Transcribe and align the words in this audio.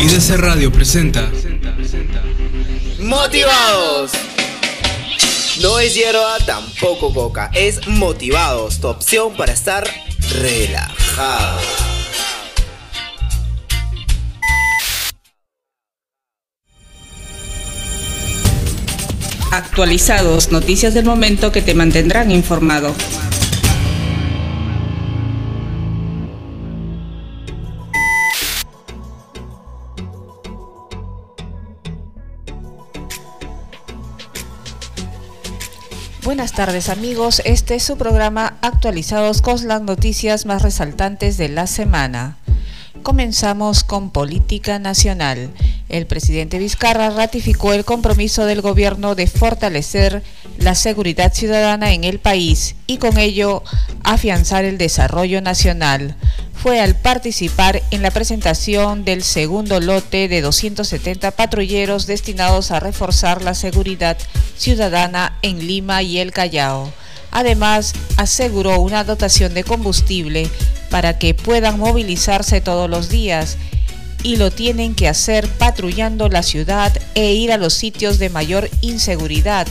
IDC 0.00 0.36
Radio 0.36 0.70
presenta 0.70 1.28
¡Motivados! 3.00 4.12
No 5.60 5.80
es 5.80 5.94
hierba, 5.96 6.38
tampoco 6.46 7.12
coca, 7.12 7.50
es 7.52 7.86
Motivados, 7.88 8.80
tu 8.80 8.86
opción 8.86 9.36
para 9.36 9.52
estar 9.52 9.84
relajado. 10.40 11.58
Actualizados, 19.50 20.52
noticias 20.52 20.94
del 20.94 21.06
momento 21.06 21.50
que 21.50 21.62
te 21.62 21.74
mantendrán 21.74 22.30
informado. 22.30 22.94
Buenas 36.28 36.52
tardes 36.52 36.90
amigos, 36.90 37.40
este 37.46 37.74
es 37.76 37.82
su 37.84 37.96
programa 37.96 38.58
Actualizados 38.60 39.40
con 39.40 39.66
las 39.66 39.80
noticias 39.80 40.44
más 40.44 40.60
resaltantes 40.60 41.38
de 41.38 41.48
la 41.48 41.66
semana. 41.66 42.36
Comenzamos 43.02 43.82
con 43.82 44.10
política 44.10 44.78
nacional. 44.78 45.48
El 45.88 46.06
presidente 46.06 46.58
Vizcarra 46.58 47.10
ratificó 47.10 47.72
el 47.72 47.84
compromiso 47.84 48.44
del 48.44 48.60
gobierno 48.60 49.14
de 49.14 49.26
fortalecer 49.26 50.22
la 50.58 50.74
seguridad 50.74 51.32
ciudadana 51.32 51.92
en 51.92 52.04
el 52.04 52.18
país 52.18 52.74
y 52.86 52.98
con 52.98 53.16
ello 53.18 53.62
afianzar 54.04 54.64
el 54.64 54.76
desarrollo 54.76 55.40
nacional 55.40 56.16
fue 56.52 56.80
al 56.80 56.96
participar 56.96 57.82
en 57.90 58.02
la 58.02 58.10
presentación 58.10 59.04
del 59.04 59.22
segundo 59.22 59.80
lote 59.80 60.28
de 60.28 60.40
270 60.40 61.30
patrulleros 61.30 62.06
destinados 62.06 62.72
a 62.72 62.80
reforzar 62.80 63.42
la 63.42 63.54
seguridad 63.54 64.18
ciudadana 64.56 65.38
en 65.42 65.66
Lima 65.66 66.02
y 66.02 66.18
el 66.18 66.32
Callao. 66.32 66.92
Además, 67.30 67.92
aseguró 68.16 68.80
una 68.80 69.04
dotación 69.04 69.54
de 69.54 69.62
combustible 69.62 70.50
para 70.90 71.18
que 71.18 71.34
puedan 71.34 71.78
movilizarse 71.78 72.60
todos 72.60 72.90
los 72.90 73.08
días 73.08 73.56
y 74.22 74.36
lo 74.36 74.50
tienen 74.50 74.94
que 74.94 75.08
hacer 75.08 75.48
patrullando 75.48 76.28
la 76.28 76.42
ciudad 76.42 76.92
e 77.14 77.32
ir 77.34 77.52
a 77.52 77.58
los 77.58 77.74
sitios 77.74 78.18
de 78.18 78.30
mayor 78.30 78.68
inseguridad 78.80 79.66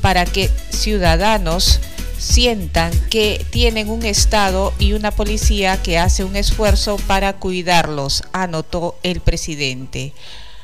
para 0.00 0.24
que 0.24 0.50
ciudadanos 0.70 1.80
sientan 2.18 2.92
que 3.08 3.44
tienen 3.50 3.88
un 3.88 4.04
Estado 4.04 4.74
y 4.78 4.92
una 4.92 5.10
policía 5.10 5.80
que 5.82 5.98
hace 5.98 6.22
un 6.22 6.36
esfuerzo 6.36 6.96
para 7.06 7.34
cuidarlos, 7.34 8.22
anotó 8.32 8.96
el 9.02 9.20
presidente. 9.20 10.12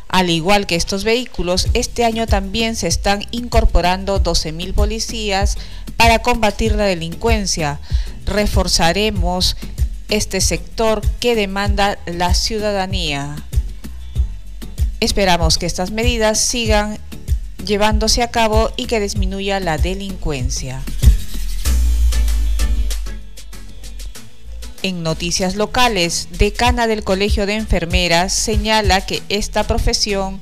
Al 0.09 0.31
igual 0.31 0.67
que 0.67 0.77
estos 0.77 1.03
vehículos, 1.03 1.69
este 1.75 2.05
año 2.05 2.27
también 2.27 2.77
se 2.77 2.87
están 2.87 3.25
incorporando 3.33 4.23
12.000 4.23 4.73
policías 4.73 5.57
para 5.97 6.21
combatir 6.21 6.73
la 6.73 6.85
delincuencia. 6.85 7.81
Reforzaremos 8.25 9.57
este 10.09 10.41
sector 10.41 11.03
que 11.21 11.35
demanda 11.35 11.99
la 12.07 12.35
ciudadanía. 12.35 13.37
Esperamos 15.01 15.59
que 15.59 15.67
estas 15.67 15.91
medidas 15.91 16.41
sigan 16.41 16.99
llevándose 17.65 18.23
a 18.23 18.31
cabo 18.31 18.71
y 18.77 18.87
que 18.87 19.01
disminuya 19.01 19.61
la 19.61 19.79
delincuencia. 19.79 20.83
En 24.83 25.03
noticias 25.03 25.57
locales, 25.57 26.29
decana 26.39 26.87
del 26.87 27.03
Colegio 27.03 27.47
de 27.47 27.55
Enfermeras 27.55 28.33
señala 28.33 29.05
que 29.05 29.23
esta 29.29 29.65
profesión 29.65 30.41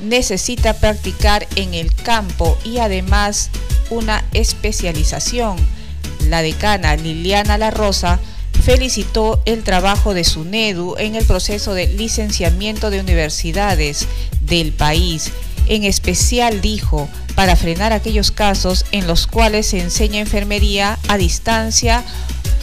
necesita 0.00 0.74
practicar 0.74 1.46
en 1.54 1.74
el 1.74 1.94
campo 1.94 2.58
y 2.64 2.78
además 2.78 3.50
una 3.90 4.24
especialización. 4.32 5.56
La 6.26 6.42
decana 6.42 6.96
Liliana 6.96 7.56
La 7.56 7.70
Rosa 7.70 8.18
felicitó 8.68 9.40
el 9.46 9.64
trabajo 9.64 10.12
de 10.12 10.24
SUNEDU 10.24 10.96
en 10.98 11.14
el 11.14 11.24
proceso 11.24 11.72
de 11.72 11.86
licenciamiento 11.86 12.90
de 12.90 13.00
universidades 13.00 14.06
del 14.42 14.72
país. 14.72 15.32
En 15.68 15.84
especial 15.84 16.60
dijo, 16.60 17.08
para 17.34 17.56
frenar 17.56 17.94
aquellos 17.94 18.30
casos 18.30 18.84
en 18.92 19.06
los 19.06 19.26
cuales 19.26 19.68
se 19.68 19.80
enseña 19.80 20.20
enfermería 20.20 20.98
a 21.08 21.16
distancia 21.16 22.04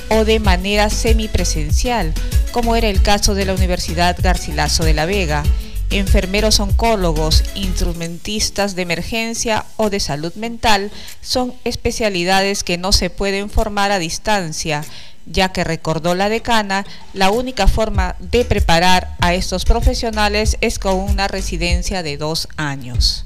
o 0.09 0.25
de 0.25 0.39
manera 0.39 0.91
semipresencial, 0.91 2.13
como 2.51 2.75
era 2.75 2.87
el 2.87 3.01
caso 3.01 3.33
de 3.33 3.45
la 3.45 3.55
Universidad 3.55 4.15
Garcilaso 4.21 4.83
de 4.85 4.93
la 4.93 5.07
Vega, 5.07 5.41
enfermeros 5.89 6.59
oncólogos, 6.59 7.43
instrumentistas 7.55 8.75
de 8.75 8.81
emergencia 8.81 9.65
o 9.77 9.89
de 9.89 9.99
salud 9.99 10.33
mental 10.35 10.91
son 11.21 11.53
especialidades 11.63 12.63
que 12.63 12.77
no 12.77 12.91
se 12.91 13.09
pueden 13.09 13.49
formar 13.49 13.91
a 13.91 13.99
distancia, 13.99 14.83
ya 15.25 15.49
que 15.49 15.63
recordó 15.63 16.15
la 16.15 16.29
decana, 16.29 16.85
la 17.13 17.31
única 17.31 17.67
forma 17.67 18.15
de 18.19 18.45
preparar 18.45 19.15
a 19.19 19.33
estos 19.33 19.65
profesionales 19.65 20.57
es 20.61 20.79
con 20.79 20.95
una 20.95 21.27
residencia 21.27 22.03
de 22.03 22.17
dos 22.17 22.47
años. 22.57 23.25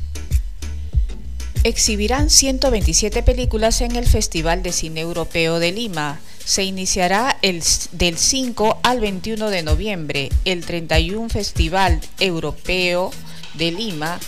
Exhibirán 1.64 2.30
127 2.30 3.22
películas 3.22 3.82
en 3.82 3.98
el 3.98 4.08
Festival 4.08 4.64
de 4.64 4.72
Cine 4.72 5.02
Europeo 5.02 5.60
de 5.60 5.74
Lima 5.74 6.20
se 6.44 6.64
iniciará 6.64 7.38
el, 7.42 7.64
del 7.92 8.18
5 8.18 8.80
al 8.84 9.00
21 9.00 9.50
de 9.50 9.64
noviembre. 9.64 10.30
El 10.46 10.66
31 10.66 11.30
Festival 11.30 12.00
Europeo 12.20 13.12
de 13.56 13.72
Lima 13.72 14.20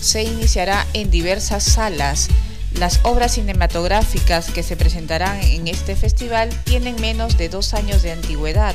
se 0.00 0.22
iniciará 0.22 0.86
en 0.94 1.10
diversas 1.10 1.64
salas. 1.64 2.28
Las 2.74 3.00
obras 3.02 3.34
cinematográficas 3.34 4.50
que 4.50 4.62
se 4.62 4.76
presentarán 4.76 5.40
en 5.42 5.68
este 5.68 5.96
festival 5.96 6.50
tienen 6.64 7.00
menos 7.00 7.36
de 7.36 7.48
dos 7.48 7.74
años 7.74 8.02
de 8.02 8.12
antigüedad, 8.12 8.74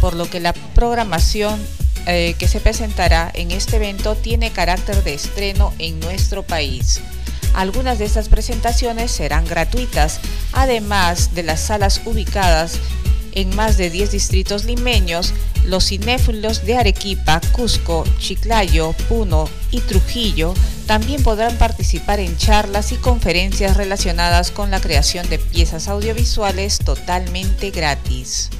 por 0.00 0.14
lo 0.14 0.28
que 0.28 0.40
la 0.40 0.52
programación 0.52 1.60
eh, 2.06 2.34
que 2.38 2.48
se 2.48 2.60
presentará 2.60 3.30
en 3.34 3.50
este 3.50 3.76
evento 3.76 4.14
tiene 4.14 4.50
carácter 4.50 5.02
de 5.02 5.14
estreno 5.14 5.72
en 5.78 5.98
nuestro 6.00 6.42
país. 6.42 7.00
Algunas 7.56 7.98
de 7.98 8.04
estas 8.04 8.28
presentaciones 8.28 9.10
serán 9.10 9.46
gratuitas, 9.46 10.20
además 10.52 11.34
de 11.34 11.42
las 11.42 11.60
salas 11.60 12.02
ubicadas 12.04 12.78
en 13.32 13.56
más 13.56 13.78
de 13.78 13.88
10 13.88 14.12
distritos 14.12 14.64
limeños, 14.64 15.32
los 15.64 15.86
cinéfilos 15.86 16.66
de 16.66 16.76
Arequipa, 16.76 17.40
Cusco, 17.52 18.04
Chiclayo, 18.18 18.92
Puno 19.08 19.48
y 19.70 19.80
Trujillo 19.80 20.52
también 20.86 21.22
podrán 21.22 21.56
participar 21.56 22.20
en 22.20 22.36
charlas 22.36 22.92
y 22.92 22.96
conferencias 22.96 23.76
relacionadas 23.76 24.50
con 24.50 24.70
la 24.70 24.80
creación 24.80 25.28
de 25.28 25.38
piezas 25.38 25.88
audiovisuales 25.88 26.78
totalmente 26.78 27.70
gratis. 27.70 28.50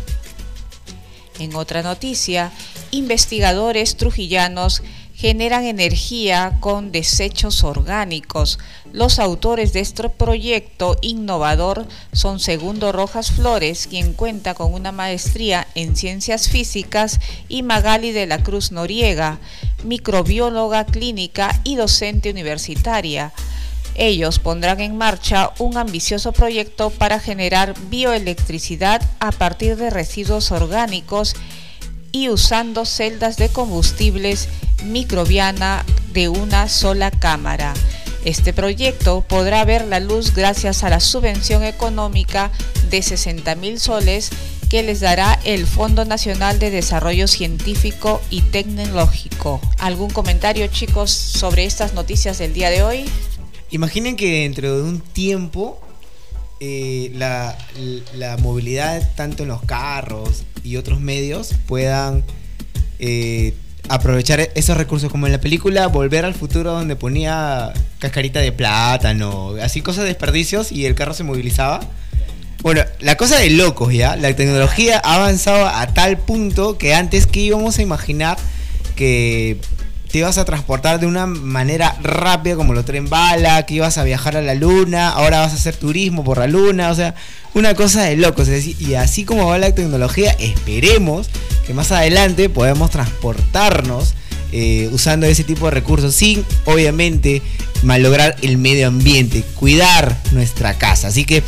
En 1.39 1.55
otra 1.55 1.83
noticia, 1.83 2.51
investigadores 2.91 3.97
trujillanos 3.97 4.83
generan 5.17 5.65
energía 5.65 6.59
con 6.61 6.93
desechos 6.93 7.65
orgánicos. 7.65 8.59
Los 8.93 9.19
autores 9.19 9.73
de 9.73 9.81
este 9.81 10.11
proyecto 10.11 10.99
innovador 11.01 11.87
son 12.13 12.39
Segundo 12.39 12.93
Rojas 12.93 13.31
Flores, 13.31 13.87
quien 13.87 14.13
cuenta 14.13 14.53
con 14.53 14.75
una 14.75 14.93
maestría 14.93 15.67
en 15.75 15.97
ciencias 15.97 16.51
físicas, 16.51 17.19
y 17.49 17.63
Magali 17.63 18.13
de 18.13 18.27
la 18.27 18.43
Cruz 18.43 18.73
Noriega, 18.73 19.39
microbióloga 19.85 20.85
clínica 20.85 21.61
y 21.65 21.77
docente 21.77 22.31
universitaria. 22.31 23.33
Ellos 23.95 24.39
pondrán 24.39 24.81
en 24.81 24.99
marcha 24.99 25.53
un 25.59 25.79
ambicioso 25.79 26.33
proyecto 26.33 26.91
para 26.91 27.21
generar 27.21 27.75
bioelectricidad 27.89 29.01
a 29.21 29.33
partir 29.33 29.77
de 29.77 29.89
residuos 29.89 30.53
orgánicos 30.53 31.35
y 32.13 32.29
usando 32.29 32.85
celdas 32.85 33.37
de 33.37 33.49
combustibles 33.49 34.49
microbiana 34.85 35.85
de 36.13 36.29
una 36.29 36.69
sola 36.69 37.11
cámara. 37.11 37.75
Este 38.25 38.53
proyecto 38.53 39.21
podrá 39.21 39.65
ver 39.65 39.87
la 39.87 40.01
luz 40.01 40.35
gracias 40.35 40.83
a 40.83 40.91
la 40.91 40.99
subvención 40.99 41.63
económica 41.63 42.51
de 42.91 43.01
60 43.01 43.55
mil 43.55 43.79
soles 43.79 44.31
que 44.69 44.83
les 44.83 45.01
dará 45.01 45.39
el 45.45 45.65
Fondo 45.65 46.05
Nacional 46.05 46.59
de 46.59 46.71
Desarrollo 46.71 47.29
Científico 47.29 48.21
y 48.31 48.41
Tecnológico. 48.41 49.61
¿Algún 49.79 50.11
comentario 50.11 50.67
chicos 50.67 51.13
sobre 51.13 51.65
estas 51.65 51.95
noticias 51.95 52.39
del 52.39 52.53
día 52.53 52.71
de 52.71 52.83
hoy? 52.83 53.05
Imaginen 53.71 54.17
que 54.17 54.41
dentro 54.41 54.77
de 54.77 54.83
un 54.83 55.01
tiempo 55.01 55.81
eh, 56.61 57.13
la, 57.15 57.57
la, 58.15 58.37
movilidad 58.39 59.07
tanto 59.15 59.43
en 59.43 59.51
los 59.51 59.63
carros 59.63 60.45
y 60.65 60.77
otros 60.77 61.01
medios 61.01 61.55
puedan 61.67 62.25
eh, 62.99 63.53
aprovechar 63.89 64.41
esos 64.55 64.77
recursos, 64.77 65.11
como 65.11 65.27
en 65.27 65.33
la 65.33 65.41
película 65.41 65.87
Volver 65.89 66.25
al 66.25 66.35
Futuro, 66.35 66.73
donde 66.73 66.97
ponía 66.97 67.73
cascarita 67.99 68.41
de 68.41 68.53
plátano, 68.53 69.55
así 69.63 69.83
cosas 69.83 70.05
de 70.05 70.09
desperdicios 70.09 70.73
y 70.73 70.87
el 70.87 70.95
carro 70.95 71.15
se 71.15 71.25
movilizaba. 71.25 71.81
Bueno, 72.63 72.83
la 73.01 73.17
cosa 73.17 73.39
de 73.39 73.51
locos 73.51 73.93
ya, 73.93 74.17
la 74.17 74.35
tecnología 74.35 75.01
ha 75.05 75.17
avanzado 75.17 75.67
a 75.67 75.87
tal 75.89 76.19
punto 76.19 76.79
que 76.79 76.95
antes 76.95 77.27
que 77.27 77.41
íbamos 77.41 77.79
a 77.79 77.83
imaginar 77.83 78.39
que 78.97 79.59
te 80.11 80.19
ibas 80.19 80.39
a 80.39 80.45
transportar 80.45 81.01
de 81.01 81.07
una 81.07 81.27
manera 81.27 81.97
rápida 82.03 82.57
como 82.57 82.75
lo 82.75 82.85
tren 82.85 83.09
bala, 83.09 83.67
que 83.67 83.75
ibas 83.75 83.99
a 83.99 84.05
viajar 84.05 84.37
a 84.37 84.43
la 84.43 84.55
luna, 84.55 85.11
ahora 85.11 85.41
vas 85.41 85.53
a 85.53 85.57
hacer 85.57 85.77
turismo 85.77 86.25
por 86.25 86.39
la 86.39 86.47
luna, 86.47 86.91
o 86.91 86.95
sea, 86.95 87.15
una 87.55 87.75
cosa 87.75 88.03
de 88.03 88.17
locos. 88.17 88.49
y 88.49 88.95
así 88.95 89.25
como 89.25 89.47
va 89.47 89.59
la 89.59 89.75
tecnología, 89.75 90.33
esperemos 90.39 91.29
que 91.67 91.75
más 91.75 91.91
adelante 91.93 92.49
podamos 92.49 92.91
transportarnos 92.91 94.15
eh, 94.53 94.89
usando 94.93 95.27
ese 95.27 95.43
tipo 95.43 95.65
de 95.67 95.73
recursos 95.73 96.15
sin, 96.15 96.45
obviamente, 96.67 97.43
malograr 97.83 98.37
el 98.43 98.59
medio 98.59 98.89
ambiente, 98.89 99.43
cuidar 99.57 100.17
nuestra 100.33 100.75
casa. 100.79 101.09
Así 101.09 101.25
que, 101.25 101.43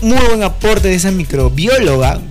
muy 0.00 0.18
buen 0.26 0.42
aporte 0.42 0.88
de 0.88 0.94
esa 0.94 1.10
microbióloga, 1.10 2.20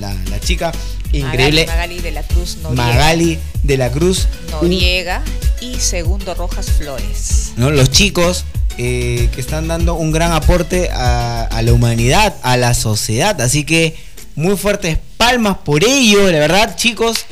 la 0.00 0.40
chica 0.40 0.72
increíble. 1.12 1.66
Magali, 1.66 2.00
de 2.00 2.10
la 2.10 2.22
Cruz 2.22 2.58
Noriega. 2.58 2.84
Magali 2.84 3.38
de 3.62 3.76
la 3.76 3.90
Cruz 3.90 4.28
Noriega 4.50 5.22
y 5.60 5.74
Segundo 5.76 6.34
Rojas 6.34 6.70
Flores. 6.70 7.52
¿no? 7.56 7.70
Los 7.70 7.90
chicos 7.90 8.44
eh, 8.80 9.28
que 9.34 9.40
están 9.40 9.66
dando 9.66 9.94
un 9.94 10.12
gran 10.12 10.30
aporte 10.32 10.88
a, 10.92 11.48
la 11.62 11.72
humanidad, 11.72 12.36
a 12.42 12.56
la 12.56 12.74
sociedad. 12.74 13.40
Así 13.40 13.64
que 13.64 13.96
muy 14.36 14.56
fuertes 14.56 14.98
palmas 15.16 15.58
por 15.64 15.82
ello, 15.82 16.30
la 16.30 16.38
verdad, 16.38 16.76
chicos. 16.76 17.26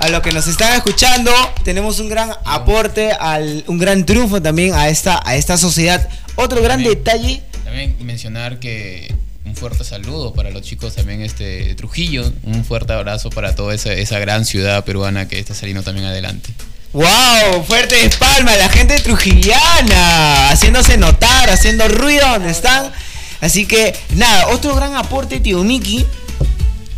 A 0.00 0.08
los 0.08 0.20
que 0.20 0.32
nos 0.32 0.46
están 0.46 0.74
escuchando, 0.74 1.32
tenemos 1.64 2.00
un 2.00 2.08
gran 2.08 2.32
aporte, 2.44 3.12
al, 3.12 3.64
un 3.68 3.78
gran 3.78 4.04
triunfo 4.04 4.42
también 4.42 4.74
a 4.74 4.88
esta, 4.88 5.20
a 5.24 5.36
esta 5.36 5.56
sociedad. 5.56 6.08
Otro 6.34 6.60
gran 6.60 6.82
detalle. 6.82 7.42
También 7.64 7.96
mencionar 8.00 8.58
que 8.58 9.14
un 9.48 9.56
fuerte 9.56 9.82
saludo 9.82 10.34
para 10.34 10.50
los 10.50 10.62
chicos 10.62 10.94
también 10.94 11.22
este, 11.22 11.44
de 11.44 11.74
Trujillo, 11.74 12.30
un 12.44 12.64
fuerte 12.64 12.92
abrazo 12.92 13.30
para 13.30 13.54
toda 13.54 13.74
esa, 13.74 13.92
esa 13.94 14.18
gran 14.18 14.44
ciudad 14.44 14.84
peruana 14.84 15.26
que 15.26 15.38
está 15.38 15.54
saliendo 15.54 15.82
también 15.82 16.06
adelante. 16.06 16.50
¡Wow! 16.92 17.64
Fuertes 17.66 18.16
palmas, 18.16 18.58
la 18.58 18.68
gente 18.68 18.98
trujillana, 19.00 20.50
haciéndose 20.50 20.98
notar, 20.98 21.50
haciendo 21.50 21.88
ruido 21.88 22.28
donde 22.28 22.50
están. 22.50 22.92
Así 23.40 23.66
que, 23.66 23.94
nada, 24.16 24.48
otro 24.48 24.74
gran 24.74 24.94
aporte, 24.96 25.40
tío 25.40 25.64
Miki, 25.64 26.04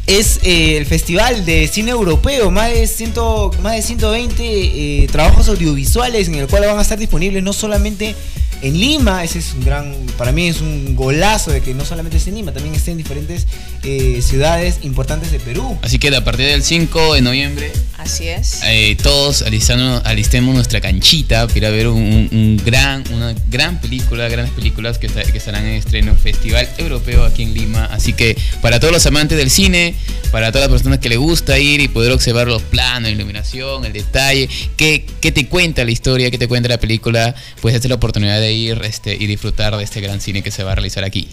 es 0.06 0.40
eh, 0.42 0.76
el 0.76 0.86
Festival 0.86 1.44
de 1.44 1.68
Cine 1.68 1.92
Europeo. 1.92 2.50
Más 2.50 2.72
de, 2.72 2.86
ciento, 2.86 3.52
más 3.62 3.76
de 3.76 3.82
120 3.82 4.42
eh, 4.42 5.08
trabajos 5.10 5.48
audiovisuales 5.48 6.28
en 6.28 6.36
el 6.36 6.46
cual 6.48 6.66
van 6.66 6.78
a 6.78 6.82
estar 6.82 6.98
disponibles 6.98 7.42
no 7.42 7.52
solamente 7.52 8.16
en 8.62 8.78
Lima. 8.78 9.24
Ese 9.24 9.38
es 9.38 9.52
un 9.54 9.64
gran, 9.64 9.94
para 10.16 10.32
mí 10.32 10.48
es 10.48 10.60
un 10.60 10.96
golazo 10.96 11.50
de 11.50 11.60
que 11.60 11.74
no 11.74 11.84
solamente 11.84 12.16
esté 12.16 12.30
en 12.30 12.36
Lima, 12.36 12.52
también 12.52 12.74
esté 12.74 12.90
en 12.90 12.98
diferentes 12.98 13.46
eh, 13.82 14.20
ciudades 14.22 14.78
importantes 14.82 15.30
de 15.30 15.40
Perú. 15.40 15.78
Así 15.82 15.98
que 15.98 16.14
a 16.14 16.24
partir 16.24 16.46
del 16.46 16.62
5 16.62 17.14
de 17.14 17.22
noviembre. 17.22 17.72
Así 17.98 18.28
es. 18.28 18.60
Eh, 18.64 18.96
todos 19.02 19.42
alistando, 19.42 20.02
alistemos 20.04 20.54
nuestra 20.54 20.80
canchita 20.80 21.46
para 21.46 21.70
ver 21.70 21.88
un, 21.88 22.60
gran, 22.64 23.04
una 23.12 23.34
gran 23.50 23.80
película, 23.80 24.28
grandes 24.28 24.54
películas 24.54 24.98
que, 24.98 25.08
que 25.08 25.38
estarán 25.38 25.66
en 25.66 25.74
estreno 25.74 26.14
Festival 26.14 26.68
Europeo 26.78 27.24
aquí 27.24 27.42
en 27.42 27.54
Lima. 27.54 27.84
Así 27.86 28.12
que 28.12 28.36
para 28.62 28.80
todos 28.80 28.92
los 28.92 29.04
amantes 29.06 29.36
del 29.36 29.50
cine, 29.50 29.94
para 30.30 30.50
todas 30.50 30.68
las 30.68 30.72
personas 30.72 30.98
que 30.98 31.08
les 31.08 31.18
gusta 31.18 31.58
ir 31.58 31.80
y 31.80 31.88
poder 31.88 32.12
observar 32.12 32.46
los 32.46 32.62
planos, 32.62 33.02
la 33.02 33.10
iluminación, 33.10 33.84
el 33.84 33.92
detalle, 33.92 34.48
qué, 34.76 35.04
qué 35.20 35.32
te 35.32 35.46
cuenta 35.46 35.84
la 35.84 35.90
historia, 35.90 36.30
qué 36.30 36.38
te 36.38 36.48
cuenta 36.48 36.68
la 36.68 36.78
película, 36.78 37.34
pues 37.60 37.74
esta 37.74 37.86
es 37.86 37.90
la 37.90 37.96
oportunidad 37.96 38.40
de 38.40 38.49
ir 38.52 38.80
este, 38.84 39.14
y 39.14 39.26
disfrutar 39.26 39.76
de 39.76 39.84
este 39.84 40.00
gran 40.00 40.20
cine 40.20 40.42
que 40.42 40.50
se 40.50 40.64
va 40.64 40.72
a 40.72 40.74
realizar 40.74 41.04
aquí. 41.04 41.28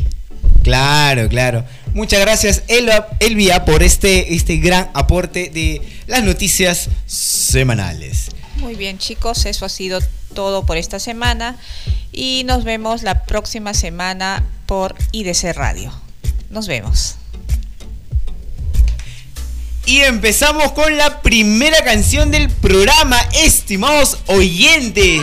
Claro, 0.64 1.30
claro. 1.30 1.64
Muchas 1.94 2.20
gracias, 2.20 2.64
Elvia, 2.68 3.66
por 3.66 3.84
este, 3.84 4.34
este 4.36 4.58
gran 4.58 4.90
aporte 4.94 5.50
de 5.50 5.82
las 6.08 6.24
noticias 6.24 6.90
semanales. 7.06 8.32
Muy 8.58 8.76
bien, 8.76 8.98
chicos, 8.98 9.46
eso 9.46 9.66
ha 9.66 9.70
sido 9.70 10.02
todo 10.34 10.66
por 10.66 10.78
esta 10.78 11.00
semana 11.00 11.58
y 12.12 12.44
nos 12.46 12.64
vemos 12.64 13.04
la 13.04 13.24
próxima 13.24 13.74
semana 13.74 14.44
por 14.66 14.96
IDC 15.12 15.54
Radio. 15.56 15.94
Nos 16.50 16.68
vemos. 16.68 17.16
Y 19.86 20.02
empezamos 20.02 20.74
con 20.74 20.98
la 20.98 21.22
primera 21.22 21.82
canción 21.86 22.30
del 22.30 22.50
programa, 22.50 23.18
estimados 23.32 24.18
oyentes 24.26 25.22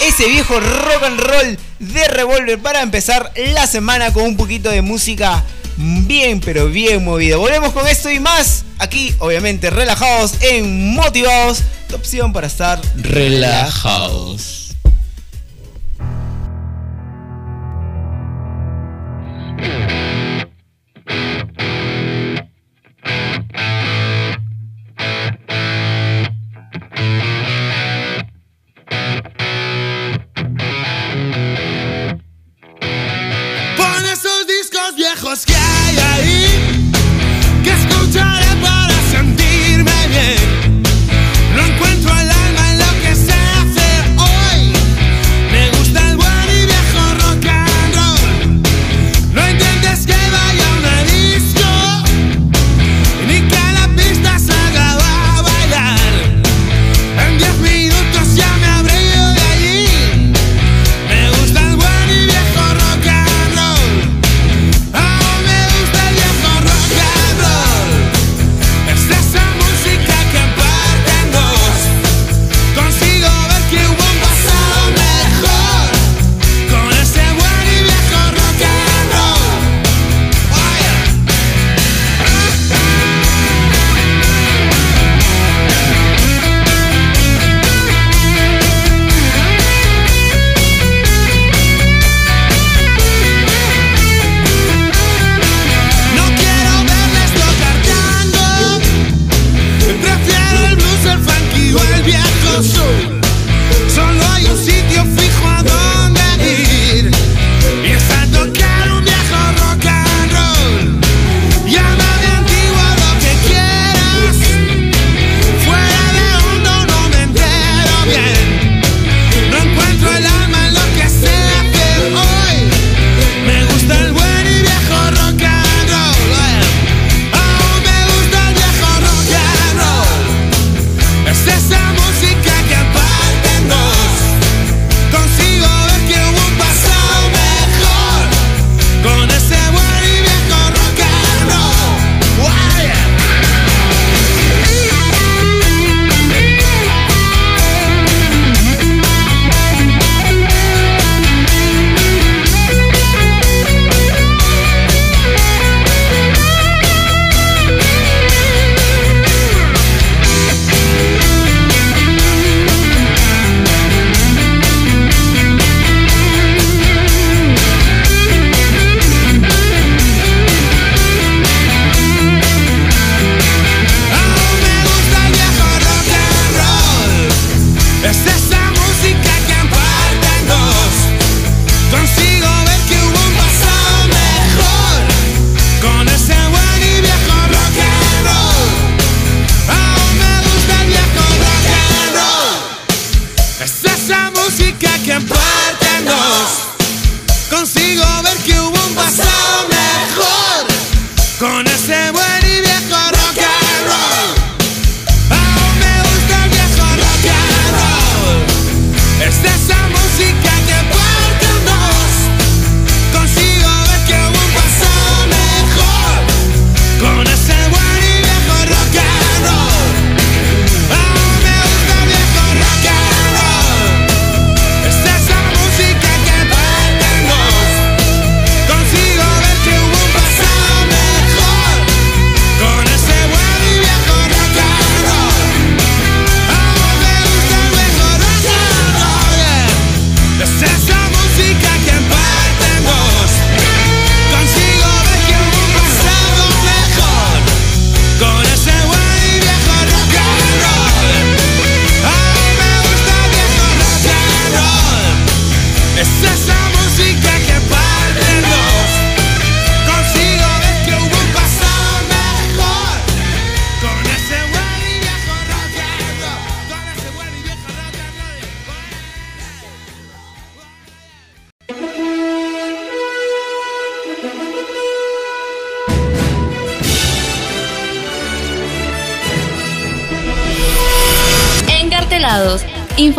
ese 0.00 0.26
viejo 0.28 0.58
rock 0.58 1.02
and 1.04 1.20
roll 1.20 1.58
de 1.78 2.08
Revolver 2.08 2.58
para 2.58 2.82
empezar 2.82 3.32
la 3.36 3.66
semana 3.66 4.12
con 4.12 4.24
un 4.24 4.36
poquito 4.36 4.70
de 4.70 4.82
música 4.82 5.44
bien 5.76 6.40
pero 6.40 6.68
bien 6.68 7.04
movida. 7.04 7.36
Volvemos 7.36 7.72
con 7.72 7.86
esto 7.86 8.10
y 8.10 8.20
más. 8.20 8.64
Aquí, 8.78 9.14
obviamente, 9.18 9.70
relajados 9.70 10.34
en 10.42 10.94
Motivados. 10.94 11.62
Tu 11.88 11.96
opción 11.96 12.32
para 12.32 12.46
estar 12.46 12.80
relajados. 12.96 14.66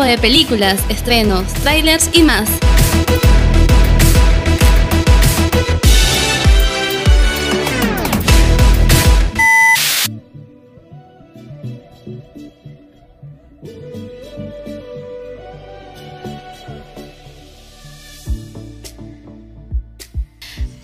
De 0.07 0.17
películas, 0.17 0.79
estrenos, 0.89 1.53
trailers 1.55 2.09
y 2.13 2.23
más. 2.23 2.66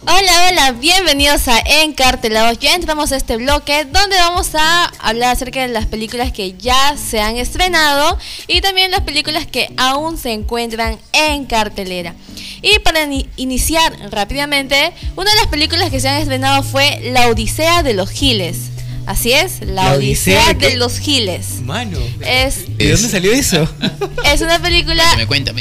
Hola, 0.05 0.49
hola, 0.49 0.71
bienvenidos 0.73 1.47
a 1.47 1.59
Encartelados. 1.59 2.59
Ya 2.59 2.75
entramos 2.75 3.13
a 3.13 3.15
este 3.15 3.37
bloque 3.37 3.85
donde 3.85 4.17
vamos 4.17 4.49
a 4.53 4.91
hablar 4.99 5.31
acerca 5.31 5.61
de 5.61 5.69
las 5.69 5.85
películas 5.85 6.33
que 6.33 6.57
ya 6.57 6.97
se 6.97 7.21
han 7.21 7.37
estrenado 7.37 8.17
y 8.47 8.59
también 8.59 8.91
las 8.91 9.01
películas 9.01 9.47
que 9.47 9.73
aún 9.77 10.17
se 10.17 10.33
encuentran 10.33 10.99
en 11.13 11.45
cartelera. 11.45 12.15
Y 12.61 12.79
para 12.79 13.07
iniciar 13.37 13.93
rápidamente, 14.11 14.91
una 15.15 15.31
de 15.31 15.37
las 15.37 15.47
películas 15.47 15.89
que 15.89 16.01
se 16.01 16.09
han 16.09 16.21
estrenado 16.21 16.63
fue 16.63 16.99
La 17.13 17.29
Odisea 17.29 17.81
de 17.81 17.93
los 17.93 18.09
Giles. 18.09 18.72
Así 19.05 19.33
es, 19.33 19.61
La, 19.61 19.93
Odisea, 19.93 20.53
de, 20.53 20.77
los 20.77 20.97
Giles. 20.97 21.61
Mano. 21.61 21.97
Es, 22.25 22.77
¿De 22.77 22.91
dónde 22.91 23.09
salió 23.09 23.33
eso? 23.33 23.67
Es 24.25 24.41
una 24.41 24.59
película 24.59 25.03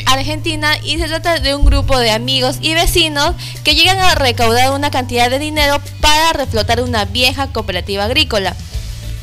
argentina 0.07 0.79
y 0.85 0.99
se 0.99 1.09
trata 1.09 1.41
de 1.41 1.55
un 1.55 1.65
grupo 1.65 1.99
de 1.99 2.11
amigos 2.11 2.57
y 2.61 2.75
vecinos 2.75 3.35
que 3.65 3.75
llegan 3.75 3.99
a 3.99 4.15
recaudar 4.15 4.73
una 4.73 4.91
cantidad 4.91 5.29
de 5.29 5.39
dinero 5.39 5.81
para 6.01 6.33
reflotar 6.33 6.81
una 6.81 7.05
vieja 7.05 7.49
cooperativa 7.49 8.05
agrícola. 8.05 8.55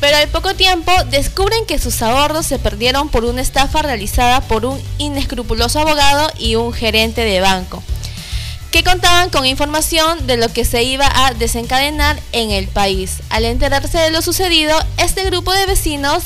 Pero 0.00 0.16
al 0.16 0.28
poco 0.28 0.54
tiempo 0.54 0.92
descubren 1.10 1.66
que 1.66 1.78
sus 1.78 2.02
ahorros 2.02 2.46
se 2.46 2.58
perdieron 2.58 3.08
por 3.08 3.24
una 3.24 3.40
estafa 3.40 3.82
realizada 3.82 4.40
por 4.42 4.66
un 4.66 4.80
inescrupuloso 4.98 5.80
abogado 5.80 6.30
y 6.38 6.54
un 6.54 6.72
gerente 6.72 7.22
de 7.22 7.40
banco 7.40 7.82
que 8.70 8.84
contaban 8.84 9.30
con 9.30 9.46
información 9.46 10.26
de 10.26 10.36
lo 10.36 10.52
que 10.52 10.64
se 10.64 10.82
iba 10.82 11.10
a 11.26 11.34
desencadenar 11.34 12.18
en 12.32 12.50
el 12.50 12.68
país. 12.68 13.18
Al 13.28 13.44
enterarse 13.44 13.98
de 13.98 14.10
lo 14.10 14.22
sucedido, 14.22 14.78
este 14.96 15.24
grupo 15.24 15.52
de 15.52 15.66
vecinos 15.66 16.22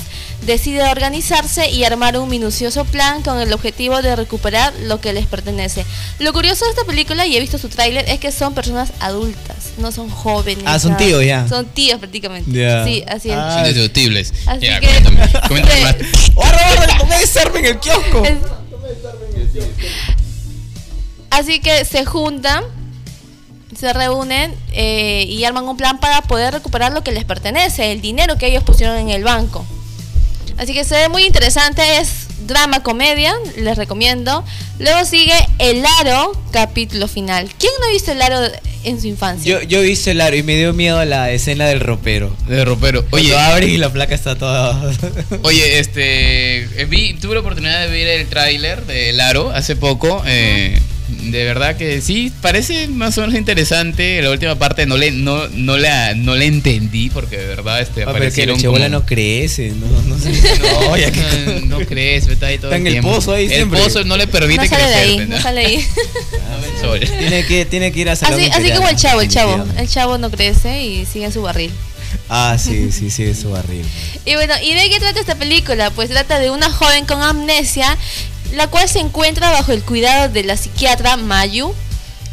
decide 0.47 0.83
organizarse 0.83 1.71
y 1.71 1.85
armar 1.85 2.19
un 2.19 2.29
minucioso 2.29 2.85
plan 2.85 3.23
con 3.23 3.41
el 3.41 3.53
objetivo 3.53 4.03
de 4.03 4.15
recuperar 4.15 4.75
lo 4.83 5.01
que 5.01 5.13
les 5.13 5.27
pertenece. 5.27 5.87
Lo 6.19 6.33
curioso 6.33 6.67
de 6.67 6.73
esta 6.73 6.85
película, 6.85 7.27
y 7.27 7.37
he 7.37 7.41
visto 7.41 7.57
su 7.57 7.69
tráiler, 7.69 8.05
es 8.09 8.21
que 8.21 8.31
son 8.31 8.55
personas 8.55 8.93
adultas, 9.01 9.73
no 9.79 9.91
son 9.91 10.11
jóvenes. 10.11 10.65
Ah, 10.67 10.79
son 10.79 10.97
tíos 10.97 11.25
ya. 11.25 11.49
Son 11.49 11.65
tíos 11.67 11.99
prácticamente. 11.99 12.51
Sí, 12.85 13.03
así 13.09 13.31
es. 13.31 13.37
son 13.37 13.65
deductibles. 13.65 14.35
Así 14.47 14.61
que... 14.61 15.03
Coméntame, 15.49 15.81
más. 15.85 17.37
en 17.57 17.65
el 17.65 17.79
kiosco! 17.81 18.23
Así 21.35 21.59
que 21.59 21.85
se 21.85 22.05
juntan, 22.05 22.63
se 23.77 23.93
reúnen 23.93 24.55
eh, 24.73 25.27
y 25.29 25.43
arman 25.43 25.65
un 25.65 25.77
plan 25.77 25.99
para 25.99 26.23
poder 26.23 26.55
recuperar 26.55 26.93
lo 26.93 27.03
que 27.03 27.11
les 27.11 27.25
pertenece, 27.25 27.91
el 27.91 28.01
dinero 28.01 28.39
que 28.39 28.47
ellos 28.47 28.63
pusieron 28.63 28.97
en 28.99 29.11
el 29.11 29.25
banco. 29.25 29.67
Así 30.59 30.73
que 30.73 30.85
se 30.85 30.95
ve 30.95 31.09
muy 31.09 31.25
interesante, 31.25 31.83
es 31.99 32.29
drama 32.47 32.85
comedia, 32.85 33.35
les 33.57 33.77
recomiendo. 33.77 34.45
Luego 34.79 35.05
sigue 35.05 35.35
El 35.59 35.85
Aro, 36.01 36.41
capítulo 36.53 37.09
final. 37.09 37.51
¿Quién 37.59 37.73
no 37.81 37.89
ha 37.89 37.91
visto 37.91 38.13
El 38.13 38.23
Aro 38.23 38.39
en 38.85 39.01
su 39.01 39.09
infancia? 39.09 39.51
Yo, 39.51 39.63
yo 39.67 39.81
he 39.81 39.87
visto 39.87 40.13
El 40.13 40.21
Aro 40.21 40.37
y 40.37 40.45
me 40.45 40.57
dio 40.57 40.73
miedo 40.73 41.05
la 41.05 41.33
escena 41.33 41.67
del 41.67 41.81
ropero. 41.81 42.33
Del 42.47 42.65
ropero. 42.65 43.05
Oye, 43.11 43.37
abre 43.37 43.67
y 43.67 43.77
la 43.77 43.93
placa 43.93 44.15
está 44.15 44.37
toda. 44.39 44.81
Oye, 45.43 45.81
este. 45.81 46.81
Eh, 46.81 46.85
vi, 46.89 47.15
tuve 47.15 47.35
la 47.35 47.41
oportunidad 47.41 47.81
de 47.81 47.89
ver 47.91 48.07
el 48.07 48.29
tráiler 48.29 48.87
de 48.87 49.11
El 49.11 49.21
Aro 49.21 49.51
hace 49.51 49.75
poco. 49.75 50.23
Eh, 50.27 50.79
de 51.23 51.45
verdad 51.45 51.77
que 51.77 52.01
sí, 52.01 52.33
parece 52.41 52.89
más 52.89 53.17
o 53.19 53.23
menos 53.23 53.37
interesante. 53.37 54.21
La 54.23 54.31
última 54.31 54.55
parte 54.57 54.87
no 54.87 54.97
le, 54.97 55.11
no, 55.11 55.49
no 55.49 55.77
la, 55.77 56.15
no 56.15 56.35
le 56.35 56.47
entendí 56.47 57.11
porque 57.11 57.37
de 57.37 57.47
verdad 57.47 57.81
este, 57.81 58.03
ah, 58.03 58.11
aparecieron 58.11 58.57
pero 58.61 58.75
que 58.75 58.89
no 58.89 59.07
crece, 59.07 59.71
no, 59.71 59.87
no, 60.07 60.19
sé. 60.19 60.33
no, 60.59 60.97
ya 60.97 61.11
que 61.11 61.63
no, 61.67 61.79
crece, 61.81 62.33
está 62.33 62.47
ahí 62.47 62.59
todo 62.59 62.73
está 62.73 62.77
el, 62.77 62.87
en 62.87 62.97
el 62.97 63.03
pozo 63.03 63.33
ahí 63.33 63.49
siempre. 63.49 63.79
El 63.79 63.85
pozo 63.85 64.05
no 64.05 64.17
le 64.17 64.27
permite 64.27 64.63
no 64.63 64.69
sale 64.69 64.85
crecer. 64.85 65.07
De 65.07 65.23
ahí, 65.23 65.29
no 65.29 65.41
sale 65.41 65.67
ahí. 65.67 65.87
tiene, 67.19 67.47
que, 67.47 67.65
tiene 67.65 67.93
que 67.93 68.01
ir 68.01 68.09
a 68.09 68.13
Así, 68.13 68.51
así 68.53 68.71
como 68.73 68.89
el 68.89 68.97
chavo, 68.97 69.21
el 69.21 69.29
chavo. 69.29 69.65
El 69.77 69.89
chavo 69.89 70.19
no 70.19 70.31
crece 70.31 70.83
y 70.83 71.07
sigue 71.07 71.27
en 71.27 71.33
su 71.33 71.43
barril. 71.43 71.73
Ah, 72.29 72.57
sí, 72.59 72.91
sí, 72.93 73.11
sí, 73.11 73.25
en 73.25 73.37
su 73.37 73.51
barril. 73.51 73.85
Y 74.25 74.35
bueno, 74.35 74.55
¿y 74.63 74.75
de 74.75 74.89
qué 74.89 74.99
trata 74.99 75.21
esta 75.21 75.35
película? 75.35 75.91
Pues 75.91 76.11
trata 76.11 76.39
de 76.39 76.51
una 76.51 76.71
joven 76.71 77.05
con 77.07 77.23
amnesia 77.23 77.97
la 78.53 78.69
cual 78.69 78.89
se 78.89 79.01
encuentra 79.01 79.51
bajo 79.51 79.73
el 79.73 79.83
cuidado 79.83 80.29
de 80.29 80.45
la 80.45 80.57
psiquiatra 80.57 81.17
Mayu. 81.17 81.75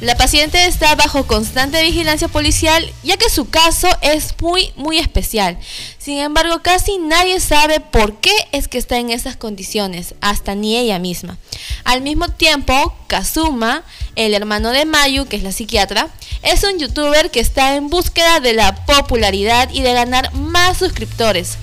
La 0.02 0.18
paciente 0.18 0.66
está 0.66 0.96
bajo 0.96 1.28
constante 1.28 1.84
vigilancia 1.84 2.28
policial 2.28 2.92
ya 3.04 3.18
que 3.18 3.30
su 3.30 3.52
caso 3.52 3.88
es 4.02 4.34
muy 4.42 4.74
muy 4.76 4.98
especial. 4.98 5.60
Sin 6.00 6.18
embargo, 6.18 6.64
casi 6.64 6.98
nadie 6.98 7.40
sabe 7.40 7.80
por 7.80 8.16
qué 8.16 8.34
es 8.52 8.68
que 8.68 8.80
está 8.80 8.98
en 8.98 9.12
esas 9.12 9.36
condiciones, 9.36 10.16
hasta 10.20 10.56
ni 10.56 10.76
ella 10.76 10.98
misma. 10.98 11.38
Al 11.84 12.02
mismo 12.02 12.30
tiempo, 12.30 12.96
Kazuma, 13.06 13.84
el 14.16 14.34
hermano 14.34 14.72
de 14.72 14.86
Mayu, 14.86 15.28
que 15.28 15.36
es 15.36 15.44
la 15.44 15.52
psiquiatra, 15.52 16.10
es 16.42 16.64
un 16.64 16.80
youtuber 16.80 17.30
que 17.30 17.40
está 17.40 17.76
en 17.76 17.90
búsqueda 17.90 18.40
de 18.40 18.54
la 18.54 18.84
popularidad 18.86 19.70
y 19.72 19.82
de 19.82 19.94
ganar 19.94 20.34
más 20.34 20.80
suscriptores. 20.80 21.58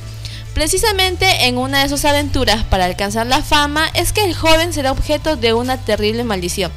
Precisamente 0.58 1.46
en 1.46 1.56
una 1.56 1.84
de 1.84 1.88
sus 1.88 2.04
aventuras 2.04 2.64
para 2.64 2.86
alcanzar 2.86 3.28
la 3.28 3.44
fama 3.44 3.88
es 3.94 4.12
que 4.12 4.24
el 4.24 4.34
joven 4.34 4.72
será 4.72 4.90
objeto 4.90 5.36
de 5.36 5.52
una 5.54 5.76
terrible 5.76 6.24
maldición. 6.24 6.72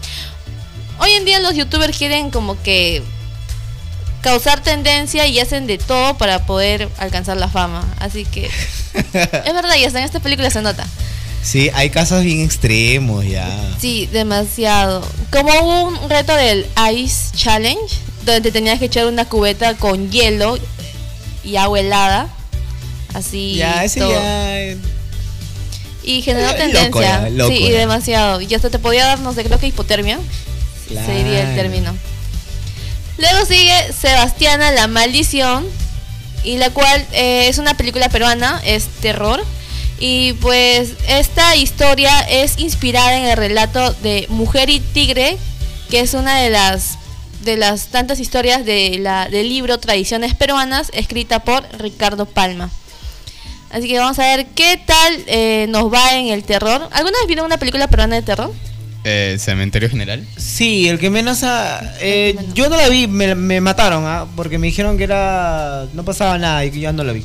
Hoy 0.99 1.09
en 1.13 1.25
día 1.25 1.39
los 1.39 1.55
youtubers 1.55 1.97
quieren 1.97 2.29
como 2.29 2.61
que 2.61 3.01
causar 4.21 4.61
tendencia 4.61 5.25
y 5.25 5.39
hacen 5.39 5.65
de 5.65 5.79
todo 5.79 6.15
para 6.15 6.45
poder 6.45 6.89
alcanzar 6.99 7.37
la 7.37 7.49
fama. 7.49 7.83
Así 7.97 8.23
que 8.23 8.45
es 8.93 9.53
verdad, 9.53 9.75
y 9.79 9.85
hasta 9.85 9.97
en 9.97 10.05
esta 10.05 10.19
película 10.19 10.51
se 10.51 10.61
nota. 10.61 10.85
Sí, 11.41 11.71
hay 11.73 11.89
casos 11.89 12.23
bien 12.23 12.41
extremos 12.41 13.25
ya. 13.25 13.49
Sí, 13.79 14.05
demasiado. 14.11 15.01
Como 15.31 15.49
hubo 15.59 15.87
un 15.87 16.07
reto 16.07 16.35
del 16.35 16.67
Ice 16.93 17.35
Challenge, 17.35 17.95
donde 18.25 18.41
te 18.41 18.51
tenías 18.51 18.77
que 18.77 18.85
echar 18.85 19.07
una 19.07 19.25
cubeta 19.25 19.73
con 19.73 20.11
hielo 20.11 20.59
y 21.43 21.55
agua 21.55 21.79
helada. 21.79 22.29
Así. 23.13 23.55
Ya, 23.55 23.83
ese 23.83 23.99
todo. 23.99 24.11
ya. 24.11 24.75
Y 26.03 26.21
generó 26.21 26.49
Eh, 26.49 26.53
tendencia. 26.55 26.85
loco 26.87 27.01
ya, 27.01 27.29
loco 27.29 27.51
sí, 27.51 27.57
y 27.63 27.69
demasiado. 27.69 28.41
Y 28.41 28.53
hasta 28.55 28.69
te 28.69 28.79
podía 28.79 29.05
dar, 29.05 29.19
no 29.19 29.33
sé, 29.33 29.43
creo 29.43 29.59
que 29.59 29.67
hipotermia. 29.67 30.19
Sería 30.87 31.41
el 31.41 31.45
Claro. 31.47 31.55
término. 31.55 31.95
Luego 33.17 33.45
sigue 33.45 33.73
Sebastiana 33.93 34.71
la 34.71 34.87
maldición, 34.87 35.65
y 36.43 36.57
la 36.57 36.71
cual 36.71 37.05
eh, 37.11 37.47
es 37.49 37.59
una 37.59 37.75
película 37.75 38.09
peruana, 38.09 38.59
es 38.65 38.87
terror. 39.01 39.43
Y 39.99 40.33
pues 40.33 40.93
esta 41.07 41.55
historia 41.55 42.19
es 42.21 42.57
inspirada 42.57 43.15
en 43.15 43.25
el 43.25 43.37
relato 43.37 43.93
de 44.01 44.25
Mujer 44.29 44.71
y 44.71 44.79
Tigre, 44.79 45.37
que 45.91 45.99
es 45.99 46.15
una 46.15 46.39
de 46.39 46.49
las 46.49 46.97
de 47.43 47.57
las 47.57 47.87
tantas 47.87 48.19
historias 48.19 48.65
de 48.65 48.97
la, 48.99 49.27
del 49.27 49.49
libro 49.49 49.79
Tradiciones 49.79 50.33
Peruanas, 50.35 50.89
escrita 50.93 51.43
por 51.43 51.63
Ricardo 51.79 52.25
Palma. 52.25 52.69
Así 53.71 53.87
que 53.87 53.97
vamos 53.99 54.19
a 54.19 54.35
ver 54.35 54.47
qué 54.55 54.79
tal 54.85 55.23
eh, 55.27 55.65
nos 55.69 55.91
va 55.91 56.15
en 56.17 56.27
el 56.27 56.43
terror. 56.43 56.87
¿Alguna 56.91 57.17
vez 57.19 57.27
vieron 57.27 57.45
una 57.45 57.57
película 57.57 57.87
peruana 57.87 58.15
de 58.15 58.21
terror? 58.21 58.51
Eh, 59.03 59.37
Cementerio 59.39 59.89
General. 59.89 60.23
Sí, 60.37 60.87
el 60.87 60.99
que 60.99 61.09
menos 61.09 61.43
ha- 61.43 61.79
eh, 62.01 62.29
El 62.31 62.35
que 62.35 62.41
menos. 62.41 62.53
yo 62.55 62.69
no 62.69 62.75
la 62.77 62.89
vi, 62.89 63.07
me, 63.07 63.33
me 63.35 63.59
mataron, 63.61 64.03
¿ah? 64.05 64.25
porque 64.35 64.57
me 64.59 64.67
dijeron 64.67 64.97
que 64.97 65.05
era 65.05 65.85
no 65.93 66.03
pasaba 66.05 66.37
nada 66.37 66.63
y 66.65 66.71
que 66.71 66.79
yo 66.81 66.91
no 66.93 67.03
la 67.03 67.13
vi. 67.13 67.23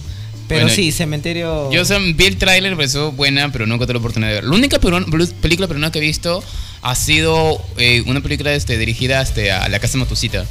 Pero 0.48 0.60
Bueno, 0.62 0.74
sí, 0.76 0.92
cementerio. 0.92 1.70
Yo 1.72 1.82
o 1.82 1.84
sea, 1.84 1.98
vi 1.98 2.24
el 2.24 2.36
tráiler, 2.38 2.70
me 2.70 2.76
pareció 2.76 3.10
buena, 3.10 3.50
pero 3.50 3.66
nunca 3.66 3.84
tuve 3.84 3.94
la 3.94 3.98
oportunidad 3.98 4.28
de 4.30 4.34
ver. 4.36 4.44
La 4.44 4.54
única 4.54 4.78
peruana- 4.78 5.06
película 5.42 5.66
peruana 5.66 5.90
que 5.90 5.98
he 5.98 6.02
visto 6.02 6.42
ha 6.82 6.94
sido 6.94 7.60
eh, 7.78 8.04
una 8.06 8.20
película 8.20 8.54
este, 8.54 8.78
dirigida 8.78 9.20
este, 9.20 9.50
a 9.50 9.68
la 9.68 9.80
Casa 9.80 9.98
Matusita. 9.98 10.46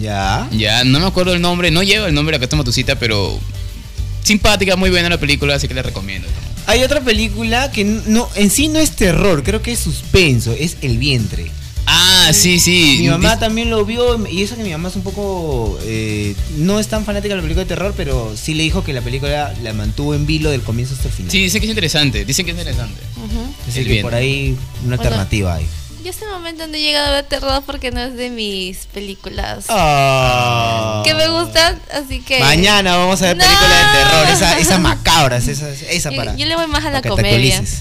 ya. 0.00 0.48
Ya, 0.52 0.84
no 0.84 1.00
me 1.00 1.06
acuerdo 1.06 1.34
el 1.34 1.40
nombre, 1.42 1.70
no 1.72 1.82
lleva 1.82 2.06
el 2.06 2.14
nombre 2.14 2.36
de 2.36 2.38
la 2.40 2.46
Casa 2.46 2.56
Matusita, 2.56 2.98
pero 3.00 3.38
simpática, 4.22 4.76
muy 4.76 4.90
buena 4.90 5.08
la 5.08 5.18
película, 5.18 5.54
así 5.54 5.68
que 5.68 5.74
la 5.74 5.82
recomiendo. 5.82 6.28
Hay 6.66 6.82
otra 6.84 7.00
película 7.00 7.70
que 7.72 7.84
no 7.84 8.28
en 8.36 8.50
sí 8.50 8.68
no 8.68 8.78
es 8.78 8.92
terror, 8.92 9.42
creo 9.42 9.62
que 9.62 9.72
es 9.72 9.78
suspenso, 9.78 10.52
es 10.52 10.76
El 10.82 10.98
vientre. 10.98 11.50
Ah, 11.86 12.30
sí, 12.32 12.60
sí. 12.60 12.98
Mi 13.00 13.08
mamá 13.08 13.38
también 13.40 13.68
lo 13.70 13.84
vio 13.84 14.24
y 14.28 14.42
eso 14.42 14.54
que 14.54 14.62
mi 14.62 14.70
mamá 14.70 14.90
es 14.90 14.96
un 14.96 15.02
poco 15.02 15.76
eh, 15.82 16.36
no 16.58 16.78
es 16.78 16.86
tan 16.86 17.04
fanática 17.04 17.34
de 17.34 17.36
la 17.36 17.42
película 17.42 17.64
de 17.64 17.68
terror, 17.68 17.94
pero 17.96 18.34
sí 18.36 18.54
le 18.54 18.62
dijo 18.62 18.84
que 18.84 18.92
la 18.92 19.00
película 19.00 19.52
la 19.62 19.72
mantuvo 19.72 20.14
en 20.14 20.24
vilo 20.24 20.50
del 20.50 20.60
comienzo 20.60 20.94
hasta 20.94 21.08
el 21.08 21.14
final. 21.14 21.32
Sí, 21.32 21.42
dicen 21.42 21.60
que 21.60 21.66
es 21.66 21.70
interesante, 21.70 22.24
dicen 22.24 22.44
que 22.46 22.52
es 22.52 22.58
interesante. 22.58 23.00
Así 23.68 23.80
El 23.80 23.86
que 23.86 23.92
vientre. 23.92 24.02
por 24.02 24.14
ahí 24.14 24.56
una 24.84 24.96
Bueno. 24.96 25.02
alternativa 25.02 25.54
hay. 25.56 25.66
Yo 26.04 26.10
el 26.10 26.28
momento 26.32 26.66
no 26.66 26.74
he 26.74 26.80
llegado 26.80 27.08
a 27.08 27.10
ver 27.10 27.24
terror 27.24 27.62
porque 27.66 27.90
no 27.90 28.00
es 28.00 28.14
de 28.16 28.30
mis 28.30 28.86
películas 28.86 29.66
Ah. 29.68 31.02
que 31.04 31.14
me 31.14 31.28
gustan, 31.28 31.78
así 31.92 32.20
que... 32.20 32.40
Mañana 32.40 32.96
vamos 32.96 33.20
a 33.22 33.26
ver 33.26 33.36
No. 33.36 33.44
películas 33.44 33.92
de 33.92 33.98
terror, 33.98 34.28
esa, 34.30 34.58
esa 34.58 34.78
macabras, 34.78 35.46
esa, 35.48 35.68
esa 35.70 36.10
Yo, 36.10 36.16
para. 36.16 36.34
yo 36.36 36.46
le 36.46 36.56
voy 36.56 36.66
más 36.68 36.84
a 36.84 36.90
la 36.90 37.02
comedia. 37.02 37.62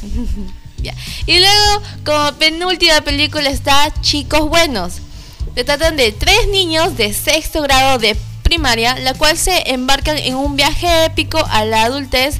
Ya. 0.81 0.93
Y 1.25 1.39
luego, 1.39 1.81
como 2.05 2.31
penúltima 2.39 3.01
película 3.01 3.49
está 3.49 3.93
Chicos 3.99 4.47
Buenos. 4.47 4.93
Se 5.53 5.65
tratan 5.65 5.97
de 5.97 6.13
tres 6.13 6.47
niños 6.47 6.95
de 6.95 7.13
sexto 7.13 7.61
grado 7.61 7.97
de 7.99 8.15
primaria, 8.43 8.97
la 8.97 9.13
cual 9.13 9.37
se 9.37 9.71
embarcan 9.73 10.17
en 10.17 10.35
un 10.35 10.55
viaje 10.55 11.03
épico 11.03 11.37
a 11.51 11.65
la 11.65 11.83
adultez 11.83 12.35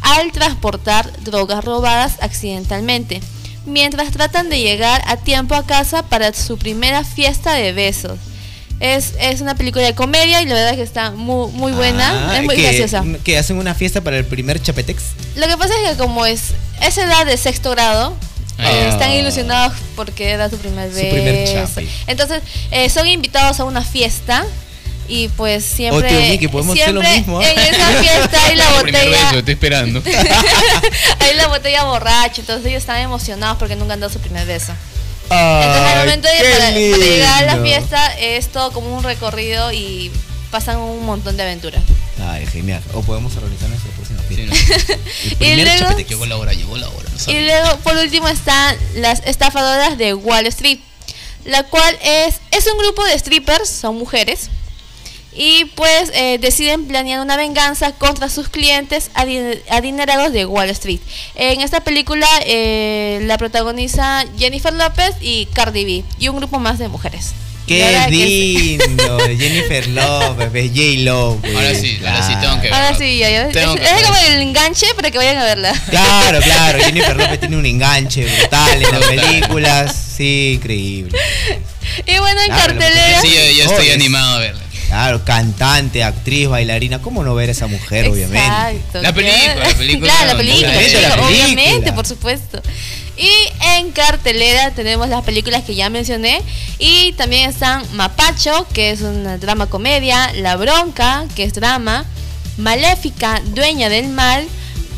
al 0.00 0.32
transportar 0.32 1.08
drogas 1.22 1.64
robadas 1.64 2.14
accidentalmente, 2.20 3.20
mientras 3.66 4.10
tratan 4.10 4.48
de 4.50 4.60
llegar 4.60 5.02
a 5.06 5.16
tiempo 5.16 5.54
a 5.54 5.64
casa 5.66 6.02
para 6.02 6.32
su 6.34 6.58
primera 6.58 7.04
fiesta 7.04 7.54
de 7.54 7.72
besos. 7.72 8.18
Es, 8.80 9.14
es 9.20 9.40
una 9.40 9.54
película 9.54 9.84
de 9.84 9.94
comedia 9.94 10.42
y 10.42 10.46
la 10.46 10.54
verdad 10.54 10.70
es 10.72 10.76
que 10.76 10.82
está 10.82 11.12
muy, 11.12 11.50
muy 11.52 11.72
buena, 11.72 12.30
Ah, 12.32 12.38
es 12.38 12.44
muy 12.44 12.56
que, 12.56 12.62
graciosa. 12.62 13.04
Que 13.24 13.38
hacen 13.38 13.56
una 13.56 13.74
fiesta 13.74 14.00
para 14.02 14.18
el 14.18 14.24
primer 14.26 14.60
Chapetex. 14.60 15.02
Lo 15.36 15.46
que 15.46 15.56
pasa 15.56 15.72
es 15.82 15.90
que 15.92 15.96
como 15.96 16.26
es 16.26 16.50
esa 16.82 17.04
edad 17.04 17.24
de 17.24 17.36
sexto 17.36 17.70
grado, 17.70 18.16
Ah. 18.58 18.70
eh, 18.70 18.88
están 18.88 19.10
ilusionados 19.12 19.72
porque 19.96 20.30
era 20.30 20.48
su 20.50 20.58
primer 20.58 20.88
Su 20.90 20.96
beso. 20.96 21.10
primer. 21.74 21.88
Entonces, 22.06 22.42
eh, 22.70 22.88
son 22.88 23.06
invitados 23.08 23.58
a 23.60 23.64
una 23.64 23.82
fiesta 23.82 24.44
y 25.08 25.28
pues 25.28 25.64
siempre, 25.64 26.06
Oh, 26.06 26.08
tío 26.08 26.28
Mickey, 26.30 26.48
podemos 26.48 26.78
hacer 26.78 26.94
lo 26.94 27.00
siempre 27.00 27.18
mismo, 27.20 27.40
¿ah? 27.40 27.50
en 27.50 27.58
esa 27.58 27.86
fiesta 28.02 28.46
hay 28.46 28.56
la 28.56 28.64
El 28.76 28.82
primer 28.82 29.04
beso, 29.10 29.20
botella, 29.22 29.38
estoy 29.38 29.54
esperando. 29.54 30.02
hay 31.20 31.34
la 31.36 31.48
botella 31.48 31.84
borracha, 31.84 32.40
entonces 32.40 32.66
ellos 32.66 32.80
están 32.80 33.00
emocionados 33.00 33.58
porque 33.58 33.76
nunca 33.76 33.94
han 33.94 34.00
dado 34.00 34.12
su 34.12 34.18
primer 34.20 34.46
beso. 34.46 34.72
Entonces 35.30 35.92
al 35.92 35.98
momento 36.00 36.28
de 36.28 36.34
para, 36.36 36.58
para 36.58 36.70
llegar 36.72 37.44
a 37.48 37.56
la 37.56 37.62
fiesta 37.62 38.06
es 38.18 38.48
todo 38.48 38.72
como 38.72 38.94
un 38.96 39.02
recorrido 39.02 39.72
y 39.72 40.10
pasan 40.50 40.78
un 40.78 41.04
montón 41.04 41.36
de 41.36 41.42
aventuras. 41.42 41.82
Ay, 42.22 42.46
genial. 42.46 42.82
O 42.92 43.02
podemos 43.02 43.34
organizar 43.36 43.68
nuestra 43.68 43.90
próxima 43.92 44.20
Sí, 44.28 44.34
fiesta. 44.36 44.54
¿no? 44.54 44.94
El 44.94 45.32
Y 45.32 45.34
primer 45.36 45.80
luego-. 45.80 45.98
Llegó 45.98 46.26
la 46.26 46.36
hora, 46.36 46.52
llegó 46.52 46.76
la 46.76 46.88
hora. 46.88 47.08
no 47.26 47.32
Y 47.32 47.44
luego, 47.44 47.76
por 47.78 47.96
último, 47.96 48.28
están 48.28 48.76
las 48.96 49.22
estafadoras 49.24 49.98
de 49.98 50.14
Wall 50.14 50.46
Street, 50.46 50.78
la 51.44 51.64
cual 51.64 51.98
es, 52.02 52.36
es 52.52 52.66
un 52.66 52.78
grupo 52.78 53.04
de 53.04 53.18
strippers, 53.18 53.68
son 53.68 53.96
mujeres, 53.96 54.48
y 55.36 55.64
pues 55.74 56.10
eh, 56.14 56.38
deciden 56.40 56.86
planear 56.86 57.20
una 57.20 57.36
venganza 57.36 57.92
contra 57.92 58.28
sus 58.28 58.48
clientes 58.48 59.10
adi- 59.14 59.60
adinerados 59.70 60.32
de 60.32 60.46
Wall 60.46 60.70
Street. 60.70 61.00
En 61.34 61.60
esta 61.60 61.80
película 61.82 62.26
eh, 62.46 63.20
la 63.24 63.36
protagoniza 63.38 64.24
Jennifer 64.38 64.72
López 64.72 65.14
y 65.20 65.46
Cardi 65.46 65.84
B, 65.84 66.04
y 66.18 66.28
un 66.28 66.36
grupo 66.36 66.58
más 66.58 66.78
de 66.78 66.88
mujeres. 66.88 67.32
Qué 67.66 67.78
verdad 67.82 68.08
que 68.10 68.14
lindo. 68.14 69.18
Jennifer 69.38 69.86
Lopez, 69.88 70.48
pues, 70.50 70.68
J-Lo. 70.68 71.38
pues, 71.40 71.54
Ahora 71.56 71.74
sí, 71.74 71.98
ahora 72.04 72.26
sí, 72.26 72.34
tengo 72.38 72.60
que 72.60 72.68
sí. 72.68 72.74
Ahora 72.74 72.98
sí, 72.98 73.18
ya, 73.18 73.30
ya. 73.30 73.48
Tengo 73.48 73.74
Es, 73.74 73.80
que 73.80 73.86
es 73.86 73.94
ver. 73.94 74.04
como 74.04 74.18
el 74.18 74.42
enganche 74.42 74.86
para 74.94 75.10
que 75.10 75.16
vayan 75.16 75.38
a 75.38 75.44
verla. 75.44 75.72
Claro, 75.88 76.40
claro. 76.40 76.78
Jennifer 76.84 77.16
López 77.16 77.40
tiene 77.40 77.56
un 77.56 77.64
enganche 77.64 78.26
brutal 78.26 78.82
en 78.82 78.90
las 78.90 79.04
películas. 79.06 79.96
Sí, 80.14 80.52
increíble. 80.56 81.18
Y 82.06 82.18
bueno, 82.18 82.38
en 82.42 82.46
Claro, 82.48 82.74
lo 82.74 82.80
cartelera. 82.80 83.20
Sí, 83.22 83.28
yo, 83.28 83.50
yo 83.56 83.64
estoy 83.64 83.86
Oh, 83.86 83.88
es- 83.88 83.94
animado 83.94 84.36
a 84.36 84.38
verla. 84.40 84.63
Claro, 84.86 85.24
cantante, 85.24 86.04
actriz, 86.04 86.48
bailarina. 86.48 87.00
¿Cómo 87.00 87.24
no 87.24 87.34
ver 87.34 87.48
a 87.48 87.52
esa 87.52 87.66
mujer, 87.66 88.08
obviamente? 88.08 88.38
Exacto. 88.46 89.02
La 89.02 89.12
película, 89.12 89.54
la 89.56 89.74
película, 89.76 90.12
Claro, 90.12 90.26
la 90.32 90.36
película, 90.36 90.68
obviamente, 90.68 90.88
sí, 90.90 91.02
la 91.02 91.08
película. 91.16 91.26
obviamente, 91.28 91.92
por 91.92 92.06
supuesto. 92.06 92.62
Y 93.16 93.30
en 93.78 93.92
cartelera 93.92 94.72
tenemos 94.72 95.08
las 95.08 95.22
películas 95.24 95.62
que 95.62 95.74
ya 95.74 95.88
mencioné. 95.90 96.42
Y 96.78 97.12
también 97.12 97.48
están 97.50 97.82
Mapacho, 97.94 98.66
que 98.72 98.90
es 98.90 99.00
una 99.02 99.38
drama 99.38 99.66
comedia, 99.66 100.32
La 100.34 100.56
Bronca, 100.56 101.24
que 101.34 101.44
es 101.44 101.54
drama, 101.54 102.04
Maléfica, 102.56 103.40
Dueña 103.46 103.88
del 103.88 104.08
Mal, 104.08 104.46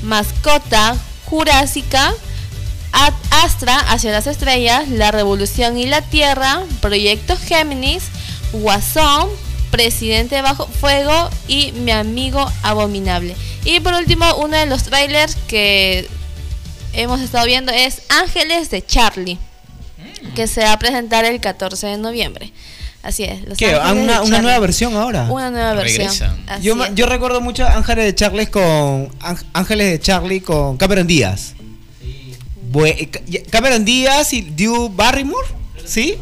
Mascota, 0.03 0.97
Jurásica, 1.27 2.13
Ad 2.93 3.13
Astra, 3.45 3.79
Hacia 3.79 4.11
las 4.13 4.27
Estrellas, 4.27 4.89
La 4.89 5.11
Revolución 5.11 5.77
y 5.79 5.87
la 5.87 6.01
Tierra, 6.03 6.63
Proyecto 6.81 7.37
Géminis, 7.37 8.05
Guasón, 8.53 9.29
Presidente 9.71 10.41
Bajo 10.43 10.67
Fuego 10.67 11.31
y 11.49 11.73
Mi 11.73 11.91
Amigo 11.93 12.51
Abominable. 12.63 13.35
Y 13.65 13.81
por 13.81 13.95
último, 13.95 14.25
uno 14.37 14.57
de 14.57 14.67
los 14.67 14.85
trailers 14.85 15.37
que 15.49 16.09
hemos 16.93 17.21
estado 17.21 17.47
viendo 17.47 17.73
es 17.73 18.03
Ángeles 18.09 18.71
de 18.71 18.85
Charlie, 18.85 19.39
que 20.35 20.47
se 20.47 20.63
va 20.63 20.73
a 20.73 20.79
presentar 20.79 21.25
el 21.25 21.41
14 21.41 21.87
de 21.89 21.99
noviembre. 21.99 22.53
Así 23.03 23.23
es. 23.25 23.45
Los 23.47 23.57
¿Qué? 23.57 23.69
¿Una, 23.77 24.23
una 24.23 24.43
nueva 24.43 24.59
versión 24.59 24.95
ahora? 24.97 25.25
Una 25.31 25.51
nueva 25.51 25.75
versión. 25.75 26.11
Yo, 26.61 26.75
yo 26.95 27.07
recuerdo 27.07 27.41
mucho 27.41 27.65
Ángeles 27.67 28.05
de 28.05 28.15
Charlie 28.17 28.47
con 28.49 29.09
Ángel- 29.21 29.47
Ángeles 29.53 29.91
de 29.93 30.01
Charlie 30.01 30.41
con 30.41 30.77
Cameron 30.77 31.07
Díaz. 31.07 31.55
Eh, 32.85 33.09
Cameron 33.51 33.85
Díaz 33.85 34.33
y 34.33 34.43
Drew 34.43 34.89
Barrymore, 34.89 35.47
¿sí? 35.85 36.17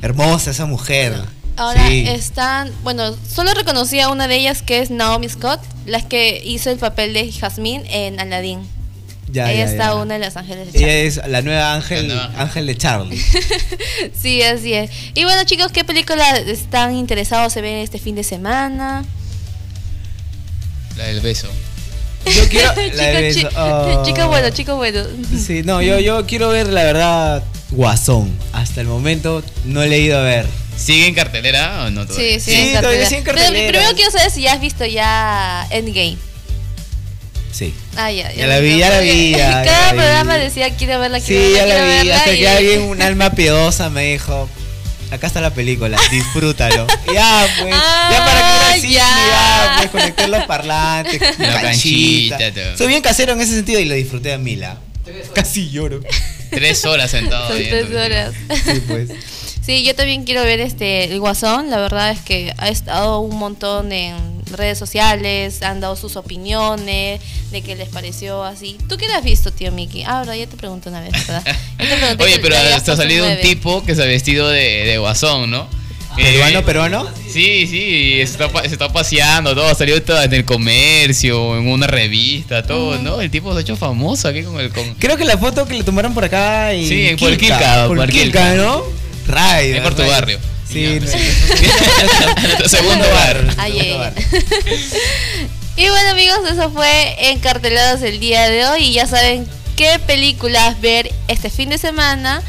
Hermosa 0.00 0.52
esa 0.52 0.66
mujer. 0.66 1.14
Ahora 1.58 1.88
sí. 1.88 2.04
están, 2.08 2.72
bueno, 2.82 3.14
solo 3.34 3.52
reconocí 3.52 4.00
a 4.00 4.08
una 4.10 4.28
de 4.28 4.36
ellas 4.36 4.62
que 4.62 4.78
es 4.80 4.90
Naomi 4.90 5.28
Scott, 5.28 5.60
la 5.86 6.00
que 6.00 6.40
hizo 6.44 6.70
el 6.70 6.78
papel 6.78 7.12
de 7.12 7.30
Jasmine 7.32 7.84
en 8.06 8.20
Aladdin. 8.20 8.60
Ya, 9.30 9.52
Ella 9.52 9.66
ya, 9.66 9.70
está 9.72 9.84
ya. 9.86 9.94
una 9.96 10.14
de 10.14 10.20
las 10.20 10.36
ángeles 10.38 10.72
de 10.72 10.78
Ella 10.78 10.86
Charlie. 10.88 11.06
es 11.06 11.20
la 11.28 11.42
nueva 11.42 11.74
Ángel, 11.74 12.08
La 12.08 12.14
nueva. 12.28 12.42
Ángel 12.42 12.66
de 12.66 12.76
Charlie. 12.76 13.22
Sí, 14.18 14.42
así 14.42 14.72
es. 14.72 14.90
Y 15.14 15.24
bueno, 15.24 15.44
chicos, 15.44 15.70
¿qué 15.72 15.84
películas 15.84 16.38
están 16.46 16.94
interesados 16.94 17.54
en 17.56 17.62
ver 17.62 17.76
este 17.78 17.98
fin 17.98 18.14
de 18.14 18.22
semana? 18.24 19.04
La 20.96 21.04
del 21.04 21.20
beso. 21.20 21.48
Yo 22.24 22.48
quiero 22.48 22.72
la 22.94 23.32
chico. 23.32 23.48
Oh. 23.56 24.02
chico 24.04 24.28
bueno, 24.28 24.50
chico 24.50 24.76
bueno. 24.76 25.02
Sí, 25.36 25.62
no, 25.62 25.82
yo, 25.82 25.98
yo 26.00 26.24
quiero 26.26 26.48
ver 26.50 26.68
la 26.68 26.84
verdad 26.84 27.42
Guasón. 27.70 28.30
Hasta 28.52 28.80
el 28.80 28.86
momento 28.86 29.42
no 29.64 29.82
he 29.82 29.88
leído 29.88 30.18
a 30.18 30.22
ver. 30.22 30.46
¿Sigue 30.78 31.06
en 31.08 31.14
cartelera 31.14 31.84
o 31.84 31.90
no 31.90 32.06
todavía? 32.06 32.38
Sí, 32.38 32.40
sí, 32.40 32.50
Sí, 32.52 32.68
en 32.74 32.80
todavía 32.80 33.06
sí 33.08 33.16
en 33.16 33.24
Pero 33.24 33.36
cartelera. 33.36 33.68
primero 33.72 33.94
quiero 33.96 34.10
saber 34.10 34.30
si 34.30 34.42
ya 34.42 34.52
has 34.52 34.60
visto 34.60 34.86
ya 34.86 35.66
Endgame. 35.70 36.16
Sí. 37.52 37.74
Ah, 37.96 38.10
ya, 38.12 38.32
Ya 38.32 38.46
la 38.46 38.60
vi, 38.60 38.78
ya 38.78 38.90
la 38.90 39.00
vi, 39.00 39.30
ya, 39.32 39.38
ya 39.38 39.64
Cada 39.64 39.86
la 39.86 39.92
vi. 39.92 39.98
programa 39.98 40.36
decía 40.38 40.70
quiero 40.76 41.00
verla, 41.00 41.18
quiero 41.20 41.44
Sí, 41.48 41.52
ya 41.54 41.64
verla, 41.64 41.74
la 41.78 41.84
vi. 41.84 41.90
verla. 41.96 42.16
Hasta 42.16 42.32
y- 42.34 42.38
que 42.38 42.48
alguien, 42.56 42.82
un 42.82 43.02
alma 43.02 43.30
piedosa, 43.30 43.90
me 43.90 44.12
dijo: 44.12 44.48
Acá 45.10 45.26
está 45.26 45.40
la 45.40 45.50
película, 45.52 45.98
disfrútalo. 46.10 46.86
ya, 47.12 47.46
pues. 47.60 47.70
ya 47.74 48.24
para 48.24 48.38
que 48.38 48.44
Ah, 48.44 48.66
era 48.70 48.80
cine, 48.80 48.92
ya. 48.92 49.00
ya, 49.00 49.74
pues 49.78 49.90
conecté 49.90 50.28
los 50.28 50.44
parlantes, 50.44 51.20
La 51.38 51.60
canchita. 51.60 52.38
canchita, 52.38 52.62
todo. 52.62 52.76
Soy 52.78 52.86
bien 52.86 53.02
casero 53.02 53.32
en 53.32 53.40
ese 53.40 53.54
sentido 53.54 53.80
y 53.80 53.86
lo 53.86 53.94
disfruté 53.94 54.32
a 54.32 54.38
mila. 54.38 54.76
Casi 55.34 55.70
lloro. 55.70 56.00
Tres 56.50 56.84
horas 56.84 57.10
sentado. 57.10 57.48
Son 57.48 57.56
tres 57.56 57.90
horas. 57.90 58.34
Sí, 58.64 58.82
pues. 58.86 59.08
Sí, 59.68 59.82
yo 59.82 59.94
también 59.94 60.24
quiero 60.24 60.44
ver 60.44 60.60
este 60.60 61.12
el 61.12 61.20
Guasón. 61.20 61.68
La 61.68 61.78
verdad 61.78 62.10
es 62.10 62.20
que 62.20 62.54
ha 62.56 62.70
estado 62.70 63.18
un 63.18 63.36
montón 63.36 63.92
en 63.92 64.16
redes 64.50 64.78
sociales, 64.78 65.60
han 65.60 65.80
dado 65.80 65.94
sus 65.94 66.16
opiniones 66.16 67.20
de 67.50 67.60
qué 67.60 67.76
les 67.76 67.90
pareció 67.90 68.44
así. 68.44 68.78
¿Tú 68.88 68.96
qué 68.96 69.06
le 69.06 69.12
has 69.12 69.22
visto, 69.22 69.50
tío 69.52 69.70
Miki? 69.70 70.04
Ah, 70.06 70.20
verdad, 70.20 70.36
ya 70.36 70.46
te 70.46 70.56
pregunto 70.56 70.88
una 70.88 71.02
vez, 71.02 71.12
¿verdad? 71.12 71.44
Oye, 72.18 72.38
pero 72.38 72.56
hasta 72.56 72.94
ha 72.94 72.96
salido 72.96 73.28
un 73.28 73.38
tipo 73.42 73.84
que 73.84 73.94
se 73.94 74.02
ha 74.04 74.06
vestido 74.06 74.48
de, 74.48 74.86
de 74.86 74.96
guasón, 74.96 75.50
¿no? 75.50 75.68
¿Peruano, 76.16 76.60
Eh, 76.60 76.62
peruano? 76.62 77.06
Sí, 77.30 77.66
sí, 77.66 78.14
se 78.16 78.22
está, 78.22 78.48
se 78.62 78.68
está 78.68 78.90
paseando, 78.90 79.54
todo, 79.54 79.74
salió 79.74 80.02
todo 80.02 80.22
en 80.22 80.32
el 80.32 80.46
comercio, 80.46 81.58
en 81.58 81.68
una 81.68 81.86
revista, 81.86 82.62
todo, 82.62 82.96
¿no? 83.02 83.20
El 83.20 83.30
tipo 83.30 83.52
se 83.52 83.58
ha 83.58 83.60
hecho 83.60 83.76
famoso 83.76 84.28
aquí 84.28 84.44
con 84.44 84.58
el... 84.60 84.70
Con, 84.70 84.94
Creo 84.94 85.18
que 85.18 85.26
la 85.26 85.36
foto 85.36 85.66
que 85.66 85.74
le 85.74 85.84
tomaron 85.84 86.14
por 86.14 86.24
acá 86.24 86.72
y 86.72 86.88
Sí, 86.88 87.16
por 87.20 87.36
Quilca, 87.36 87.84
por 87.86 88.08
Quilca. 88.08 88.54
¿no? 88.54 89.07
Rayo. 89.28 89.76
Es 89.76 89.82
por 89.82 89.94
tu 89.94 90.06
barrio. 90.06 90.38
Sí, 90.70 91.00
pues. 91.00 91.12
Segundo 92.70 93.08
barrio. 93.10 93.52
Y 95.76 95.88
bueno 95.90 96.10
amigos, 96.10 96.40
eso 96.50 96.72
fue 96.72 97.30
Encartelados 97.30 98.02
el 98.02 98.18
día 98.18 98.48
de 98.48 98.66
hoy 98.66 98.82
y 98.82 98.92
ya 98.94 99.06
saben 99.06 99.46
qué 99.76 100.00
películas 100.00 100.80
ver 100.80 101.12
este 101.28 101.50
fin 101.50 101.68
de 101.68 101.78
semana. 101.78 102.42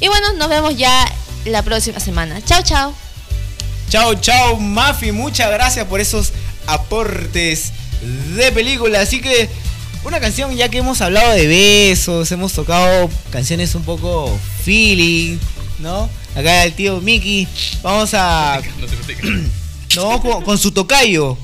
Y 0.00 0.08
bueno, 0.08 0.32
nos 0.32 0.48
vemos 0.48 0.76
ya 0.76 1.06
la 1.44 1.62
próxima 1.62 2.00
semana. 2.00 2.42
Chao, 2.44 2.62
chao. 2.64 2.92
Chao, 3.88 4.14
chao, 4.14 4.56
Mafi. 4.56 5.12
Muchas 5.12 5.48
gracias 5.52 5.86
por 5.86 6.00
esos 6.00 6.32
aportes 6.66 7.70
de 8.34 8.50
película. 8.50 9.00
Así 9.00 9.20
que 9.20 9.48
una 10.02 10.18
canción 10.18 10.56
ya 10.56 10.68
que 10.68 10.78
hemos 10.78 11.00
hablado 11.02 11.30
de 11.30 11.46
besos, 11.46 12.32
hemos 12.32 12.52
tocado 12.52 13.08
canciones 13.30 13.76
un 13.76 13.84
poco 13.84 14.36
feeling, 14.64 15.38
¿no? 15.80 16.08
Acá 16.34 16.64
el 16.64 16.74
tío 16.74 17.00
Mickey. 17.00 17.46
Vamos 17.82 18.10
a... 18.14 18.60
Nos 19.94 19.96
vamos 19.96 20.20
con, 20.20 20.42
con 20.44 20.58
su 20.58 20.72
tocayo. 20.72 21.36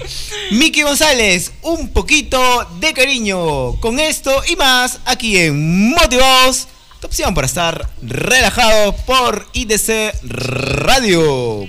Mickey 0.50 0.82
González, 0.82 1.52
un 1.62 1.88
poquito 1.88 2.38
de 2.80 2.92
cariño. 2.92 3.72
Con 3.80 3.98
esto 3.98 4.42
y 4.48 4.56
más 4.56 5.00
aquí 5.04 5.36
en 5.36 5.90
Motivados. 5.90 6.68
Tu 7.00 7.06
opción 7.06 7.34
para 7.34 7.46
estar 7.46 7.90
relajado 8.02 8.94
por 9.04 9.46
IDC 9.52 10.14
Radio. 10.22 11.66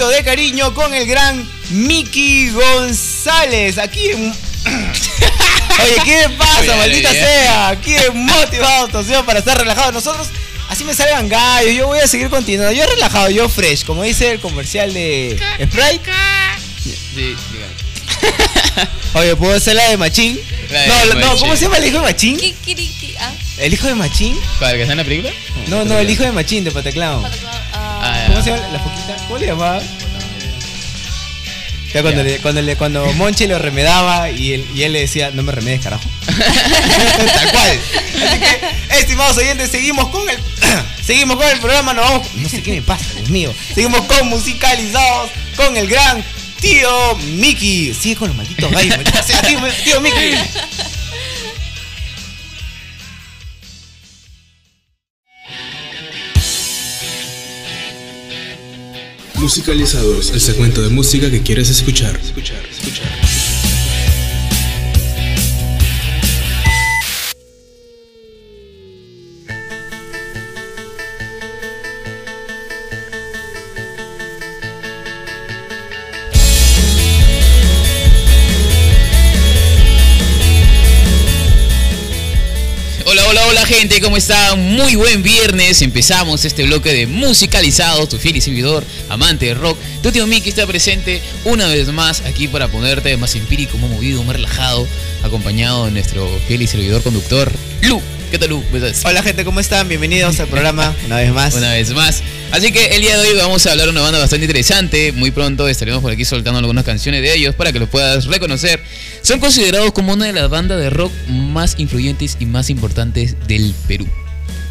Poquito 0.00 0.08
de 0.08 0.24
cariño 0.24 0.72
con 0.72 0.94
el 0.94 1.06
gran 1.06 1.46
Mickey 1.70 2.48
González. 2.50 3.76
Aquí 3.76 4.08
en. 4.08 4.32
Oye, 5.82 5.94
¿qué 6.04 6.28
me 6.28 6.36
pasa, 6.36 6.76
maldita 6.76 7.12
ya. 7.12 7.20
sea? 7.20 7.78
¿Qué 7.82 8.10
motivado 8.14 8.88
torsión 8.88 9.24
para 9.26 9.38
estar 9.40 9.58
relajado? 9.58 9.92
Nosotros, 9.92 10.28
así 10.68 10.84
me 10.84 10.94
salgan 10.94 11.28
gallos, 11.28 11.74
yo 11.74 11.86
voy 11.86 11.98
a 11.98 12.06
seguir 12.08 12.28
continuando. 12.30 12.72
Yo 12.72 12.86
relajado, 12.86 13.30
yo 13.30 13.48
fresh, 13.48 13.84
como 13.84 14.02
dice 14.02 14.30
el 14.32 14.40
comercial 14.40 14.92
de 14.94 15.38
Sprite. 15.62 16.10
Sí. 17.14 17.36
Oye, 19.14 19.36
¿puedo 19.36 19.54
hacer 19.54 19.76
la 19.76 19.88
de 19.90 19.96
Machín? 19.96 20.40
La 20.70 20.80
de 20.80 20.88
no, 20.88 21.04
la- 21.06 21.14
no. 21.26 21.36
¿cómo 21.36 21.56
se 21.56 21.62
llama 21.64 21.78
el 21.78 21.86
hijo 21.86 21.96
de 21.98 22.02
Machín? 22.04 22.38
Ah, 23.18 23.32
¿El 23.58 23.72
hijo 23.74 23.86
de 23.86 23.94
Machín? 23.94 24.38
¿Para 24.58 24.74
que 24.74 24.82
está 24.82 24.92
en 24.92 24.98
la 24.98 25.04
película? 25.04 25.32
No, 25.66 25.84
no, 25.84 25.98
el 25.98 26.08
hijo 26.08 26.22
de 26.22 26.32
Machín 26.32 26.64
de 26.64 26.70
Pataclown. 26.70 27.24
ah, 27.74 28.24
¿Cómo 28.28 28.42
se 28.42 28.50
llama 28.50 28.68
la 28.68 28.78
foquita? 28.78 28.99
¿Cómo 29.30 29.38
le 29.38 29.46
llamaba? 29.46 29.80
Ya 31.94 32.02
cuando, 32.02 32.24
Ya. 32.24 32.28
Le, 32.28 32.38
cuando, 32.40 32.62
le, 32.62 32.74
cuando 32.74 33.12
Monche 33.12 33.46
lo 33.46 33.60
remedaba 33.60 34.28
y 34.28 34.54
él, 34.54 34.66
y 34.74 34.82
él 34.82 34.92
le 34.92 35.02
decía, 35.02 35.30
no 35.32 35.44
me 35.44 35.52
remedes, 35.52 35.82
carajo. 35.82 36.02
Tal 36.26 37.52
cual. 37.52 37.80
Así 38.26 38.40
que, 38.40 38.98
estimados 38.98 39.38
oyentes, 39.38 39.70
seguimos 39.70 40.08
con 40.08 40.28
el. 40.28 40.36
seguimos 41.06 41.36
con 41.36 41.46
el 41.46 41.60
programa, 41.60 41.94
nos 41.94 42.10
vamos. 42.10 42.34
No 42.34 42.48
sé 42.48 42.60
qué 42.60 42.72
me 42.72 42.82
pasa, 42.82 43.04
Dios 43.14 43.30
mío. 43.30 43.54
Seguimos 43.72 44.00
con 44.06 44.26
musicalizados 44.26 45.30
con 45.54 45.76
el 45.76 45.86
gran 45.86 46.24
tío 46.60 47.16
Mickey. 47.36 47.94
Sigue 47.94 48.16
con 48.16 48.28
los 48.30 48.36
malditos 48.36 48.68
gallos, 48.68 48.96
maldita 48.96 49.22
sea, 49.22 49.42
tío, 49.42 49.60
tío 49.84 50.00
Mickey. 50.00 50.34
Musicalizados, 59.40 60.32
el 60.32 60.40
segmento 60.40 60.82
de 60.82 60.90
música 60.90 61.30
que 61.30 61.42
quieres 61.42 61.70
escuchar. 61.70 62.14
Escuchar, 62.22 62.62
escuchar. 62.70 63.49
Gente, 83.70 84.00
¿cómo 84.00 84.16
están? 84.16 84.60
Muy 84.74 84.96
buen 84.96 85.22
viernes. 85.22 85.80
Empezamos 85.80 86.44
este 86.44 86.64
bloque 86.64 86.92
de 86.92 87.06
musicalizados, 87.06 88.08
tu 88.08 88.18
fiel 88.18 88.36
y 88.36 88.40
servidor, 88.40 88.84
amante 89.08 89.46
de 89.46 89.54
rock. 89.54 89.78
Tu 90.02 90.10
tío 90.10 90.26
Mickey 90.26 90.48
está 90.48 90.66
presente 90.66 91.22
una 91.44 91.68
vez 91.68 91.86
más 91.92 92.22
aquí 92.22 92.48
para 92.48 92.66
ponerte 92.66 93.16
más 93.16 93.36
empírico, 93.36 93.78
más 93.78 93.88
movido, 93.88 94.24
más 94.24 94.34
relajado, 94.34 94.88
acompañado 95.22 95.84
de 95.84 95.92
nuestro 95.92 96.28
fiel 96.48 96.62
y 96.62 96.66
servidor 96.66 97.04
conductor, 97.04 97.52
Lu. 97.82 98.02
¿Qué 98.30 98.38
tal, 98.38 98.50
Lu? 98.50 98.62
Hola, 99.04 99.24
gente, 99.24 99.44
¿cómo 99.44 99.58
están? 99.58 99.88
Bienvenidos 99.88 100.38
al 100.38 100.46
programa 100.46 100.94
una 101.06 101.16
vez 101.16 101.32
más. 101.32 101.52
Una 101.54 101.72
vez 101.72 101.92
más. 101.92 102.22
Así 102.52 102.70
que 102.70 102.86
el 102.94 103.02
día 103.02 103.18
de 103.18 103.26
hoy 103.26 103.36
vamos 103.36 103.66
a 103.66 103.72
hablar 103.72 103.86
de 103.86 103.90
una 103.90 104.02
banda 104.02 104.20
bastante 104.20 104.44
interesante. 104.44 105.10
Muy 105.10 105.32
pronto 105.32 105.66
estaremos 105.66 106.00
por 106.00 106.12
aquí 106.12 106.24
soltando 106.24 106.60
algunas 106.60 106.84
canciones 106.84 107.22
de 107.22 107.34
ellos 107.34 107.56
para 107.56 107.72
que 107.72 107.80
los 107.80 107.88
puedas 107.88 108.26
reconocer. 108.26 108.80
Son 109.22 109.40
considerados 109.40 109.90
como 109.92 110.12
una 110.12 110.26
de 110.26 110.32
las 110.32 110.48
bandas 110.48 110.78
de 110.78 110.90
rock 110.90 111.12
más 111.26 111.74
influyentes 111.78 112.36
y 112.38 112.46
más 112.46 112.70
importantes 112.70 113.34
del 113.48 113.74
Perú. 113.88 114.06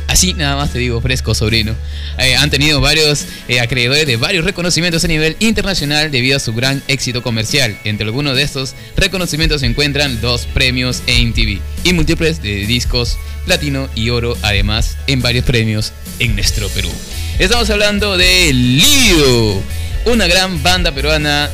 Así 0.09 0.33
nada 0.33 0.55
más 0.55 0.73
te 0.73 0.79
digo, 0.79 0.99
fresco, 1.01 1.35
sobrino. 1.35 1.75
Eh, 2.17 2.35
han 2.35 2.49
tenido 2.49 2.81
varios 2.81 3.25
eh, 3.47 3.59
acreedores 3.59 4.07
de 4.07 4.17
varios 4.17 4.43
reconocimientos 4.43 5.03
a 5.05 5.07
nivel 5.07 5.37
internacional 5.39 6.09
debido 6.09 6.37
a 6.37 6.39
su 6.39 6.51
gran 6.55 6.81
éxito 6.87 7.21
comercial. 7.21 7.77
Entre 7.83 8.05
algunos 8.05 8.35
de 8.35 8.41
estos 8.41 8.73
reconocimientos 8.97 9.61
se 9.61 9.67
encuentran 9.67 10.19
dos 10.19 10.47
premios 10.47 11.03
MTV 11.07 11.59
y 11.83 11.93
múltiples 11.93 12.41
de 12.41 12.65
discos 12.65 13.19
platino 13.45 13.87
y 13.93 14.09
oro, 14.09 14.35
además 14.41 14.97
en 15.05 15.21
varios 15.21 15.45
premios 15.45 15.93
en 16.17 16.33
nuestro 16.33 16.69
Perú. 16.69 16.89
Estamos 17.37 17.69
hablando 17.69 18.17
de 18.17 18.51
Lido, 18.51 19.61
una 20.05 20.25
gran 20.25 20.63
banda 20.63 20.91
peruana, 20.91 21.51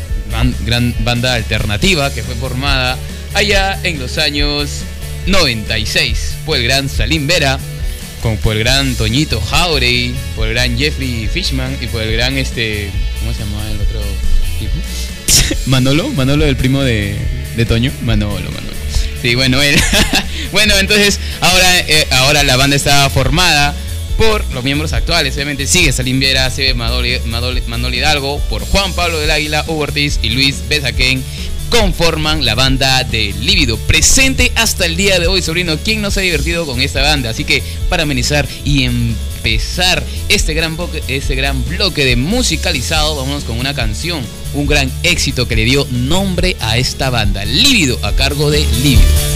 gran 0.65 0.95
banda 1.03 1.33
alternativa 1.33 2.13
que 2.13 2.23
fue 2.23 2.35
formada 2.35 2.97
allá 3.33 3.77
en 3.83 3.99
los 3.99 4.17
años 4.17 4.83
96 5.27 6.37
por 6.45 6.57
el 6.57 6.63
gran 6.63 6.87
Salim 6.87 7.27
Vera, 7.27 7.59
con, 8.25 8.37
por 8.37 8.53
el 8.57 8.63
gran 8.63 8.95
Toñito 8.95 9.39
Jauregui, 9.39 10.15
por 10.35 10.47
el 10.47 10.55
gran 10.55 10.75
Jeffrey 10.79 11.29
Fishman 11.31 11.77
y 11.79 11.85
por 11.85 12.01
el 12.01 12.11
gran 12.11 12.35
este. 12.39 12.89
¿Cómo 13.19 13.31
se 13.31 13.39
llamaba 13.41 13.69
el 13.69 13.79
otro 13.79 14.01
tipo? 14.57 14.73
Manolo, 15.67 16.09
Manolo 16.09 16.43
el 16.45 16.55
primo 16.55 16.81
de, 16.81 17.15
de 17.55 17.65
Toño. 17.67 17.91
Manolo, 18.01 18.49
Manolo. 18.49 18.73
Sí, 19.21 19.35
bueno, 19.35 19.61
él. 19.61 19.75
bueno, 20.51 20.73
entonces 20.79 21.19
ahora, 21.39 21.79
eh, 21.81 22.07
ahora 22.09 22.41
la 22.41 22.55
banda 22.57 22.75
está 22.75 23.07
formada 23.11 23.75
por 24.17 24.43
los 24.55 24.63
miembros 24.63 24.93
actuales. 24.93 25.35
Obviamente 25.35 25.67
sigue 25.67 25.91
Salim 25.91 26.19
Viera, 26.19 26.49
sigue 26.49 26.73
Manolo, 26.73 27.07
Manolo- 27.27 27.61
Manolo 27.67 27.95
Hidalgo, 27.95 28.39
por 28.49 28.63
Juan 28.65 28.91
Pablo 28.93 29.19
del 29.19 29.29
Águila, 29.29 29.63
Hugo 29.67 29.81
Ortiz 29.83 30.17
y 30.23 30.29
Luis 30.31 30.63
Besaquén. 30.67 31.23
Conforman 31.79 32.45
la 32.45 32.55
banda 32.55 33.03
de 33.03 33.35
Líbido, 33.41 33.77
presente 33.77 34.49
hasta 34.55 34.85
el 34.85 34.95
día 34.95 35.19
de 35.19 35.27
hoy, 35.27 35.41
sobrino. 35.41 35.77
¿Quién 35.77 36.01
no 36.01 36.09
se 36.09 36.21
ha 36.21 36.23
divertido 36.23 36.65
con 36.65 36.79
esta 36.79 37.01
banda? 37.01 37.31
Así 37.31 37.43
que 37.43 37.61
para 37.89 38.03
amenizar 38.03 38.47
y 38.63 38.83
empezar 38.83 40.01
este 40.29 40.53
gran, 40.53 40.77
bloque, 40.77 41.03
este 41.09 41.35
gran 41.35 41.65
bloque 41.65 42.05
de 42.05 42.15
musicalizado, 42.15 43.17
vámonos 43.17 43.43
con 43.43 43.59
una 43.59 43.73
canción, 43.73 44.23
un 44.53 44.67
gran 44.67 44.89
éxito 45.03 45.49
que 45.49 45.57
le 45.57 45.65
dio 45.65 45.85
nombre 45.91 46.55
a 46.61 46.77
esta 46.77 47.09
banda, 47.09 47.43
Líbido, 47.43 47.99
a 48.03 48.13
cargo 48.13 48.49
de. 48.51 48.65
Lívido 48.81 49.34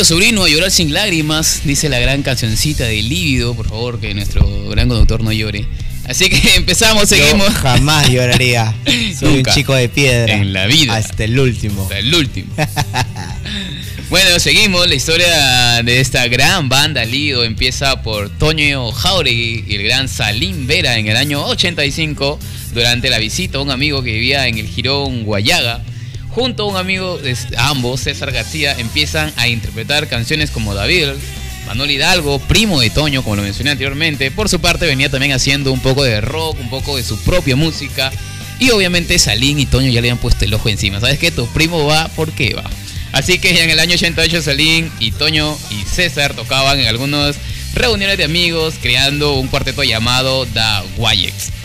querido 0.00 0.16
sobrino, 0.16 0.44
a 0.44 0.48
llorar 0.48 0.70
sin 0.70 0.94
lágrimas, 0.94 1.60
dice 1.64 1.90
la 1.90 1.98
gran 1.98 2.22
cancioncita 2.22 2.84
de 2.84 3.02
Lívido. 3.02 3.54
Por 3.54 3.68
favor, 3.68 4.00
que 4.00 4.14
nuestro 4.14 4.48
gran 4.70 4.88
conductor 4.88 5.22
no 5.22 5.30
llore. 5.30 5.66
Así 6.06 6.30
que 6.30 6.54
empezamos, 6.56 7.06
seguimos. 7.06 7.48
Yo 7.48 7.52
jamás 7.52 8.08
lloraría. 8.08 8.74
Soy 9.18 9.34
Nunca. 9.34 9.50
un 9.50 9.56
chico 9.56 9.74
de 9.74 9.90
piedra. 9.90 10.32
En 10.36 10.54
la 10.54 10.64
vida. 10.64 10.96
Hasta 10.96 11.24
el 11.24 11.38
último. 11.38 11.82
Hasta 11.82 11.98
el 11.98 12.14
último. 12.14 12.50
bueno, 14.08 14.40
seguimos. 14.40 14.88
La 14.88 14.94
historia 14.94 15.82
de 15.82 16.00
esta 16.00 16.26
gran 16.28 16.70
banda 16.70 17.04
Lido 17.04 17.44
empieza 17.44 18.00
por 18.00 18.30
Toño 18.30 18.92
Jauregui 18.92 19.66
y 19.68 19.74
el 19.74 19.82
gran 19.82 20.08
Salim 20.08 20.66
Vera 20.66 20.96
en 20.96 21.08
el 21.08 21.16
año 21.18 21.44
85 21.44 22.38
durante 22.72 23.10
la 23.10 23.18
visita 23.18 23.58
a 23.58 23.60
un 23.60 23.70
amigo 23.70 24.02
que 24.02 24.12
vivía 24.12 24.46
en 24.46 24.56
el 24.56 24.66
Girón 24.66 25.24
Guayaga. 25.24 25.82
Junto 26.30 26.62
a 26.62 26.66
un 26.66 26.76
amigo 26.76 27.18
de 27.18 27.36
ambos, 27.56 28.02
César 28.02 28.30
García, 28.30 28.74
empiezan 28.78 29.32
a 29.36 29.48
interpretar 29.48 30.06
canciones 30.06 30.50
como 30.50 30.74
David, 30.74 31.08
Manuel 31.66 31.90
Hidalgo, 31.90 32.38
primo 32.38 32.80
de 32.80 32.90
Toño, 32.90 33.22
como 33.22 33.36
lo 33.36 33.42
mencioné 33.42 33.70
anteriormente. 33.70 34.30
Por 34.30 34.48
su 34.48 34.60
parte 34.60 34.86
venía 34.86 35.10
también 35.10 35.32
haciendo 35.32 35.72
un 35.72 35.80
poco 35.80 36.04
de 36.04 36.20
rock, 36.20 36.58
un 36.60 36.70
poco 36.70 36.96
de 36.96 37.02
su 37.02 37.18
propia 37.22 37.56
música. 37.56 38.12
Y 38.60 38.70
obviamente 38.70 39.18
Salín 39.18 39.58
y 39.58 39.66
Toño 39.66 39.88
ya 39.88 39.94
le 39.94 39.98
habían 39.98 40.18
puesto 40.18 40.44
el 40.44 40.54
ojo 40.54 40.68
encima. 40.68 41.00
¿Sabes 41.00 41.18
qué? 41.18 41.30
Tu 41.30 41.46
primo 41.48 41.86
va 41.86 42.08
porque 42.14 42.54
va. 42.54 42.68
Así 43.12 43.38
que 43.38 43.50
en 43.62 43.70
el 43.70 43.80
año 43.80 43.94
88 43.94 44.42
Salín 44.42 44.90
y 45.00 45.10
Toño 45.10 45.56
y 45.70 45.84
César 45.84 46.34
tocaban 46.34 46.78
en 46.78 46.86
algunas 46.86 47.36
reuniones 47.74 48.18
de 48.18 48.24
amigos 48.24 48.74
creando 48.80 49.34
un 49.34 49.48
cuarteto 49.48 49.82
llamado 49.82 50.46
The 50.46 50.60
Guayex. 50.96 51.59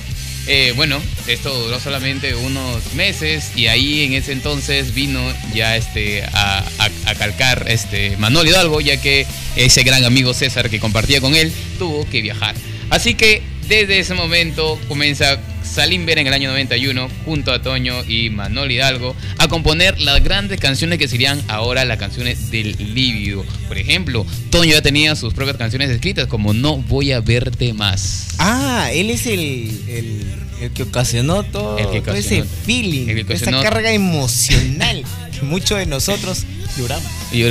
Eh, 0.47 0.73
bueno, 0.75 1.01
esto 1.27 1.51
duró 1.57 1.79
solamente 1.79 2.35
unos 2.35 2.93
meses 2.93 3.51
y 3.55 3.65
ahí 3.67 4.03
en 4.03 4.13
ese 4.13 4.31
entonces 4.31 4.93
vino 4.93 5.19
ya 5.55 5.75
este 5.75 6.23
a, 6.23 6.59
a- 6.77 7.09
a 7.09 7.15
calcar 7.15 7.65
este 7.67 8.15
Manuel 8.17 8.47
Hidalgo, 8.49 8.79
ya 8.79 9.01
que 9.01 9.25
ese 9.55 9.83
gran 9.83 10.03
amigo 10.05 10.33
César 10.35 10.69
que 10.69 10.79
compartía 10.79 11.19
con 11.19 11.33
él 11.35 11.51
tuvo 11.79 12.07
que 12.09 12.21
viajar. 12.21 12.53
Así 12.91 13.15
que 13.15 13.41
desde 13.67 13.97
ese 13.99 14.13
momento 14.13 14.79
comienza 14.87 15.39
Salim 15.65 16.05
Vera 16.05 16.21
en 16.21 16.27
el 16.27 16.33
año 16.33 16.49
91 16.49 17.09
junto 17.25 17.51
a 17.51 17.61
Toño 17.61 18.03
y 18.07 18.29
Manuel 18.29 18.71
Hidalgo 18.71 19.15
a 19.37 19.47
componer 19.47 19.99
las 19.99 20.23
grandes 20.23 20.59
canciones 20.59 20.99
que 20.99 21.07
serían 21.07 21.41
ahora 21.47 21.83
las 21.85 21.97
canciones 21.97 22.51
del 22.51 22.75
líbido. 22.93 23.43
Por 23.67 23.77
ejemplo, 23.77 24.25
Toño 24.51 24.71
ya 24.73 24.81
tenía 24.81 25.15
sus 25.15 25.33
propias 25.33 25.57
canciones 25.57 25.89
escritas 25.89 26.27
como 26.27 26.53
No 26.53 26.77
voy 26.77 27.11
a 27.11 27.19
verte 27.19 27.73
más. 27.73 28.27
Ah, 28.37 28.89
él 28.93 29.09
es 29.09 29.25
el, 29.25 29.71
el, 29.87 30.25
el 30.61 30.71
que 30.71 30.83
ocasionó 30.83 31.43
todo, 31.43 31.77
El 31.77 31.89
que 31.89 32.01
todo 32.01 32.15
ese 32.15 32.43
feeling, 32.65 33.09
el 33.09 33.25
que 33.25 33.33
esa 33.33 33.51
carga 33.63 33.91
emocional 33.91 35.03
que 35.37 35.41
muchos 35.45 35.77
de 35.79 35.85
nosotros 35.85 36.43
lloramos. 36.77 37.05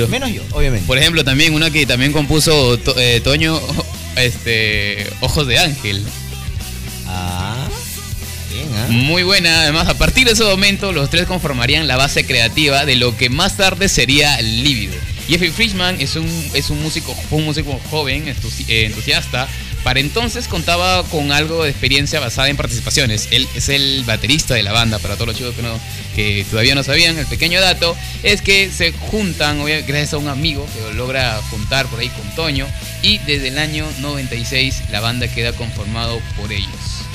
Menos 0.07 0.31
yo, 0.33 0.41
obviamente. 0.53 0.87
Por 0.87 0.97
ejemplo, 0.97 1.23
también 1.23 1.53
una 1.53 1.69
que 1.69 1.85
también 1.85 2.11
compuso 2.11 2.77
To- 2.79 2.97
eh, 2.99 3.21
Toño, 3.23 3.59
este, 4.15 5.05
Ojos 5.21 5.45
de 5.47 5.59
Ángel. 5.59 6.03
Muy 8.89 9.23
buena. 9.23 9.61
Además, 9.61 9.87
a 9.87 9.97
partir 9.97 10.25
de 10.25 10.33
ese 10.33 10.43
momento, 10.43 10.91
los 10.91 11.09
tres 11.09 11.25
conformarían 11.25 11.87
la 11.87 11.97
base 11.97 12.25
creativa 12.25 12.85
de 12.85 12.95
lo 12.95 13.15
que 13.17 13.29
más 13.29 13.57
tarde 13.57 13.89
sería 13.89 14.41
Lívido. 14.41 14.93
Jeffrey 15.27 15.49
Frischman 15.49 15.99
es 15.99 16.15
un, 16.15 16.27
es 16.53 16.69
un 16.69 16.81
músico, 16.83 17.15
un 17.31 17.45
músico 17.45 17.79
joven, 17.89 18.27
eh, 18.27 18.85
entusiasta. 18.85 19.47
Para 19.83 19.99
entonces 19.99 20.47
contaba 20.47 21.03
con 21.03 21.31
algo 21.31 21.63
de 21.63 21.69
experiencia 21.69 22.19
basada 22.19 22.49
en 22.49 22.57
participaciones. 22.57 23.27
Él 23.31 23.47
es 23.55 23.69
el 23.69 24.03
baterista 24.05 24.55
de 24.55 24.63
la 24.63 24.71
banda, 24.71 24.99
para 24.99 25.15
todos 25.15 25.27
los 25.27 25.37
chicos 25.37 25.55
que, 25.55 25.61
no, 25.61 25.79
que 26.15 26.45
todavía 26.49 26.75
no 26.75 26.83
sabían. 26.83 27.17
El 27.17 27.27
pequeño 27.27 27.61
dato 27.61 27.95
es 28.23 28.41
que 28.41 28.71
se 28.71 28.91
juntan, 28.93 29.63
gracias 29.65 30.13
a 30.13 30.17
un 30.17 30.27
amigo 30.27 30.67
que 30.73 30.81
lo 30.81 30.93
logra 30.93 31.39
juntar 31.49 31.85
por 31.87 31.99
ahí 31.99 32.09
con 32.09 32.35
Toño. 32.35 32.67
Y 33.01 33.19
desde 33.19 33.49
el 33.49 33.57
año 33.59 33.87
96 33.99 34.83
la 34.91 35.01
banda 35.01 35.27
queda 35.27 35.53
conformado 35.53 36.19
por 36.35 36.51
ellos 36.51 37.05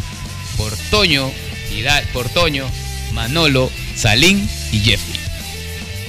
por 0.61 0.77
Toño, 0.91 1.33
Hidal- 1.73 2.05
por 2.12 2.29
Toño, 2.29 2.66
Manolo, 3.12 3.71
Salín 3.97 4.49
y 4.73 4.81
Jeffrey. 4.81 5.18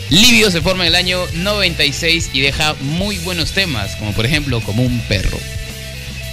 Lívido 0.10 0.52
se 0.52 0.62
forma 0.62 0.84
en 0.84 0.90
el 0.90 0.96
año 0.96 1.26
96 1.36 2.32
y 2.34 2.42
deja 2.42 2.76
muy 2.82 3.18
buenos 3.20 3.52
temas, 3.52 3.96
como 3.96 4.12
por 4.12 4.26
ejemplo 4.26 4.60
Como 4.62 4.84
un 4.84 5.00
perro. 5.02 5.38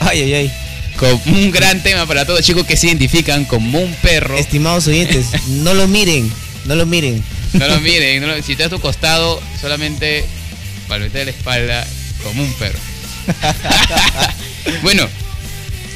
Ay, 0.00 0.22
ay, 0.22 0.34
ay. 0.34 0.52
Como 0.96 1.14
un 1.26 1.50
gran 1.52 1.80
tema 1.82 2.04
para 2.06 2.24
todos 2.24 2.40
los 2.40 2.46
chicos 2.46 2.66
que 2.66 2.76
se 2.76 2.88
identifican 2.88 3.44
como 3.44 3.78
un 3.78 3.94
perro. 4.02 4.36
Estimados 4.36 4.88
oyentes, 4.88 5.26
no 5.48 5.74
lo 5.74 5.86
miren, 5.86 6.30
no 6.64 6.74
lo 6.74 6.86
miren. 6.86 7.22
No 7.52 7.68
lo 7.68 7.80
miren, 7.80 8.20
no 8.20 8.26
lo- 8.26 8.42
si 8.42 8.52
estás 8.52 8.66
a 8.66 8.70
tu 8.70 8.80
costado, 8.80 9.40
solamente 9.60 10.24
palmetea 10.88 11.24
la 11.26 11.30
espalda 11.30 11.86
como 12.24 12.42
un 12.42 12.52
perro. 12.54 12.78
bueno, 14.82 15.08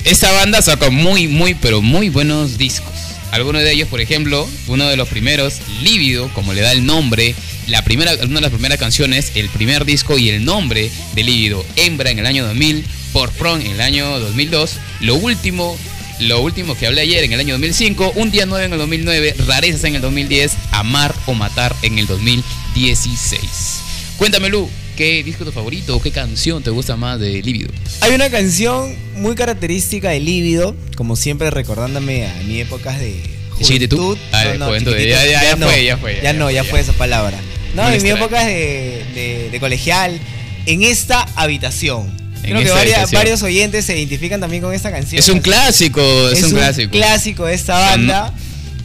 esta 0.04 0.30
banda 0.32 0.62
sacó 0.62 0.90
muy, 0.90 1.26
muy, 1.28 1.54
pero 1.54 1.82
muy 1.82 2.08
buenos 2.08 2.58
discos. 2.58 2.91
Algunos 3.32 3.62
de 3.62 3.72
ellos, 3.72 3.88
por 3.88 4.02
ejemplo, 4.02 4.46
uno 4.66 4.86
de 4.86 4.96
los 4.98 5.08
primeros, 5.08 5.54
Lívido, 5.82 6.28
como 6.34 6.52
le 6.52 6.60
da 6.60 6.70
el 6.70 6.84
nombre, 6.84 7.34
la 7.66 7.82
primera, 7.82 8.12
una 8.22 8.34
de 8.34 8.40
las 8.42 8.50
primeras 8.50 8.78
canciones, 8.78 9.32
el 9.36 9.48
primer 9.48 9.86
disco 9.86 10.18
y 10.18 10.28
el 10.28 10.44
nombre 10.44 10.90
de 11.14 11.24
Lívido, 11.24 11.64
Hembra 11.76 12.10
en 12.10 12.18
el 12.18 12.26
año 12.26 12.44
2000, 12.44 12.84
Por 13.14 13.30
Pron 13.32 13.62
en 13.62 13.72
el 13.72 13.80
año 13.80 14.20
2002, 14.20 14.76
lo 15.00 15.14
último, 15.14 15.78
lo 16.20 16.42
último 16.42 16.76
que 16.76 16.86
hablé 16.86 17.00
ayer 17.00 17.24
en 17.24 17.32
el 17.32 17.40
año 17.40 17.54
2005, 17.54 18.12
Un 18.16 18.30
Día 18.30 18.44
9 18.44 18.66
en 18.66 18.72
el 18.74 18.78
2009, 18.78 19.34
Rarezas 19.46 19.84
en 19.84 19.94
el 19.94 20.02
2010, 20.02 20.52
Amar 20.70 21.14
o 21.24 21.32
Matar 21.32 21.74
en 21.80 21.98
el 21.98 22.06
2016. 22.06 23.80
Cuéntame, 24.18 24.50
Lu, 24.50 24.68
¿qué 25.02 25.22
disco 25.24 25.42
es 25.42 25.46
tu 25.48 25.52
favorito 25.52 25.96
o 25.96 26.00
qué 26.02 26.12
canción 26.12 26.62
te 26.62 26.70
gusta 26.70 26.96
más 26.96 27.18
de 27.18 27.42
Lívido? 27.42 27.70
Hay 28.02 28.12
una 28.14 28.30
canción 28.30 28.94
muy 29.16 29.34
característica 29.34 30.10
de 30.10 30.20
Lívido, 30.20 30.76
como 30.96 31.16
siempre 31.16 31.50
recordándome 31.50 32.26
a 32.28 32.34
mi 32.46 32.60
épocas 32.60 33.00
de 33.00 33.20
juventud. 33.50 34.16
Ah, 34.32 34.44
ya- 34.44 35.24
ya- 35.26 35.42
ya 35.42 35.56
no, 35.56 35.66
fue, 35.66 35.84
ya 35.84 35.96
fue, 35.96 36.20
ya- 36.22 36.32
no, 36.32 36.50
ya 36.52 36.62
fue 36.64 36.78
esa 36.80 36.92
palabra. 36.92 37.36
No, 37.74 37.88
en 37.90 38.00
mi 38.02 38.10
época 38.10 38.44
de, 38.44 39.02
de- 39.14 39.48
de 39.50 39.60
colegial, 39.60 40.20
en 40.66 40.82
esta 40.84 41.26
habitación. 41.34 42.06
En 42.44 42.56
Creo 42.56 42.74
que 42.74 43.16
varios 43.16 43.42
oyentes 43.42 43.84
se 43.84 43.96
identifican 43.96 44.40
también 44.40 44.62
con 44.62 44.72
esta 44.74 44.90
canción. 44.92 45.18
Es 45.18 45.28
un 45.28 45.40
clásico, 45.40 46.00
es, 46.30 46.42
un, 46.44 46.50
clásico. 46.52 46.90
clásico 46.92 47.46
de 47.46 47.54
esta 47.54 47.78
banda. 47.78 48.32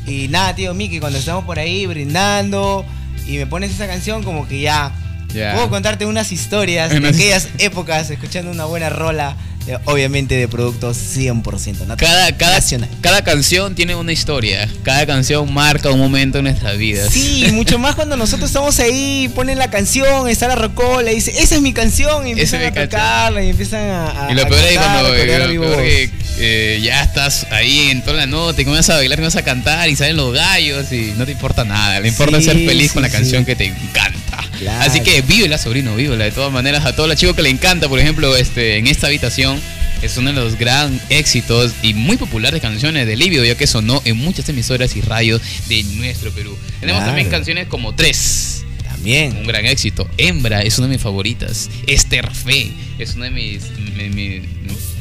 Y 0.08 0.30
nada, 0.30 0.56
tío 0.56 0.74
Miki, 0.74 1.00
cuando 1.00 1.20
estamos 1.20 1.44
por 1.46 1.60
ahí 1.60 1.86
brindando 1.86 2.86
y 3.28 3.34
me 3.38 3.46
pones 3.46 3.72
esa 3.72 3.86
canción, 3.88 4.24
como 4.24 4.48
que 4.48 4.62
ya. 4.62 4.92
Ya. 5.34 5.54
Puedo 5.54 5.70
contarte 5.70 6.06
unas 6.06 6.32
historias 6.32 6.90
de 6.90 7.08
aquellas 7.08 7.50
épocas 7.60 8.10
escuchando 8.10 8.50
una 8.50 8.66
buena 8.66 8.90
rola, 8.90 9.36
eh, 9.68 9.78
obviamente 9.84 10.36
de 10.36 10.48
productos 10.48 10.98
100% 10.98 11.86
nat- 11.86 11.98
Cada, 11.98 12.32
cada, 12.38 12.56
nacional. 12.56 12.90
cada 13.02 13.22
canción 13.24 13.76
tiene 13.76 13.94
una 13.96 14.14
historia. 14.14 14.68
Cada 14.84 15.06
canción 15.06 15.54
marca 15.54 15.92
un 15.92 16.00
momento 16.00 16.38
en 16.38 16.46
nuestras 16.46 16.78
vidas. 16.78 17.10
Sí, 17.12 17.46
mucho 17.52 17.78
más 17.78 17.96
cuando 17.96 18.16
nosotros 18.16 18.50
estamos 18.50 18.80
ahí, 18.80 19.30
ponen 19.36 19.58
la 19.58 19.70
canción, 19.70 20.30
está 20.30 20.48
la 20.48 20.56
rocola 20.56 21.12
y 21.12 21.16
dice, 21.16 21.32
esa 21.42 21.56
es 21.56 21.62
mi 21.62 21.74
canción, 21.74 22.26
y 22.26 22.32
empiezan 22.32 22.64
a 22.64 22.74
tocarla 22.74 23.44
y 23.44 23.50
empiezan 23.50 23.82
a, 23.90 24.28
a- 24.28 24.32
Y 24.32 24.36
lo 24.36 24.44
a 24.44 24.48
peor 24.48 24.64
es 24.64 24.78
cuando 24.78 25.04
lo 25.04 25.10
peor 25.14 25.78
que, 25.84 26.10
eh, 26.40 26.80
ya 26.82 27.04
estás 27.04 27.48
ahí 27.52 27.90
en 27.90 28.02
toda 28.02 28.16
la 28.16 28.26
nota 28.28 28.62
y 28.62 28.66
comienzas 28.66 28.96
a 28.96 29.00
bailar, 29.00 29.18
comienzas 29.18 29.42
a 29.42 29.46
cantar 29.46 29.90
y 29.90 29.96
salen 29.98 30.16
los 30.16 30.34
gallos 30.34 30.90
y 30.94 31.14
no 31.18 31.26
te 31.26 31.34
importa 31.34 31.66
nada. 31.66 32.00
Le 32.00 32.08
importa 32.08 32.38
Sí, 32.38 32.46
ser 32.46 32.56
feliz 32.56 32.94
con 32.94 33.02
la 33.02 33.10
canción 33.10 33.42
sí. 33.42 33.46
que 33.46 33.56
te 33.58 33.66
encanta. 33.66 34.17
Claro. 34.60 34.90
Así 34.90 35.02
que 35.02 35.22
vívela, 35.22 35.58
sobrino, 35.58 35.96
vívela. 35.96 36.26
De 36.26 36.32
todas 36.32 36.52
maneras, 36.52 36.86
a 36.86 36.96
todos 36.96 37.08
los 37.10 37.18
chicos 37.18 37.36
que 37.36 37.42
le 37.44 37.50
encanta, 37.50 37.88
por 37.90 38.00
ejemplo, 38.00 38.36
este, 38.36 38.78
en 38.78 38.88
esta 38.88 39.08
habitación, 39.08 39.60
es 40.02 40.16
uno 40.18 40.32
de 40.32 40.36
los 40.40 40.58
gran 40.58 41.00
éxitos 41.10 41.74
y 41.82 41.94
muy 41.94 42.18
populares 42.18 42.62
canciones 42.62 43.08
de 43.08 43.16
Livio, 43.16 43.44
ya 43.44 43.56
que 43.56 43.66
sonó 43.68 44.02
en 44.06 44.18
muchas 44.18 44.48
emisoras 44.50 44.96
y 44.96 45.02
radios 45.02 45.42
de 45.70 45.84
nuestro 45.84 46.32
Perú. 46.32 46.56
Tenemos 46.80 47.00
Claro. 47.00 47.06
también 47.10 47.30
canciones 47.30 47.68
como 47.68 47.96
Tres, 47.96 48.64
También. 48.84 49.36
un 49.38 49.48
gran 49.48 49.66
éxito. 49.66 50.08
Hembra 50.18 50.62
es 50.62 50.78
una 50.78 50.88
de 50.88 50.94
mis 50.94 51.02
favoritas. 51.02 51.70
Esther 51.88 52.32
Fe 52.34 52.72
es 53.00 53.16
una 53.16 53.26
de 53.26 53.32
mis. 53.32 53.64
mi- 53.96 54.10
mi- 54.10 54.42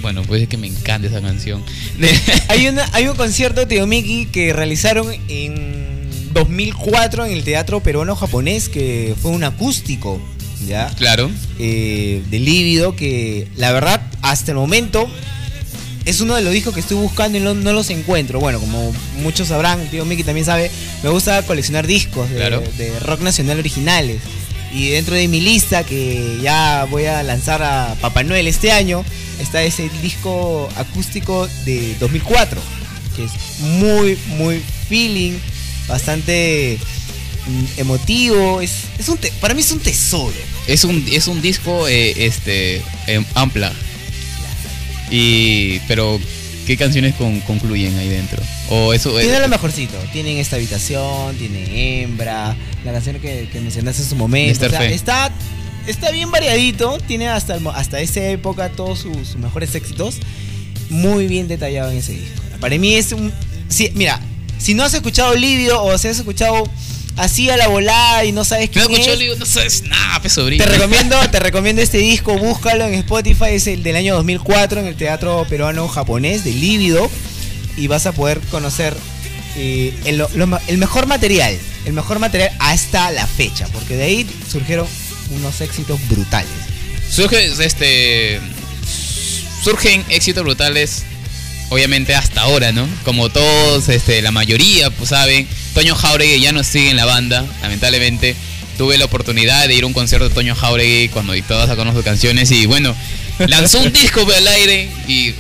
bueno, 0.03 0.23
pues 0.23 0.43
es 0.43 0.49
que 0.49 0.57
me 0.57 0.67
encanta 0.67 1.09
esa 1.09 1.21
canción. 1.21 1.63
Hay, 2.49 2.67
una, 2.69 2.89
hay 2.93 3.09
un 3.09 3.17
concierto, 3.17 3.67
Tío 3.67 3.87
Miki, 3.87 4.27
que 4.27 4.53
realizaron 4.53 5.13
en 5.29 5.96
2004 6.41 7.25
en 7.25 7.33
el 7.33 7.45
Teatro 7.45 7.81
Peruano 7.81 8.15
Japonés, 8.15 8.69
que 8.69 9.15
fue 9.21 9.31
un 9.31 9.43
acústico, 9.43 10.21
¿ya? 10.67 10.89
claro. 10.99 11.31
Eh, 11.59 12.23
de 12.31 12.39
Lívido, 12.39 12.95
que 12.95 13.49
la 13.57 13.73
verdad, 13.73 14.03
hasta 14.21 14.51
el 14.53 14.59
momento, 14.59 15.09
es 16.05 16.21
uno 16.21 16.35
de 16.37 16.43
los 16.43 16.53
discos 16.53 16.75
que 16.75 16.81
estoy 16.81 16.99
buscando 16.99 17.39
y 17.39 17.41
no, 17.41 17.55
no 17.55 17.73
los 17.73 17.89
encuentro. 17.89 18.39
Bueno, 18.39 18.61
como 18.61 18.93
muchos 19.23 19.49
sabrán, 19.49 19.89
Tío 19.89 20.05
Miki 20.05 20.25
también 20.25 20.45
sabe, 20.45 20.71
me 21.03 21.09
gusta 21.09 21.43
coleccionar 21.43 21.87
discos 21.87 22.29
de, 22.29 22.37
Claro. 22.37 22.63
de 22.77 22.99
rock 23.01 23.23
nacional 23.23 23.59
originales. 23.59 24.21
Y 24.75 24.89
dentro 24.91 25.15
de 25.15 25.27
mi 25.29 25.41
lista, 25.41 25.85
que 25.85 26.39
ya 26.43 26.87
voy 26.91 27.07
a 27.07 27.23
lanzar 27.23 27.63
a 27.63 27.97
Papá 28.03 28.25
Noel 28.25 28.47
este 28.47 28.73
año, 28.73 29.05
está 29.41 29.63
ese 29.63 29.89
disco 30.03 30.69
acústico 30.77 31.49
de 31.65 31.95
2004, 31.99 32.61
que 33.17 33.25
es 33.25 33.31
muy, 33.61 34.19
muy 34.37 34.63
feeling, 34.89 35.39
bastante 35.89 36.79
mm, 37.47 37.81
emotivo, 37.81 38.61
es, 38.61 38.73
es 38.99 39.09
un 39.09 39.19
para 39.41 39.55
mí 39.55 39.61
es 39.61 39.71
un 39.73 39.81
tesoro. 39.81 40.35
Es 40.67 40.85
un, 40.85 41.05
es 41.13 41.29
un 41.29 41.41
disco 41.41 41.87
eh, 41.89 42.27
este 42.27 42.83
em, 43.07 43.25
ampla. 43.35 43.73
Y. 45.11 45.79
pero 45.87 46.19
¿qué 46.67 46.77
canciones 46.77 47.15
con- 47.15 47.41
concluyen 47.43 47.97
ahí 47.97 48.09
dentro? 48.09 48.43
O 48.71 48.93
eso 48.93 49.17
Tiene 49.19 49.37
eh, 49.37 49.41
lo 49.41 49.49
mejorcito, 49.49 49.97
tienen 50.13 50.39
esta 50.39 50.57
habitación, 50.57 51.37
tiene 51.37 52.03
hembra, 52.03 52.57
la 52.85 52.93
canción 52.93 53.21
que, 53.21 53.49
que 53.53 53.61
mencionaste 53.61 54.03
en 54.03 54.09
su 54.09 54.17
momento. 54.17 54.67
O 54.67 54.69
sea, 54.69 54.85
está, 54.91 55.31
está 55.87 56.11
bien 56.11 56.33
variadito, 56.33 56.99
tiene 57.07 57.29
hasta, 57.29 57.55
el 57.55 57.67
hasta 57.69 58.01
esa 58.01 58.25
época 58.29 58.71
todos 58.71 58.99
sus, 59.01 59.17
sus 59.29 59.37
mejores 59.37 59.75
éxitos. 59.77 60.17
Muy 60.91 61.27
bien 61.29 61.47
detallado 61.49 61.91
en 61.93 61.99
ese 61.99 62.13
disco. 62.13 62.43
Para 62.61 62.77
mí 62.79 62.95
es 62.95 63.13
un. 63.13 63.33
sí, 63.69 63.91
mira, 63.95 64.21
si 64.59 64.75
no 64.75 64.85
has 64.85 64.95
escuchado 64.95 65.35
Livio 65.35 65.83
o 65.83 65.97
si 65.99 66.09
has 66.09 66.19
escuchado 66.19 66.65
así 67.17 67.49
a 67.49 67.57
la 67.57 67.69
volada 67.69 68.25
y 68.25 68.33
no 68.33 68.45
sabes 68.45 68.69
No 68.69 68.73
quién 68.87 68.91
escuchó, 68.93 69.13
es, 69.15 69.19
digo, 69.19 69.35
no 69.37 69.47
sabes 69.47 69.83
nada, 69.85 70.21
pe 70.21 70.29
sobrino. 70.29 70.65
te 70.65 70.71
recomiendo, 70.71 71.17
te 71.31 71.39
recomiendo 71.41 71.81
este 71.83 71.99
disco, 71.99 72.37
búscalo 72.39 72.85
en 72.85 72.95
Spotify, 72.95 73.51
es 73.53 73.67
el 73.67 73.83
del 73.83 73.97
año 73.97 74.15
2004 74.17 74.81
en 74.81 74.87
el 74.87 74.97
Teatro 74.97 75.47
Peruano 75.49 75.89
Japonés 75.89 76.45
de 76.45 76.53
Lívido 76.53 77.11
y 77.77 77.87
vas 77.87 78.07
a 78.07 78.13
poder 78.13 78.41
conocer 78.51 78.95
eh, 79.57 79.95
el, 80.05 80.19
lo- 80.19 80.29
el 80.67 80.79
mejor 80.79 81.07
material, 81.07 81.57
el 81.87 81.93
mejor 81.95 82.19
material 82.19 82.51
hasta 82.59 83.11
la 83.13 83.27
fecha, 83.27 83.67
porque 83.73 83.97
de 83.97 84.03
ahí 84.05 84.27
surgieron 84.51 84.87
unos 85.31 85.61
éxitos 85.63 85.99
brutales. 86.09 86.51
Surge, 87.11 87.47
este. 87.65 88.41
Surgen 89.63 90.05
éxitos 90.11 90.45
brutales. 90.45 91.05
Obviamente 91.69 92.15
hasta 92.15 92.43
ahora, 92.43 92.73
¿no? 92.73 92.89
Como 93.05 93.29
todos, 93.29 93.89
este, 93.89 94.23
la 94.23 94.31
mayoría, 94.31 94.91
pues 94.91 95.11
saben, 95.11 95.49
Toño 95.75 95.97
Jauregui 95.97 96.41
ya 96.41 96.53
no 96.53 96.63
sigue 96.63 96.91
en 96.91 96.97
la 96.97 97.05
banda, 97.05 97.45
lamentablemente. 97.63 98.37
Tuve 98.79 98.99
la 98.99 99.07
oportunidad 99.07 99.67
de 99.67 99.75
ir 99.75 99.85
a 99.85 99.87
un 99.87 99.95
concierto 99.95 100.29
de 100.29 100.35
Toño 100.35 100.55
Jauregui 100.55 101.09
cuando 101.09 101.33
todas 101.49 101.69
sacaron 101.69 101.95
sus 101.95 102.05
canciones 102.05 102.51
y 102.51 102.67
bueno, 102.67 102.95
lanzó 103.39 103.81
un 103.81 103.91
disco 103.93 104.27
pe, 104.27 104.35
al 104.35 104.47
aire 104.47 104.89
y 105.09 105.35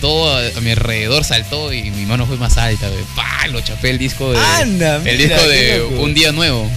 todo 0.00 0.36
a, 0.36 0.60
mi 0.62 0.70
alrededor 0.70 1.22
saltó 1.22 1.72
y 1.72 1.90
mi 1.90 2.06
mano 2.06 2.26
fue 2.26 2.38
más 2.38 2.56
alta, 2.56 2.88
pe. 2.88 2.96
¡Pah! 3.14 3.46
Lo 3.48 3.60
chapé 3.60 3.90
el 3.90 3.98
disco 3.98 4.32
de. 4.32 4.38
Anda, 4.38 5.02
el 5.04 5.18
disco 5.18 5.42
de. 5.48 5.82
Un 5.98 6.14
Día 6.14 6.32
Nuevo. 6.32 6.70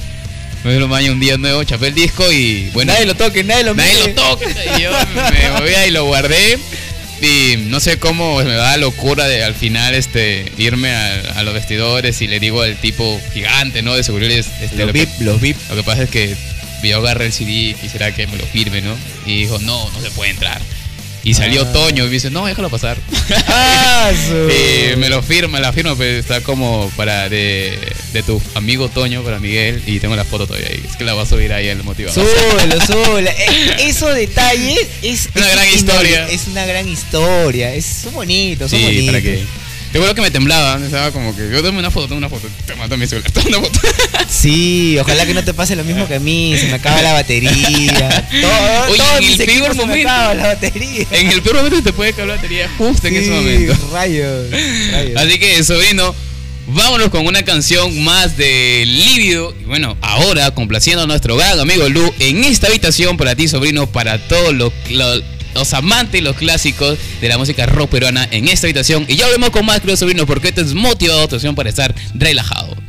Es 0.64 0.80
lo 0.80 0.86
un 0.86 1.20
día 1.20 1.38
nuevo, 1.38 1.64
chapé 1.64 1.88
el 1.88 1.96
disco 1.96 2.32
y 2.32 2.70
bueno. 2.74 2.94
nadie 2.94 3.08
lo 3.08 3.16
toque, 3.16 3.44
nadie 3.44 3.64
lo 3.64 3.74
Nadie 3.74 3.94
mire. 3.96 4.14
lo 4.14 4.22
toca. 4.22 4.46
Y 4.78 4.82
yo 4.84 4.92
me 4.92 5.60
movía 5.60 5.88
y 5.88 5.92
lo 5.92 6.06
guardé. 6.06 6.60
Y 7.22 7.58
no 7.68 7.80
sé 7.80 8.00
cómo 8.00 8.38
me 8.44 8.54
da 8.54 8.72
la 8.72 8.78
locura 8.78 9.28
de 9.28 9.44
al 9.44 9.54
final 9.54 9.94
este 9.94 10.52
irme 10.58 10.90
a, 10.90 11.20
a 11.36 11.44
los 11.44 11.54
vestidores 11.54 12.20
y 12.22 12.28
le 12.28 12.40
digo 12.40 12.64
al 12.64 12.76
tipo 12.78 13.22
gigante, 13.32 13.84
¿no? 13.84 13.96
De 13.96 14.04
seguridad. 14.04 14.32
Este, 14.38 14.76
Los 14.76 14.88
lo, 14.88 14.94
que, 14.94 15.00
VIP, 15.00 15.10
los 15.20 15.40
VIP. 15.42 15.58
lo 15.70 15.76
que 15.76 15.84
pasa 15.84 16.04
es 16.04 16.10
que 16.10 16.36
yo 16.84 16.98
agarré 16.98 17.28
el 17.28 17.34
CD 17.34 17.52
y 17.52 17.74
quisiera 17.76 18.14
que 18.14 18.26
me 18.26 18.38
lo 18.38 18.46
firme, 18.46 18.82
¿no? 18.82 18.96
Y 19.26 19.42
dijo, 19.42 19.60
no, 19.60 19.90
no 19.92 20.02
se 20.02 20.10
puede 20.12 20.32
entrar. 20.32 20.60
Y 21.24 21.34
salió 21.36 21.62
Ah. 21.64 21.72
Toño 21.72 22.04
y 22.04 22.08
me 22.08 22.14
dice, 22.14 22.30
no, 22.32 22.46
déjalo 22.46 22.70
pasar. 22.70 22.98
Ah, 23.48 24.12
Y 24.14 24.96
me 24.98 25.10
lo 25.10 25.22
firma, 25.22 25.60
la 25.60 25.72
firma, 25.72 25.96
pero 25.96 26.18
está 26.20 26.42
como 26.42 26.92
para 26.98 27.30
de, 27.30 27.78
de 28.14 28.24
tu 28.24 28.42
amigo 28.56 28.90
Toño, 28.90 29.22
para 29.24 29.40
Miguel, 29.40 29.82
y 29.86 30.00
tengo 30.00 30.16
la 30.16 30.26
foto 30.26 30.48
todavía 30.48 30.70
ahí. 30.70 30.84
Es 30.90 30.96
que 30.98 31.04
la 31.04 31.14
va 31.14 31.24
a 31.24 31.26
subir 31.26 31.54
ahí 31.54 31.68
el 31.68 31.84
motivador. 31.84 32.24
Súbelo, 32.26 32.82
súbelo. 32.86 33.30
Eh, 33.30 33.76
Esos 33.88 34.16
detalles 34.16 34.80
es 35.04 35.30
Una 35.36 35.46
es 35.48 35.52
gran 35.54 35.68
historia. 35.70 36.28
Es 36.30 36.48
una 36.48 36.66
gran 36.66 36.88
historia. 36.88 37.74
Es, 37.76 37.86
son 37.86 38.14
bonitos, 38.14 38.72
son 38.72 38.80
Sí, 38.80 38.86
bonitos. 38.86 39.06
para. 39.14 39.46
Te 39.92 39.98
acuerdo 39.98 40.16
que 40.16 40.22
me 40.22 40.32
temblaba, 40.32 40.80
estaba 40.84 41.12
como 41.12 41.36
que 41.36 41.50
yo 41.52 41.62
tomo 41.62 41.78
una 41.80 41.92
foto, 41.92 42.08
tomo 42.08 42.20
una 42.20 42.30
foto, 42.30 42.48
te 42.66 42.76
mato 42.76 42.96
mi 42.96 43.08
celular, 43.08 43.30
tomo 43.34 43.48
una 43.50 43.60
foto. 43.60 43.80
Sí, 44.30 44.98
ojalá 45.00 45.26
que 45.26 45.34
no 45.34 45.44
te 45.44 45.54
pase 45.54 45.76
lo 45.76 45.84
mismo 45.84 46.08
que 46.08 46.16
a 46.16 46.20
mí, 46.20 46.56
se 46.58 46.68
me 46.68 46.76
acaba 46.76 47.02
la 47.02 47.12
batería. 47.12 47.52
Todo, 48.42 48.90
Oye, 48.90 48.98
todo 48.98 49.18
en 49.18 49.24
el 49.26 49.38
peor 49.38 49.72
se 49.72 49.78
me 49.80 49.86
momento. 49.86 50.10
acaba 50.10 50.34
la 50.34 50.48
batería. 50.48 51.06
en 51.12 51.28
el 51.28 51.42
peor 51.42 51.58
momento 51.58 51.84
te 51.84 51.92
puede 51.92 52.14
caer 52.14 52.30
la 52.30 52.36
batería 52.36 52.70
justo 52.78 53.08
en 53.08 53.16
ese 53.18 53.30
momento. 53.32 53.74
Rayos, 53.92 54.50
rayos. 54.92 55.18
Así 55.22 55.38
que, 55.40 55.62
sobrino, 55.64 56.16
vámonos 56.68 57.10
con 57.10 57.28
una 57.28 57.44
canción 57.44 58.02
más 58.04 58.38
de 58.38 58.86
Lívido. 58.88 59.54
Y 59.62 59.66
bueno, 59.66 59.98
ahora 60.02 60.52
complaciendo 60.52 61.04
a 61.04 61.08
nuestro 61.08 61.36
gran 61.36 61.60
amigo 61.60 61.90
Lu 61.90 62.14
en 62.20 62.46
esta 62.46 62.68
habitación 62.68 63.18
para 63.18 63.36
ti, 63.36 63.50
sobrino, 63.50 63.88
para 63.88 64.18
todos 64.28 64.54
los, 64.54 64.72
los, 64.90 65.22
los 65.54 65.74
amantes 65.74 66.22
y 66.22 66.24
los 66.24 66.36
clásicos 66.36 66.98
de 67.20 67.30
la 67.30 67.38
música 67.38 67.66
rock 67.66 67.90
peruana 67.90 68.28
en 68.32 68.48
esta 68.48 68.68
habitación. 68.68 69.06
Y 69.08 69.16
ya 69.16 69.26
volvemos 69.26 69.52
con 69.52 69.66
más, 69.66 69.82
creo, 69.82 69.98
sobrino, 69.98 70.26
porque 70.26 70.50
esto 70.50 70.62
es 70.62 70.74
motivado, 70.74 71.28
tu 71.28 71.56
para 71.56 71.70
estar 71.70 71.94
relajado. 72.14 72.81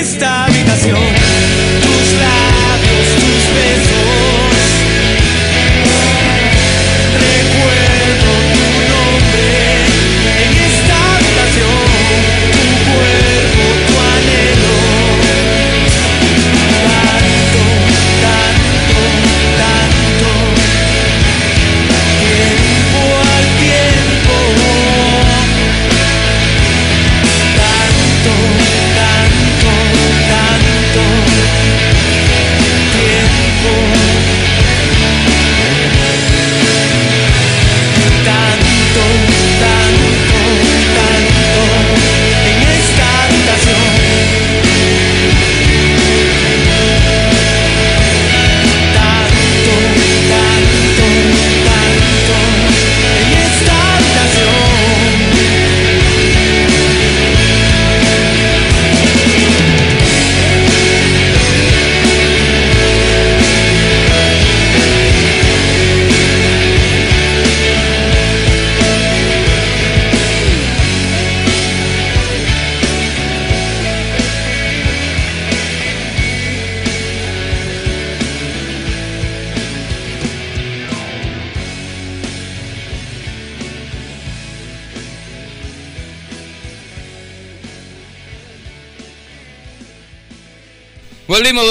En 0.00 0.49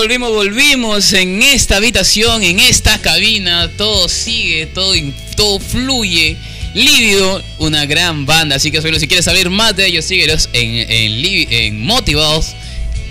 Volvimos, 0.10 0.32
volvimos, 0.32 1.14
en 1.14 1.44
esta 1.44 1.76
habitación, 1.78 2.42
en 2.42 2.60
esta 2.60 3.00
cabina. 3.00 3.70
Todo 3.78 4.10
sigue, 4.10 4.66
todo, 4.66 4.96
todo 5.38 5.60
fluye. 5.60 6.36
Lívido, 6.74 7.44
una 7.60 7.86
gran 7.86 8.26
banda. 8.26 8.56
Así 8.56 8.72
que 8.72 8.82
si 8.82 9.08
quieres 9.08 9.26
saber 9.26 9.52
más 9.52 9.76
de 9.76 9.86
ellos, 9.86 10.06
síguelos 10.06 10.50
en, 10.54 10.90
en 10.90 11.80
Motivados 11.80 12.56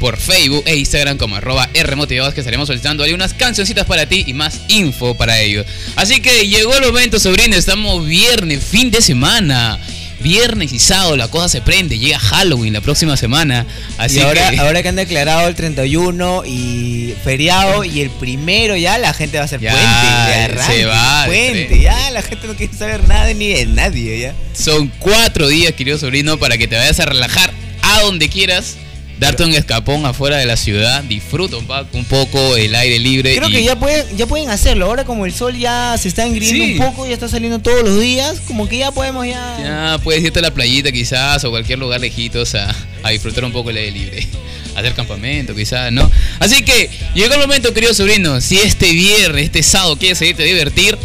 por 0.00 0.16
Facebook 0.16 0.64
e 0.66 0.76
Instagram 0.76 1.18
como 1.18 1.36
arroba 1.36 1.68
Rmotivados 1.72 2.34
que 2.34 2.40
estaremos 2.40 2.66
solicitando 2.66 3.04
ahí 3.04 3.12
unas 3.12 3.32
cancioncitas 3.32 3.86
para 3.86 4.06
ti 4.06 4.24
y 4.26 4.32
más 4.32 4.62
info 4.66 5.14
para 5.14 5.40
ellos. 5.40 5.66
Así 5.94 6.20
que 6.20 6.48
llegó 6.48 6.74
el 6.74 6.84
momento, 6.84 7.20
sobrino. 7.20 7.54
Estamos 7.54 8.04
viernes, 8.06 8.64
fin 8.64 8.90
de 8.90 9.02
semana. 9.02 9.78
Viernes 10.20 10.72
y 10.72 10.78
sábado 10.78 11.16
la 11.16 11.28
cosa 11.28 11.48
se 11.48 11.60
prende. 11.60 11.98
Llega 11.98 12.18
Halloween 12.18 12.72
la 12.72 12.80
próxima 12.80 13.16
semana. 13.16 13.66
Así 13.98 14.18
y 14.18 14.20
ahora, 14.20 14.50
que... 14.50 14.58
ahora 14.58 14.82
que 14.82 14.88
han 14.88 14.96
declarado 14.96 15.48
el 15.48 15.54
31 15.54 16.42
y 16.46 17.14
feriado 17.22 17.84
y 17.84 18.00
el 18.00 18.10
primero 18.10 18.76
ya 18.76 18.98
la 18.98 19.14
gente 19.14 19.36
va 19.38 19.42
a 19.42 19.46
hacer 19.46 19.60
Ya, 19.60 19.72
puente. 19.72 20.54
de 20.56 20.62
se 20.62 20.84
va 20.86 21.24
Puente, 21.26 21.80
ya 21.80 22.10
la 22.10 22.22
gente 22.22 22.46
no 22.46 22.54
quiere 22.54 22.74
saber 22.74 23.06
nada 23.08 23.32
ni 23.32 23.48
de 23.48 23.66
nadie 23.66 24.18
ya. 24.20 24.34
Son 24.54 24.88
cuatro 24.98 25.48
días, 25.48 25.72
querido 25.74 25.98
sobrino, 25.98 26.38
para 26.38 26.58
que 26.58 26.66
te 26.66 26.76
vayas 26.76 26.98
a 27.00 27.04
relajar 27.06 27.52
a 27.82 28.00
donde 28.02 28.28
quieras. 28.28 28.76
Darte 29.18 29.44
un 29.44 29.52
escapón 29.54 30.06
afuera 30.06 30.36
de 30.36 30.46
la 30.46 30.56
ciudad. 30.56 31.02
Disfruta 31.02 31.56
un, 31.56 32.04
poco 32.04 32.56
el 32.56 32.74
aire 32.74 32.98
libre. 32.98 33.34
Creo 33.36 33.48
y- 33.48 33.52
que 33.52 33.64
ya 33.64 33.76
pueden, 33.78 34.16
ya 34.16 34.26
pueden 34.26 34.48
hacerlo. 34.50 34.86
Ahora 34.86 35.04
como 35.04 35.26
el 35.26 35.32
sol 35.34 35.56
ya 35.58 35.96
se 36.00 36.08
está 36.08 36.24
engriendo 36.24 36.64
Sí. 36.64 36.72
un 36.72 36.78
poco, 36.78 37.06
ya 37.06 37.14
está 37.14 37.28
saliendo 37.28 37.58
todos 37.58 37.82
los 37.82 38.00
días, 38.00 38.40
como 38.46 38.68
que 38.68 38.78
ya 38.78 38.92
podemos 38.92 39.26
ya... 39.26 39.58
Ya 39.60 39.98
puedes 40.04 40.22
irte 40.22 40.38
a 40.38 40.42
la 40.42 40.52
playita 40.52 40.92
quizás 40.92 41.42
o 41.44 41.50
cualquier 41.50 41.78
lugar 41.80 42.00
lejitos 42.00 42.54
a, 42.54 42.74
a 43.02 43.10
disfrutar 43.10 43.44
un 43.44 43.52
poco 43.52 43.70
el 43.70 43.76
aire 43.78 43.90
libre. 43.90 44.26
Hacer 44.76 44.94
campamento 44.94 45.54
quizás, 45.56 45.90
¿no? 45.90 46.08
Así 46.38 46.62
que 46.62 46.88
llegó 47.14 47.34
el 47.34 47.40
momento, 47.40 47.74
querido 47.74 47.92
sobrino. 47.94 48.40
Si 48.40 48.58
este 48.58 48.92
viernes, 48.92 49.46
este 49.46 49.64
sábado 49.64 49.96
quieres 49.96 50.22
irte 50.22 50.44
a 50.44 50.46
divertir, 50.46 50.96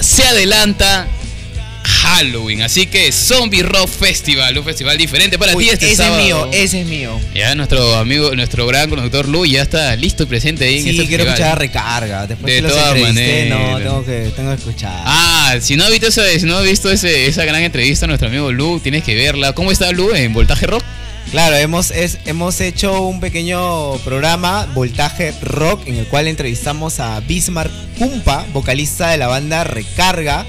se 0.00 0.24
adelanta 0.24 1.06
Halloween. 1.90 2.62
Así 2.62 2.86
que 2.86 3.12
Zombie 3.12 3.62
Rock 3.62 3.88
Festival, 3.88 4.56
un 4.56 4.64
festival 4.64 4.96
diferente 4.96 5.38
para 5.38 5.54
Uy, 5.54 5.64
ti 5.64 5.70
este 5.70 5.86
ese 5.88 5.96
sábado. 5.96 6.18
es 6.18 6.24
mío, 6.24 6.48
ese 6.52 6.80
es 6.82 6.86
mío. 6.86 7.20
Ya 7.34 7.54
nuestro 7.54 7.96
amigo, 7.96 8.34
nuestro 8.34 8.66
gran 8.66 8.88
conductor 8.88 9.28
Lu 9.28 9.44
ya 9.46 9.62
está 9.62 9.94
listo 9.96 10.22
y 10.22 10.26
presente 10.26 10.64
ahí 10.64 10.78
en 10.78 10.84
Sí, 10.84 10.90
este 10.90 11.06
quiero 11.06 11.24
festival. 11.24 11.32
escuchar 11.34 11.52
a 11.52 11.58
recarga. 11.58 12.26
Después 12.26 12.54
De 12.62 12.68
todas 12.68 12.96
entrevisté, 12.96 13.48
no, 13.50 13.58
maneras. 13.58 13.82
tengo 13.82 14.04
que, 14.04 14.32
tengo 14.36 14.48
que 14.50 14.56
escuchar. 14.56 15.02
Ah, 15.04 15.56
si 15.60 15.76
no 15.76 15.84
has 15.84 15.90
visto, 15.90 16.06
ese- 16.06 16.40
si 16.40 16.46
no 16.46 16.56
has 16.58 16.64
visto 16.64 16.90
ese, 16.90 17.26
esa 17.26 17.44
gran 17.44 17.62
entrevista 17.62 18.06
a 18.06 18.08
nuestro 18.08 18.28
amigo 18.28 18.52
Lu, 18.52 18.80
tienes 18.80 19.02
que 19.04 19.14
verla. 19.14 19.52
¿Cómo 19.52 19.70
está 19.72 19.90
Lu 19.92 20.14
en 20.14 20.32
Voltaje 20.32 20.66
Rock? 20.66 20.82
Claro, 21.30 21.54
hemos, 21.56 21.90
es- 21.92 22.18
hemos 22.26 22.60
hecho 22.60 23.02
un 23.02 23.20
pequeño 23.20 23.96
programa, 23.98 24.66
Voltaje 24.74 25.32
Rock, 25.42 25.86
en 25.86 25.96
el 25.96 26.06
cual 26.06 26.26
entrevistamos 26.26 26.98
a 26.98 27.20
Bismarck 27.20 27.70
Pumpa, 27.98 28.46
vocalista 28.52 29.10
de 29.10 29.16
la 29.18 29.28
banda 29.28 29.62
Recarga. 29.62 30.44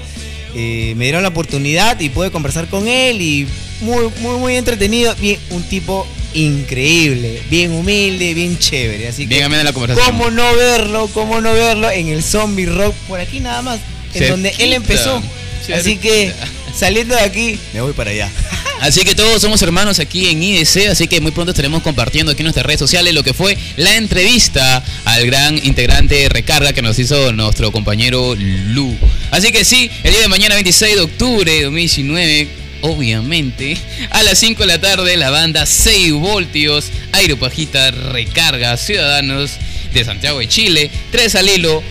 Eh, 0.54 0.94
me 0.96 1.04
dieron 1.04 1.22
la 1.22 1.30
oportunidad 1.30 1.98
y 2.00 2.10
pude 2.10 2.30
conversar 2.30 2.68
con 2.68 2.86
él 2.86 3.20
y 3.22 3.46
muy, 3.80 4.08
muy, 4.20 4.38
muy 4.38 4.56
entretenido. 4.56 5.14
Bien, 5.16 5.38
un 5.50 5.62
tipo 5.62 6.06
increíble, 6.34 7.42
bien 7.50 7.72
humilde, 7.72 8.34
bien 8.34 8.58
chévere. 8.58 9.08
Así 9.08 9.22
que, 9.26 9.34
Bien 9.34 9.44
amena 9.44 9.64
la 9.64 9.72
conversación. 9.72 10.16
¿cómo 10.16 10.30
no 10.30 10.54
verlo? 10.54 11.08
¿Cómo 11.12 11.40
no 11.40 11.52
verlo 11.52 11.90
en 11.90 12.08
el 12.08 12.22
Zombie 12.22 12.66
Rock? 12.66 12.94
Por 13.08 13.20
aquí 13.20 13.40
nada 13.40 13.62
más, 13.62 13.80
en 14.14 14.28
donde 14.28 14.50
él 14.50 14.56
Cerquita, 14.56 14.76
empezó. 14.76 15.22
Así 15.74 15.96
que, 15.96 16.32
saliendo 16.74 17.14
de 17.14 17.22
aquí, 17.22 17.58
me 17.72 17.80
voy 17.80 17.92
para 17.92 18.10
allá. 18.10 18.30
Así 18.82 19.04
que 19.04 19.14
todos 19.14 19.40
somos 19.40 19.62
hermanos 19.62 20.00
aquí 20.00 20.26
en 20.26 20.42
IDC, 20.42 20.88
así 20.90 21.06
que 21.06 21.20
muy 21.20 21.30
pronto 21.30 21.52
estaremos 21.52 21.84
compartiendo 21.84 22.32
aquí 22.32 22.40
en 22.40 22.46
nuestras 22.46 22.66
redes 22.66 22.80
sociales 22.80 23.14
lo 23.14 23.22
que 23.22 23.32
fue 23.32 23.56
la 23.76 23.96
entrevista 23.96 24.82
al 25.04 25.24
gran 25.24 25.56
integrante 25.64 26.16
de 26.16 26.28
Recarga 26.28 26.72
que 26.72 26.82
nos 26.82 26.98
hizo 26.98 27.32
nuestro 27.32 27.70
compañero 27.70 28.34
Lu. 28.34 28.98
Así 29.30 29.52
que 29.52 29.64
sí, 29.64 29.88
el 30.02 30.10
día 30.10 30.22
de 30.22 30.28
mañana 30.28 30.56
26 30.56 30.96
de 30.96 31.00
octubre 31.00 31.52
de 31.52 31.62
2019, 31.62 32.48
obviamente, 32.80 33.76
a 34.10 34.24
las 34.24 34.38
5 34.40 34.60
de 34.64 34.66
la 34.66 34.80
tarde 34.80 35.16
la 35.16 35.30
banda 35.30 35.64
6 35.64 36.14
voltios, 36.14 36.86
Aeropajita, 37.12 37.92
Recarga, 37.92 38.76
Ciudadanos 38.76 39.52
de 39.94 40.04
Santiago 40.04 40.40
de 40.40 40.48
Chile, 40.48 40.90
Tres 41.12 41.36
al 41.36 41.48
Hilo, 41.48 41.84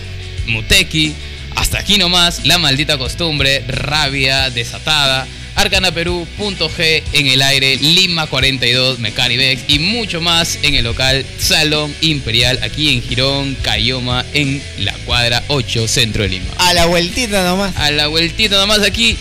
Muteki, 0.46 1.14
hasta 1.56 1.78
aquí 1.78 1.96
nomás, 1.96 2.44
la 2.44 2.58
maldita 2.58 2.98
costumbre, 2.98 3.64
rabia 3.66 4.50
desatada, 4.50 5.26
Arcana 5.62 5.92
Perú, 5.92 6.26
Punto 6.36 6.68
G 6.68 7.04
en 7.12 7.28
el 7.28 7.40
aire, 7.40 7.76
Lima 7.76 8.26
42, 8.26 8.98
Mecaribex 8.98 9.62
y 9.68 9.78
mucho 9.78 10.20
más 10.20 10.58
en 10.62 10.74
el 10.74 10.82
local 10.82 11.24
Salón 11.38 11.94
Imperial 12.00 12.58
aquí 12.62 12.92
en 12.92 13.00
Girón, 13.00 13.56
Cayoma, 13.62 14.24
en 14.34 14.60
la 14.78 14.92
cuadra 15.04 15.44
8, 15.46 15.86
centro 15.86 16.24
de 16.24 16.30
Lima. 16.30 16.46
A 16.58 16.74
la 16.74 16.86
vueltita 16.86 17.44
nomás. 17.44 17.76
A 17.76 17.92
la 17.92 18.08
vueltita 18.08 18.56
nomás 18.56 18.80
aquí. 18.80 19.16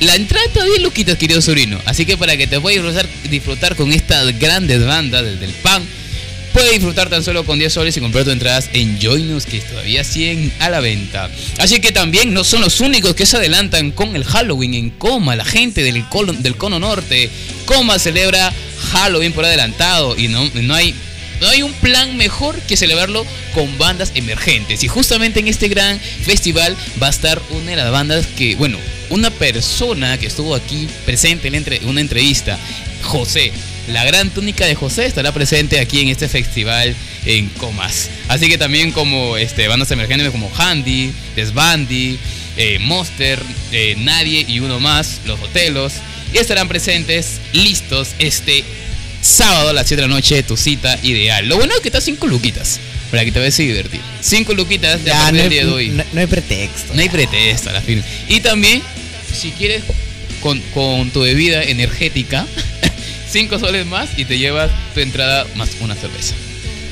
La 0.00 0.14
entrada 0.14 0.44
está 0.44 0.66
bien 0.66 0.82
loquita, 0.82 1.16
querido 1.16 1.40
sobrino. 1.40 1.80
Así 1.86 2.04
que 2.04 2.18
para 2.18 2.36
que 2.36 2.46
te 2.46 2.60
puedas 2.60 2.82
disfrutar, 2.82 3.08
disfrutar 3.30 3.74
con 3.74 3.90
estas 3.90 4.38
grandes 4.38 4.84
bandas 4.84 5.24
desde 5.24 5.46
el 5.46 5.52
PAN, 5.52 5.82
puedes 6.56 6.72
disfrutar 6.72 7.10
tan 7.10 7.22
solo 7.22 7.44
con 7.44 7.58
10 7.58 7.70
soles 7.70 7.98
y 7.98 8.00
comprar 8.00 8.24
tus 8.24 8.32
entradas 8.32 8.70
en 8.72 8.98
Joinus, 8.98 9.44
que 9.44 9.60
todavía 9.60 10.02
siguen 10.02 10.50
a 10.58 10.70
la 10.70 10.80
venta. 10.80 11.30
Así 11.58 11.80
que 11.80 11.92
también 11.92 12.32
no 12.32 12.44
son 12.44 12.62
los 12.62 12.80
únicos 12.80 13.14
que 13.14 13.26
se 13.26 13.36
adelantan 13.36 13.90
con 13.90 14.16
el 14.16 14.24
Halloween 14.24 14.72
en 14.72 14.88
Coma. 14.88 15.36
La 15.36 15.44
gente 15.44 15.82
del, 15.82 16.02
del 16.38 16.56
Cono 16.56 16.78
Norte, 16.78 17.28
Coma 17.66 17.98
celebra 17.98 18.54
Halloween 18.90 19.34
por 19.34 19.44
adelantado 19.44 20.16
y 20.16 20.28
no, 20.28 20.50
no 20.54 20.74
hay 20.74 20.94
no 21.42 21.48
hay 21.48 21.60
un 21.60 21.74
plan 21.74 22.16
mejor 22.16 22.58
que 22.60 22.78
celebrarlo 22.78 23.26
con 23.52 23.76
bandas 23.76 24.12
emergentes. 24.14 24.82
Y 24.82 24.88
justamente 24.88 25.40
en 25.40 25.48
este 25.48 25.68
gran 25.68 26.00
festival 26.00 26.74
va 27.02 27.08
a 27.08 27.10
estar 27.10 27.38
una 27.50 27.72
de 27.72 27.76
las 27.76 27.92
bandas 27.92 28.26
que, 28.28 28.56
bueno, 28.56 28.78
una 29.10 29.30
persona 29.30 30.16
que 30.16 30.28
estuvo 30.28 30.54
aquí 30.54 30.88
presente 31.04 31.48
en 31.48 31.86
una 31.86 32.00
entrevista, 32.00 32.58
José. 33.02 33.52
La 33.88 34.04
gran 34.04 34.30
túnica 34.30 34.66
de 34.66 34.74
José 34.74 35.06
estará 35.06 35.32
presente 35.32 35.78
aquí 35.78 36.00
en 36.00 36.08
este 36.08 36.28
festival 36.28 36.94
en 37.24 37.48
Comas. 37.50 38.10
Así 38.28 38.48
que 38.48 38.58
también 38.58 38.90
como 38.92 39.36
este, 39.36 39.68
bandas 39.68 39.90
emergentes 39.92 40.30
como 40.30 40.50
Handy, 40.56 41.12
Desbandi, 41.36 42.18
eh, 42.56 42.78
Monster, 42.80 43.38
eh, 43.72 43.94
Nadie 43.98 44.44
y 44.48 44.58
uno 44.60 44.80
más, 44.80 45.20
Los 45.24 45.40
Hotelos. 45.40 45.92
Y 46.34 46.38
estarán 46.38 46.66
presentes, 46.66 47.40
listos 47.52 48.08
este 48.18 48.64
sábado 49.22 49.70
a 49.70 49.72
las 49.72 49.86
7 49.86 50.02
de 50.02 50.08
la 50.08 50.14
noche, 50.14 50.42
tu 50.42 50.56
cita 50.56 50.98
ideal. 51.04 51.46
Lo 51.48 51.56
bueno 51.56 51.72
es 51.74 51.80
que 51.80 51.88
está 51.88 52.00
5 52.00 52.26
luquitas 52.26 52.80
para 53.12 53.24
que 53.24 53.30
te 53.30 53.38
vayas 53.38 53.58
a 53.58 53.62
divertir. 53.62 54.00
5 54.20 54.52
luquitas 54.54 54.98
de 55.04 55.10
Ya, 55.10 55.30
no, 55.30 55.40
hay, 55.42 55.48
día 55.48 55.64
de 55.64 55.70
hoy. 55.72 55.88
no- 55.90 56.04
no 56.12 56.20
hay 56.20 56.26
pretexto. 56.26 56.92
No 56.92 57.00
hay 57.00 57.08
pretexto 57.08 57.70
a 57.70 57.74
la 57.74 57.80
fin. 57.80 58.02
Y 58.28 58.40
también, 58.40 58.82
si 59.32 59.52
quieres, 59.52 59.82
con, 60.42 60.60
con 60.74 61.10
tu 61.10 61.20
bebida 61.20 61.62
energética, 61.62 62.46
5 63.36 63.58
soles 63.58 63.84
más 63.84 64.08
y 64.16 64.24
te 64.24 64.38
llevas 64.38 64.70
tu 64.94 65.00
entrada 65.00 65.46
más 65.56 65.68
una 65.80 65.94
cerveza. 65.94 66.34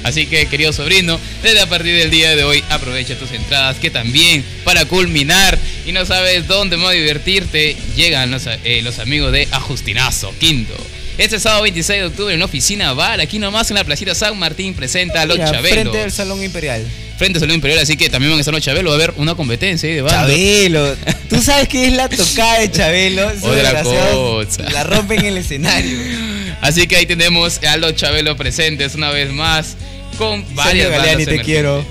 Así 0.02 0.26
que, 0.26 0.44
querido 0.44 0.74
sobrino, 0.74 1.18
desde 1.42 1.62
a 1.62 1.66
partir 1.66 1.96
del 1.96 2.10
día 2.10 2.36
de 2.36 2.44
hoy 2.44 2.62
aprovecha 2.68 3.18
tus 3.18 3.32
entradas, 3.32 3.78
que 3.78 3.88
también 3.88 4.44
para 4.62 4.84
culminar 4.84 5.58
y 5.86 5.92
no 5.92 6.04
sabes 6.04 6.46
dónde 6.46 6.76
más 6.76 6.92
divertirte, 6.92 7.74
llegan 7.96 8.30
los, 8.30 8.42
eh, 8.46 8.82
los 8.82 8.98
amigos 8.98 9.32
de 9.32 9.48
Ajustinazo, 9.52 10.34
Quinto. 10.38 10.74
Este 11.16 11.40
sábado 11.40 11.62
26 11.62 12.00
de 12.00 12.06
octubre 12.08 12.34
en 12.34 12.42
oficina 12.42 12.92
bar, 12.92 13.22
aquí 13.22 13.38
nomás 13.38 13.70
en 13.70 13.76
la 13.76 13.84
placita 13.84 14.14
San 14.14 14.38
Martín, 14.38 14.74
presenta 14.74 15.22
a 15.22 15.26
los 15.26 15.38
Mira, 15.38 15.50
Chabelos. 15.50 15.72
Frente 15.72 16.02
al 16.02 16.12
Salón 16.12 16.44
Imperial. 16.44 16.84
Frente 17.16 17.38
a 17.38 17.40
Salón 17.40 17.54
Imperial, 17.54 17.78
así 17.78 17.96
que 17.96 18.10
también 18.10 18.32
van 18.32 18.38
a 18.38 18.40
estar 18.40 18.52
los 18.52 18.62
Chabelos, 18.62 18.90
va 18.90 18.96
a 18.96 19.02
haber 19.02 19.14
una 19.16 19.34
competencia 19.34 19.88
ahí 19.88 19.94
de 19.94 20.02
banda. 20.02 20.20
Chabelo. 20.20 20.94
¿Tú 21.30 21.40
sabes 21.40 21.68
qué 21.68 21.86
es 21.86 21.94
la 21.94 22.10
tocada 22.10 22.58
de 22.58 22.70
Chabelo? 22.70 23.32
Otra 23.40 23.82
cosa. 23.82 24.68
La 24.70 24.84
rompen 24.84 25.20
en 25.20 25.24
el 25.24 25.38
escenario. 25.38 26.33
Así 26.64 26.86
que 26.86 26.96
ahí 26.96 27.04
tenemos 27.04 27.62
a 27.62 27.76
los 27.76 27.94
Chabelo 27.94 28.38
presentes 28.38 28.94
una 28.94 29.10
vez 29.10 29.30
más 29.30 29.76
con 30.16 30.42
varias 30.54 30.90
Galeani, 30.90 31.26
te 31.26 31.40
quiero. 31.40 31.84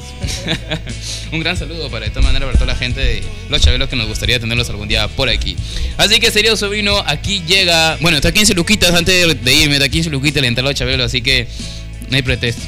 Un 1.31 1.39
gran 1.41 1.55
saludo 1.55 1.91
para 1.91 2.05
de 2.05 2.09
todas 2.09 2.23
maneras 2.25 2.47
para 2.47 2.57
toda 2.57 2.73
la 2.73 2.79
gente 2.79 2.99
de 2.99 3.23
los 3.49 3.61
Chabelos 3.61 3.87
que 3.87 3.95
nos 3.95 4.07
gustaría 4.07 4.39
tenerlos 4.39 4.67
algún 4.71 4.87
día 4.87 5.07
por 5.09 5.29
aquí. 5.29 5.55
Así 5.97 6.19
que 6.19 6.31
serio 6.31 6.57
sobrino, 6.57 7.03
aquí 7.05 7.43
llega, 7.45 7.97
bueno, 8.01 8.17
está 8.17 8.31
15 8.31 8.55
luquitas 8.55 8.95
antes 8.95 9.43
de- 9.43 9.53
irme, 9.53 9.75
está 9.75 9.89
15 9.89 10.09
luquitas 10.09 10.41
le 10.41 10.47
entró 10.47 10.63
los 10.63 10.73
Chabelos, 10.73 11.05
así 11.05 11.21
que 11.21 11.47
no 12.09 12.15
hay 12.15 12.23
pretexto. 12.23 12.63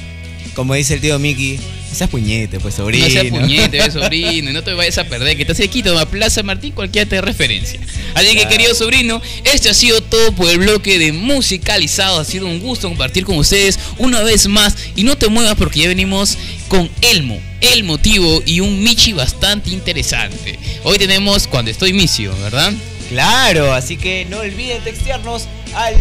Como 0.54 0.76
dice 0.76 0.94
el 0.94 1.02
tío 1.02 1.18
Mickey, 1.18 1.60
esas 1.96 2.10
puñete, 2.10 2.60
pues 2.60 2.76
sobrino. 2.76 3.06
No 3.06 3.12
seas 3.12 3.28
puñete, 3.28 3.78
ve, 3.82 3.92
sobrino, 3.92 4.50
y 4.50 4.54
no 4.54 4.64
te 4.64 4.74
vayas 4.74 4.98
a 4.98 5.06
perder, 5.06 5.36
que 5.36 5.44
estás 5.44 5.58
cerquita 5.58 5.90
de 5.90 5.96
la 5.96 6.06
Plaza 6.06 6.44
Martín, 6.44 6.72
cualquiera 6.72 7.08
te 7.08 7.22
referencia. 7.22 7.80
Así 8.14 8.36
que, 8.36 8.48
querido 8.48 8.76
sobrino, 8.76 9.22
este 9.44 9.70
ha 9.70 9.74
sido 9.74 10.02
todo 10.02 10.34
por 10.34 10.50
el 10.50 10.60
bloque 10.60 11.00
de 11.00 11.12
musicalizado. 11.12 12.20
Ha 12.20 12.26
sido 12.26 12.48
un 12.48 12.60
gusto 12.60 12.88
compartir 12.88 13.26
con 13.26 13.38
ustedes 13.38 13.80
una 13.98 14.22
vez 14.24 14.48
más. 14.48 14.76
Y 14.96 15.04
no 15.04 15.18
te 15.18 15.28
muevas 15.28 15.56
porque 15.56 15.82
ya 15.82 15.88
venimos 15.88 16.38
con 16.68 16.90
Elmo, 17.02 17.40
el 17.62 17.84
motivo 17.84 18.42
y 18.46 18.60
un 18.60 18.84
Michi 18.84 19.14
bastante 19.14 19.70
interesante. 19.72 20.58
Hoy 20.84 20.98
tenemos 20.98 21.48
Cuando 21.48 21.72
estoy 21.72 21.94
misio, 21.94 22.36
¿verdad? 22.42 22.74
Claro, 23.10 23.74
así 23.74 23.98
que 23.98 24.26
no 24.30 24.40
olviden 24.40 24.84
textearnos 24.84 25.44
al 25.76 25.96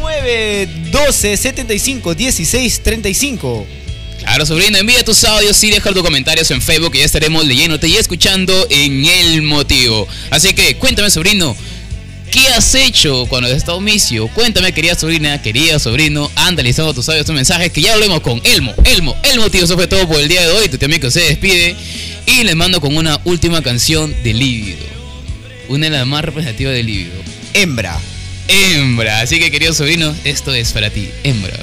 912 0.00 1.36
75 1.36 2.14
16 2.14 2.80
35. 2.82 3.66
Claro, 4.28 4.44
sobrino, 4.44 4.76
envía 4.76 5.02
tus 5.02 5.24
audios 5.24 5.64
y 5.64 5.70
deja 5.70 5.90
tus 5.90 6.02
comentarios 6.02 6.50
en 6.50 6.60
Facebook 6.60 6.92
que 6.92 6.98
ya 6.98 7.06
estaremos 7.06 7.46
leyéndote 7.46 7.88
y 7.88 7.96
escuchando 7.96 8.66
en 8.68 9.06
el 9.06 9.40
motivo. 9.40 10.06
Así 10.28 10.52
que 10.52 10.76
cuéntame, 10.76 11.08
sobrino, 11.08 11.56
¿qué 12.30 12.46
has 12.48 12.74
hecho 12.74 13.24
cuando 13.26 13.48
has 13.48 13.56
estado 13.56 13.80
misio? 13.80 14.28
Cuéntame, 14.28 14.72
querida 14.72 14.94
sobrina, 14.94 15.40
querida 15.40 15.78
sobrino, 15.78 16.30
anda 16.36 16.62
listando 16.62 16.92
tus 16.92 17.08
audios, 17.08 17.24
tus 17.24 17.34
mensajes, 17.34 17.72
que 17.72 17.80
ya 17.80 17.94
hablemos 17.94 18.20
con 18.20 18.38
Elmo, 18.44 18.74
Elmo, 18.84 19.16
el 19.22 19.40
motivo. 19.40 19.64
Eso 19.64 19.76
fue 19.76 19.86
todo 19.86 20.06
por 20.06 20.20
el 20.20 20.28
día 20.28 20.46
de 20.46 20.52
hoy. 20.52 20.68
Tu 20.68 20.76
tío 20.76 20.88
que 21.00 21.10
se 21.10 21.20
despide 21.20 21.74
y 22.26 22.44
les 22.44 22.54
mando 22.54 22.82
con 22.82 22.94
una 22.98 23.18
última 23.24 23.62
canción 23.62 24.14
de 24.22 24.34
Lívido. 24.34 24.84
Una 25.68 25.86
de 25.86 25.90
las 25.90 26.06
más 26.06 26.22
representativas 26.22 26.74
de 26.74 26.82
Lívido. 26.82 27.16
Hembra. 27.54 27.98
Hembra. 28.46 29.22
Así 29.22 29.38
que, 29.38 29.50
querido 29.50 29.72
sobrino, 29.72 30.14
esto 30.24 30.52
es 30.52 30.70
para 30.72 30.90
ti. 30.90 31.08
Hembra, 31.24 31.58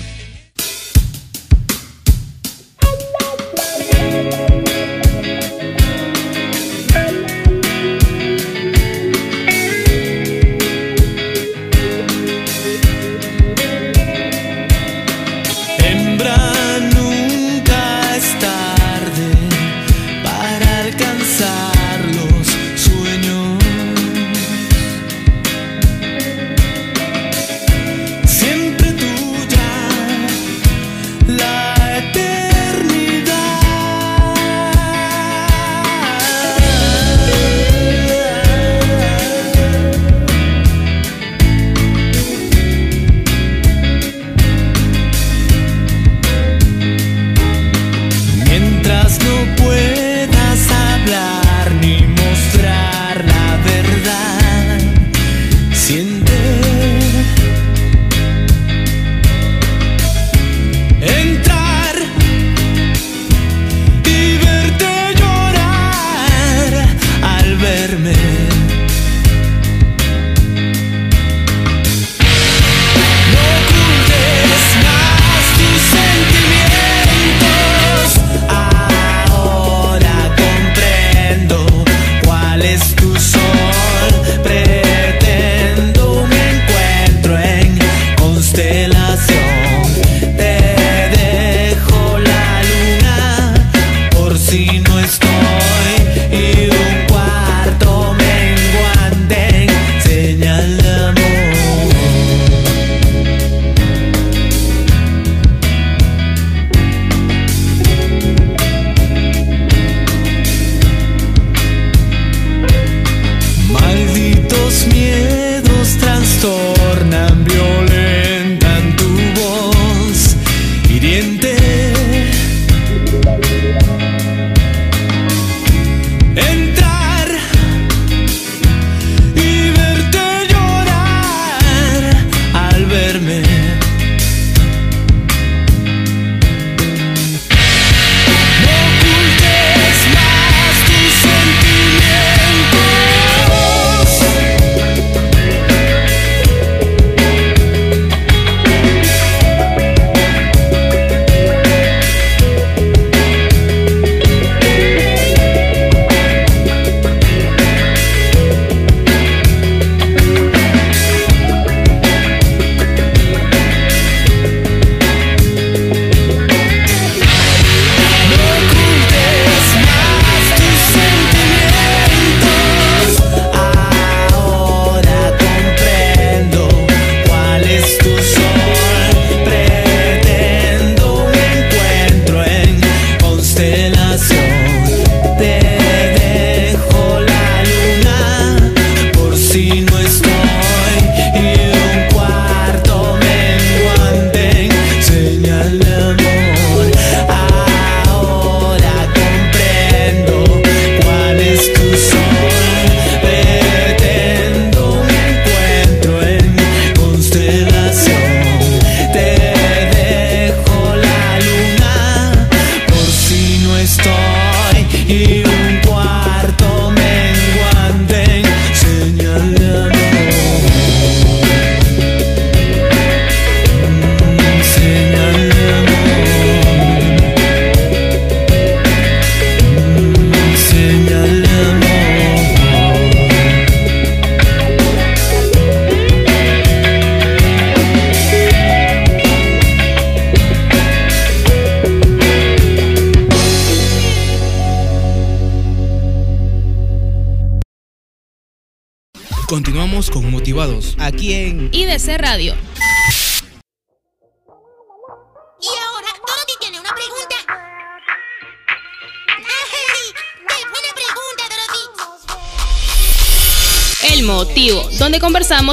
En 126.35 126.64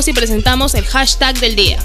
y 0.01 0.13
presentamos 0.15 0.75
el 0.75 0.87
hashtag 0.87 1.39
del 1.39 1.55
día. 1.55 1.79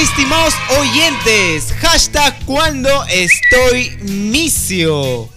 Estimados 0.00 0.54
oyentes. 0.78 1.72
Hashtag 1.80 2.36
cuando 2.44 2.88
estoy 3.06 3.96
misio. 4.02 5.28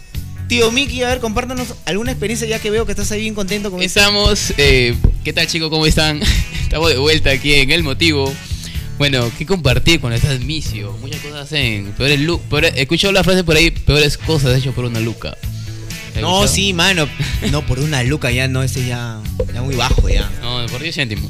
Tío 0.48 0.72
Miki, 0.72 1.04
a 1.04 1.10
ver, 1.10 1.20
compártanos 1.20 1.68
alguna 1.86 2.12
experiencia 2.12 2.48
ya 2.48 2.60
que 2.60 2.72
veo 2.72 2.86
que 2.86 2.92
estás 2.92 3.12
ahí 3.12 3.22
bien 3.22 3.36
contento 3.36 3.70
con. 3.70 3.82
Estamos, 3.82 4.54
eh, 4.58 4.96
¿qué 5.24 5.32
tal 5.32 5.46
chicos? 5.48 5.70
¿Cómo 5.70 5.86
están? 5.86 6.22
Estamos 6.64 6.90
de 6.90 6.98
vuelta 6.98 7.30
aquí 7.32 7.54
en 7.54 7.70
El 7.72 7.84
Motivo. 7.84 8.34
Bueno, 8.98 9.32
¿qué 9.38 9.46
compartir 9.46 10.02
con 10.02 10.12
estas 10.12 10.40
misio? 10.42 10.92
Muchas 11.00 11.22
cosas 11.22 11.44
hacen 11.46 11.94
peores 11.98 12.20
lu- 12.20 12.42
peores- 12.50 12.74
He 12.76 12.82
escuchado 12.82 13.14
la 13.14 13.24
frase 13.24 13.44
por 13.44 13.56
ahí, 13.56 13.72
peores 13.72 14.18
cosas 14.18 14.58
hechas 14.58 14.74
por 14.74 14.86
una 14.86 15.00
luca. 15.00 15.30
¿Has 15.30 16.22
No, 16.22 16.44
escuchado? 16.44 16.48
sí, 16.48 16.74
mano. 16.74 17.08
No, 17.52 17.66
por 17.66 17.80
una 17.80 18.04
luca 18.04 18.30
ya, 18.32 18.48
no, 18.48 18.62
ese 18.64 18.86
ya, 18.86 19.22
ya 19.54 19.62
muy 19.62 19.76
bajo 19.76 20.10
ya. 20.10 20.30
No, 20.42 20.66
por 20.68 20.82
10 20.82 20.96
céntimos. 20.96 21.30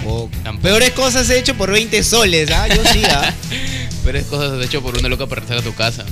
Tampoco. 0.00 0.30
Tampoco. 0.42 0.62
Peores 0.62 0.90
cosas 0.90 1.28
he 1.30 1.38
hecho 1.38 1.54
por 1.56 1.70
20 1.70 2.02
soles, 2.02 2.50
¿ah? 2.50 2.68
Yo 2.68 2.82
sí, 2.92 3.02
¿ah? 3.04 3.34
Peores 4.04 4.24
cosas 4.26 4.64
hechas 4.64 4.80
por 4.82 4.96
una 4.96 5.08
luca 5.08 5.26
para 5.26 5.40
regresar 5.40 5.58
a 5.58 5.62
tu 5.62 5.74
casa. 5.74 6.04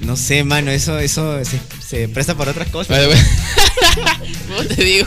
No 0.00 0.16
sé, 0.16 0.44
mano, 0.44 0.70
eso, 0.70 0.98
eso 0.98 1.38
se, 1.44 1.60
se 1.86 2.08
presta 2.08 2.34
para 2.34 2.52
otras 2.52 2.68
cosas. 2.68 2.88
Vale, 2.88 3.06
bueno. 3.06 3.22
¿Cómo 4.48 4.64
te 4.64 4.82
digo? 4.82 5.06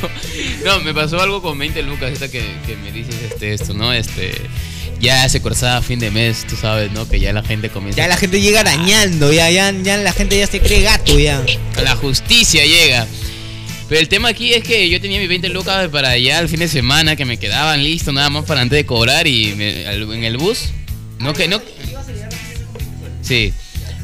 No, 0.63 0.79
me 0.81 0.93
pasó 0.93 1.19
algo 1.19 1.41
con 1.41 1.57
20 1.57 1.81
lucas, 1.83 2.11
esta 2.11 2.29
que, 2.29 2.43
que 2.65 2.75
me 2.75 2.91
dices 2.91 3.15
este, 3.31 3.53
esto, 3.53 3.73
¿no? 3.73 3.91
Este, 3.91 4.33
ya 4.99 5.27
se 5.29 5.41
cursaba 5.41 5.77
a 5.77 5.81
fin 5.81 5.99
de 5.99 6.11
mes, 6.11 6.45
tú 6.47 6.55
sabes, 6.55 6.91
¿no? 6.91 7.07
Que 7.09 7.19
ya 7.19 7.33
la 7.33 7.43
gente 7.43 7.69
comienza... 7.69 7.97
Ya 7.97 8.07
la 8.07 8.17
gente 8.17 8.39
llega 8.39 8.61
arañando, 8.61 9.33
ya, 9.33 9.49
ya, 9.49 9.71
ya 9.71 9.97
la 9.97 10.13
gente 10.13 10.37
ya 10.37 10.47
se 10.47 10.61
cree 10.61 10.81
gato, 10.81 11.17
ya. 11.17 11.43
La 11.83 11.95
justicia 11.95 12.63
llega. 12.65 13.07
Pero 13.93 14.01
el 14.01 14.09
tema 14.09 14.29
aquí 14.29 14.55
es 14.55 14.63
que 14.63 14.89
yo 14.89 14.99
tenía 14.99 15.19
mis 15.19 15.29
20 15.29 15.49
lucas 15.49 15.87
para 15.89 16.09
allá 16.09 16.39
el 16.39 16.49
fin 16.49 16.61
de 16.61 16.67
semana, 16.67 17.15
que 17.15 17.25
me 17.25 17.37
quedaban 17.37 17.83
listos 17.83 18.11
nada 18.11 18.27
más 18.31 18.43
para 18.43 18.61
antes 18.61 18.75
de 18.75 18.87
cobrar 18.87 19.27
y 19.27 19.53
me- 19.55 19.85
al- 19.85 20.11
en 20.11 20.23
el 20.23 20.37
bus. 20.37 20.69
No 21.19 21.31
que 21.35 21.47
no... 21.47 21.61
Sí. 23.21 23.53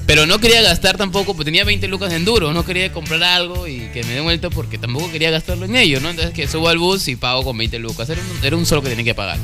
Pero 0.05 0.27
no 0.27 0.37
quería 0.37 0.61
gastar 0.61 0.95
tampoco, 0.95 1.33
pues 1.33 1.43
tenía 1.45 1.63
20 1.63 1.87
lucas 1.87 2.13
en 2.13 2.23
duro, 2.23 2.53
no 2.53 2.63
quería 2.63 2.91
comprar 2.91 3.23
algo 3.23 3.67
y 3.67 3.79
que 3.91 4.03
me 4.03 4.13
den 4.13 4.23
vuelta 4.25 4.51
porque 4.51 4.77
tampoco 4.77 5.11
quería 5.11 5.31
gastarlo 5.31 5.65
en 5.65 5.75
ello, 5.75 5.99
¿no? 6.01 6.11
Entonces 6.11 6.35
que 6.35 6.47
subo 6.47 6.69
al 6.69 6.77
bus 6.77 7.07
y 7.07 7.15
pago 7.15 7.43
con 7.43 7.57
20 7.57 7.79
lucas. 7.79 8.07
Era 8.11 8.21
un, 8.21 8.45
era 8.45 8.55
un 8.57 8.67
solo 8.67 8.83
que 8.83 8.89
tenía 8.89 9.05
que 9.05 9.15
pagar. 9.15 9.39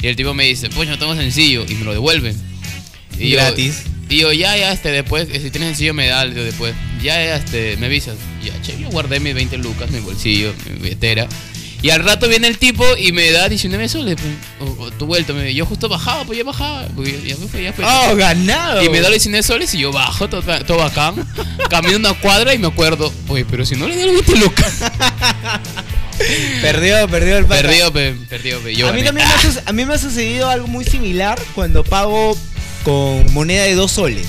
Y 0.00 0.06
el 0.06 0.14
tipo 0.14 0.32
me 0.32 0.44
dice, 0.44 0.70
pues 0.70 0.88
no 0.88 0.96
tengo 0.96 1.16
sencillo 1.16 1.66
y 1.68 1.74
me 1.74 1.84
lo 1.84 1.92
devuelven. 1.92 2.40
Y 3.18 3.30
Gratis. 3.32 3.82
Yo, 4.08 4.32
ya, 4.32 4.56
ya, 4.56 4.72
este, 4.72 4.90
después, 4.90 5.28
eh, 5.30 5.40
si 5.40 5.50
tienes 5.50 5.70
sencillo 5.70 5.94
me 5.94 6.06
da 6.08 6.20
algo 6.20 6.42
después. 6.42 6.74
Ya, 7.02 7.14
ya, 7.24 7.36
este, 7.36 7.76
me 7.78 7.86
avisas. 7.86 8.16
Ya, 8.44 8.52
che, 8.62 8.78
yo 8.78 8.88
guardé 8.90 9.20
mis 9.20 9.34
20 9.34 9.56
lucas, 9.58 9.90
mi 9.90 10.00
bolsillo, 10.00 10.52
mi 10.68 10.78
billetera. 10.80 11.26
Y 11.80 11.90
al 11.90 12.04
rato 12.04 12.28
viene 12.28 12.46
el 12.46 12.58
tipo 12.58 12.84
y 12.96 13.10
me 13.10 13.32
da 13.32 13.48
19 13.48 13.88
soles. 13.88 14.14
pues, 14.14 14.68
o- 14.70 14.82
o 14.84 14.90
tu 14.92 15.06
vuelta. 15.06 15.32
me- 15.32 15.52
Yo 15.52 15.66
justo 15.66 15.88
bajaba, 15.88 16.24
pues 16.24 16.38
yo 16.38 16.44
bajaba. 16.44 16.86
porque 16.94 17.20
ya 17.26 17.34
fui, 17.36 17.62
ya 17.62 17.72
fue. 17.72 17.84
¡Oh, 17.84 18.14
ganado! 18.14 18.84
Y 18.84 18.88
me 18.88 18.98
da 19.00 19.08
los 19.08 19.14
19 19.14 19.42
soles 19.42 19.74
y 19.74 19.78
yo 19.80 19.90
bajo, 19.90 20.28
todo, 20.28 20.42
todo 20.64 20.76
bacán. 20.78 21.14
Camino 21.70 21.96
una 21.96 22.14
cuadra 22.14 22.54
y 22.54 22.58
me 22.58 22.68
acuerdo, 22.68 23.12
oye, 23.26 23.44
pero 23.50 23.66
si 23.66 23.74
no 23.74 23.88
le 23.88 23.96
doy 23.96 24.04
los 24.14 24.26
20 24.26 24.36
lucas. 24.36 24.74
Perdió, 26.60 27.08
perdió 27.08 27.38
el 27.38 27.46
pata. 27.46 27.62
Perdió, 27.62 27.92
pe, 27.92 28.14
perdió, 28.28 28.60
pe. 28.60 28.74
Yo 28.76 28.86
a, 28.88 28.92
mí 28.92 29.02
gané. 29.02 29.06
también 29.22 29.26
me 29.26 29.32
ha, 29.60 29.62
a 29.70 29.72
mí 29.72 29.84
me 29.84 29.94
ha 29.94 29.98
sucedido 29.98 30.48
algo 30.48 30.68
muy 30.68 30.84
similar 30.84 31.40
cuando 31.54 31.82
pago 31.82 32.36
con 32.84 33.32
moneda 33.32 33.64
de 33.64 33.74
dos 33.74 33.92
soles. 33.92 34.26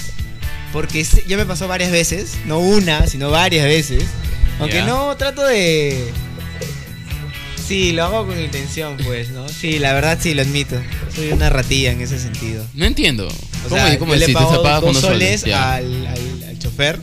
Porque 0.71 1.05
ya 1.27 1.37
me 1.37 1.45
pasó 1.45 1.67
varias 1.67 1.91
veces, 1.91 2.31
no 2.45 2.57
una, 2.59 3.05
sino 3.07 3.29
varias 3.29 3.65
veces. 3.65 4.03
Aunque 4.59 4.81
no 4.81 5.15
trato 5.17 5.45
de... 5.45 6.11
Sí, 7.67 7.91
lo 7.93 8.03
hago 8.03 8.27
con 8.27 8.39
intención, 8.39 8.97
pues, 9.05 9.29
¿no? 9.29 9.47
Sí, 9.47 9.79
la 9.79 9.93
verdad 9.93 10.17
sí, 10.21 10.33
lo 10.33 10.41
admito. 10.41 10.75
Soy 11.15 11.31
una 11.31 11.49
ratilla 11.49 11.91
en 11.91 12.01
ese 12.01 12.19
sentido. 12.19 12.65
No 12.73 12.85
entiendo. 12.85 13.27
O 13.27 13.69
¿Cómo, 13.69 13.75
sea, 13.75 13.97
cómo 13.99 14.13
yo 14.15 14.27
le 14.27 14.33
pago 14.33 14.57
dos 14.61 14.81
dos 14.93 14.99
soles 14.99 15.43
al, 15.45 15.53
al- 16.07 16.43
al 16.49 16.59
chofer 16.59 16.99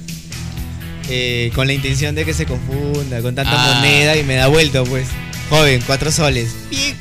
eh, 1.08 1.50
con 1.54 1.66
la 1.66 1.72
intención 1.72 2.14
de 2.14 2.24
que 2.26 2.34
se 2.34 2.44
confunda 2.46 3.22
con 3.22 3.34
tanta 3.34 3.52
Ah. 3.54 3.74
moneda 3.76 4.16
y 4.16 4.22
me 4.22 4.34
da 4.34 4.48
vuelta, 4.48 4.84
pues. 4.84 5.08
Joven, 5.48 5.82
cuatro 5.86 6.12
soles. 6.12 6.50
Bien. 6.70 6.94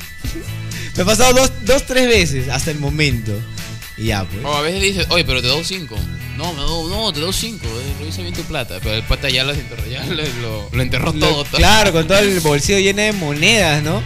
Me 0.96 1.02
ha 1.02 1.06
pasado 1.06 1.32
dos, 1.34 1.52
dos, 1.66 1.84
tres 1.86 2.08
veces 2.08 2.48
hasta 2.48 2.70
el 2.70 2.78
momento. 2.78 3.32
Ya, 4.00 4.24
pues. 4.24 4.44
O 4.44 4.54
a 4.56 4.62
veces 4.62 4.80
dices, 4.82 5.06
oye, 5.10 5.24
pero 5.24 5.42
te 5.42 5.48
doy 5.48 5.62
5. 5.64 5.96
No, 6.36 6.52
me 6.54 6.62
doy- 6.62 6.90
no, 6.90 7.12
te 7.12 7.20
doy 7.20 7.32
5. 7.32 7.66
Revisa 7.98 8.22
bien 8.22 8.32
tu 8.34 8.42
plata. 8.42 8.78
Pero 8.82 8.94
el 8.94 9.02
pata 9.02 9.28
ya, 9.28 9.44
lo 9.44 9.52
enterró, 9.52 9.84
ya 9.86 10.04
lo, 10.06 10.68
lo- 10.72 10.82
enterró 10.82 11.12
Lo- 11.12 11.18
todo. 11.20 11.44
todo. 11.44 11.58
Claro, 11.58 11.92
con 11.92 12.06
todo 12.06 12.18
el 12.18 12.40
bolsillo 12.40 12.78
lleno 12.78 13.02
de 13.02 13.12
monedas, 13.12 13.82
¿no? 13.82 14.02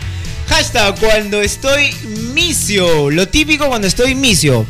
Hashtag 0.49 0.99
cuando 0.99 1.40
estoy 1.40 1.92
misio. 2.34 3.11
Lo 3.11 3.28
típico 3.28 3.68
cuando 3.68 3.86
estoy 3.86 4.14
misio. 4.14 4.66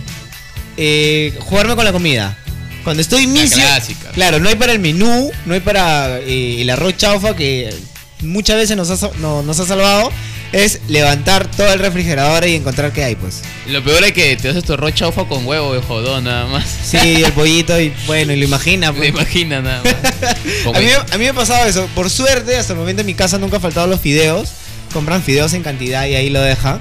Eh, 0.76 1.32
jugarme 1.40 1.74
con 1.76 1.84
la 1.84 1.92
comida. 1.92 2.36
Cuando 2.84 3.00
estoy 3.00 3.26
misio. 3.26 3.56
clásica. 3.62 4.10
Claro, 4.12 4.38
no 4.40 4.48
hay 4.50 4.56
para 4.56 4.72
el 4.72 4.78
menú, 4.78 5.30
no 5.46 5.54
hay 5.54 5.60
para 5.60 6.18
eh, 6.20 6.60
el 6.60 6.68
arroz 6.68 6.96
chaufa 6.98 7.34
que 7.34 7.74
muchas 8.20 8.56
veces 8.56 8.76
nos 8.76 8.90
ha, 8.90 9.10
no- 9.18 9.42
nos 9.42 9.58
ha 9.58 9.66
salvado. 9.66 10.12
Es 10.54 10.78
levantar 10.86 11.50
todo 11.50 11.72
el 11.72 11.80
refrigerador 11.80 12.46
y 12.46 12.54
encontrar 12.54 12.92
qué 12.92 13.02
hay, 13.02 13.16
pues. 13.16 13.42
Lo 13.66 13.82
peor 13.82 14.04
es 14.04 14.12
que 14.12 14.36
te 14.36 14.48
haces 14.50 14.62
tu 14.62 14.74
arroz 14.74 14.94
chaufa 14.94 15.24
con 15.24 15.44
huevo 15.44 15.74
de 15.74 15.82
jodón 15.82 16.24
nada 16.24 16.46
más. 16.46 16.64
Sí, 16.84 17.24
el 17.24 17.32
pollito 17.32 17.78
y 17.80 17.92
bueno, 18.06 18.32
y 18.32 18.36
lo 18.36 18.44
imagina, 18.44 18.92
pues. 18.92 19.08
imaginas 19.08 19.64
nada 19.64 19.82
más. 19.82 19.94
A 20.76 20.78
mí, 20.78 20.86
a 21.10 21.18
mí 21.18 21.24
me 21.24 21.30
ha 21.30 21.34
pasado 21.34 21.66
eso. 21.68 21.88
Por 21.96 22.08
suerte, 22.08 22.56
hasta 22.56 22.72
el 22.72 22.78
momento 22.78 23.00
en 23.00 23.06
mi 23.06 23.14
casa 23.14 23.36
nunca 23.38 23.56
han 23.56 23.62
faltado 23.62 23.88
los 23.88 24.00
fideos. 24.00 24.50
Compran 24.92 25.24
fideos 25.24 25.52
en 25.54 25.64
cantidad 25.64 26.06
y 26.06 26.14
ahí 26.14 26.30
lo 26.30 26.40
dejan. 26.40 26.78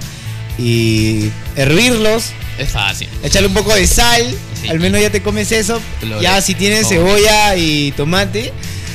Y 0.60 1.32
hervirlos, 1.56 2.26
es 2.60 2.70
fácil. 2.70 3.10
echarle 3.24 3.48
un 3.48 3.56
poco 3.56 3.74
de 3.74 3.88
sal. 3.88 4.24
Sí. 4.62 4.70
Al 4.70 4.80
menos 4.80 5.02
ya 5.02 5.10
te 5.10 5.24
comes 5.24 5.52
eso. 5.52 5.82
Lo 6.04 6.22
ya 6.22 6.40
si 6.42 6.54
tienes 6.54 6.88
cebolla 6.88 7.56
y 7.56 7.92
tomate, 7.94 8.54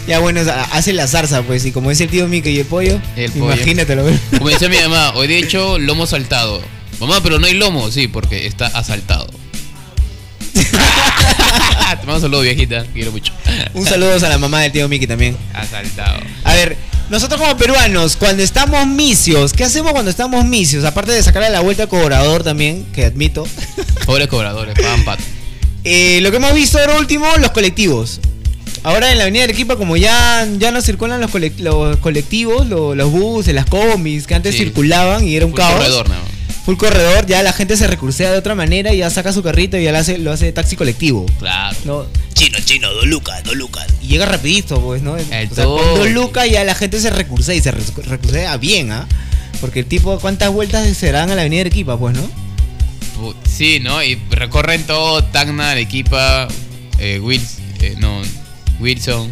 ya 0.08 0.18
bueno, 0.18 0.40
ha- 0.40 0.64
hace 0.76 0.92
la 0.92 1.06
zarza, 1.06 1.42
pues. 1.42 1.64
Y 1.64 1.70
como 1.72 1.90
es 1.90 2.00
el 2.00 2.08
tío 2.08 2.26
Mico 2.26 2.48
y 2.48 2.58
el 2.58 2.66
pollo, 2.66 3.00
El 3.16 3.30
pollo. 3.32 3.54
imagínatelo. 3.54 4.04
Como 4.38 4.48
decía 4.50 4.68
mi 4.68 4.78
mamá, 4.78 5.12
hoy 5.14 5.28
de 5.28 5.38
hecho 5.38 5.78
lomo 5.78 6.06
saltado. 6.06 6.60
Mamá, 6.98 7.20
pero 7.22 7.38
no 7.38 7.46
hay 7.46 7.54
lomo, 7.54 7.90
sí, 7.92 8.08
porque 8.08 8.46
está 8.46 8.66
asaltado. 8.66 9.28
Te 10.54 11.96
mando 12.06 12.16
un 12.16 12.20
saludo, 12.20 12.40
viejita. 12.42 12.84
Quiero 12.92 13.12
mucho. 13.12 13.32
un 13.74 13.86
saludo 13.86 14.14
a 14.14 14.28
la 14.28 14.38
mamá 14.38 14.60
del 14.62 14.72
tío 14.72 14.88
Miki 14.88 15.06
también. 15.06 15.36
Asaltado. 15.54 16.18
A 16.44 16.54
ver, 16.54 16.76
nosotros 17.10 17.40
como 17.40 17.56
peruanos, 17.56 18.16
cuando 18.16 18.42
estamos 18.42 18.86
misios, 18.86 19.52
¿qué 19.52 19.64
hacemos 19.64 19.92
cuando 19.92 20.10
estamos 20.10 20.44
misios? 20.44 20.84
Aparte 20.84 21.12
de 21.12 21.22
sacarle 21.22 21.50
la 21.50 21.60
vuelta 21.60 21.84
al 21.84 21.88
cobrador 21.88 22.42
también, 22.42 22.84
que 22.92 23.04
admito. 23.04 23.46
Pobres 24.06 24.28
cobradores, 24.28 24.74
pagan 24.74 25.04
pato. 25.04 25.22
Eh, 25.84 26.18
lo 26.22 26.30
que 26.30 26.36
hemos 26.38 26.52
visto 26.54 26.78
ahora 26.78 26.98
último, 26.98 27.26
los 27.38 27.50
colectivos. 27.52 28.20
Ahora 28.82 29.10
en 29.12 29.18
la 29.18 29.24
avenida 29.24 29.44
Arequipa, 29.44 29.76
como 29.76 29.96
ya, 29.96 30.46
ya 30.58 30.70
no 30.70 30.80
circulan 30.80 31.20
los, 31.20 31.30
colec- 31.30 31.58
los 31.58 31.96
colectivos, 31.98 32.66
lo- 32.66 32.94
los 32.94 33.10
buses, 33.10 33.54
las 33.54 33.66
combis, 33.66 34.26
que 34.26 34.34
antes 34.34 34.54
Sí. 34.54 34.60
circulaban 34.64 35.26
y 35.26 35.36
era 35.36 35.46
un 35.46 35.52
Full 35.52 35.58
caos. 35.60 35.74
corredor, 35.74 36.08
nada 36.08 36.20
más. 36.22 36.30
Full 36.64 36.76
corredor, 36.76 37.26
ya 37.26 37.42
la 37.42 37.52
gente 37.54 37.76
se 37.78 37.86
recursea 37.86 38.30
de 38.30 38.38
otra 38.38 38.54
manera 38.54 38.92
y 38.92 38.98
ya 38.98 39.08
saca 39.10 39.32
su 39.32 39.42
carrito 39.42 39.78
y 39.78 39.84
ya 39.84 39.92
lo 39.92 39.98
hace, 39.98 40.18
lo 40.18 40.32
hace 40.32 40.52
taxi 40.52 40.76
colectivo. 40.76 41.24
Claro. 41.38 41.76
¿no? 41.84 42.06
Chino, 42.34 42.58
chino, 42.64 42.92
dos 42.92 43.06
lucas, 43.06 43.42
dos 43.42 43.56
lucas. 43.56 43.86
Y 44.02 44.08
llega 44.08 44.26
rapidito, 44.26 44.80
pues, 44.80 45.00
¿no? 45.02 45.16
El 45.16 45.48
o 45.50 45.54
sea, 45.54 45.64
con 45.64 45.94
dos 45.96 46.10
lucas 46.10 46.48
ya 46.50 46.62
la 46.64 46.74
gente 46.74 47.00
se 47.00 47.08
recursea 47.10 47.54
y 47.54 47.60
se 47.62 47.72
recu- 47.72 48.02
recursea 48.04 48.56
bien, 48.58 48.92
¿ah? 48.92 49.06
Porque 49.62 49.80
el 49.80 49.86
tipo, 49.86 50.18
¿cuántas 50.20 50.50
vueltas 50.52 50.94
serán 50.96 51.30
a 51.30 51.34
la 51.34 51.40
avenida 51.40 51.62
Arequipa, 51.62 51.98
pues, 51.98 52.14
no? 52.14 52.30
Sí, 53.44 53.80
¿no? 53.80 54.02
Y 54.04 54.16
recorren 54.30 54.84
todo 54.84 55.24
Tacna, 55.24 55.72
Arequipa, 55.72 56.46
eh, 57.00 57.18
Wils, 57.18 57.56
eh, 57.80 57.96
no, 57.98 58.20
Wilson. 58.80 59.30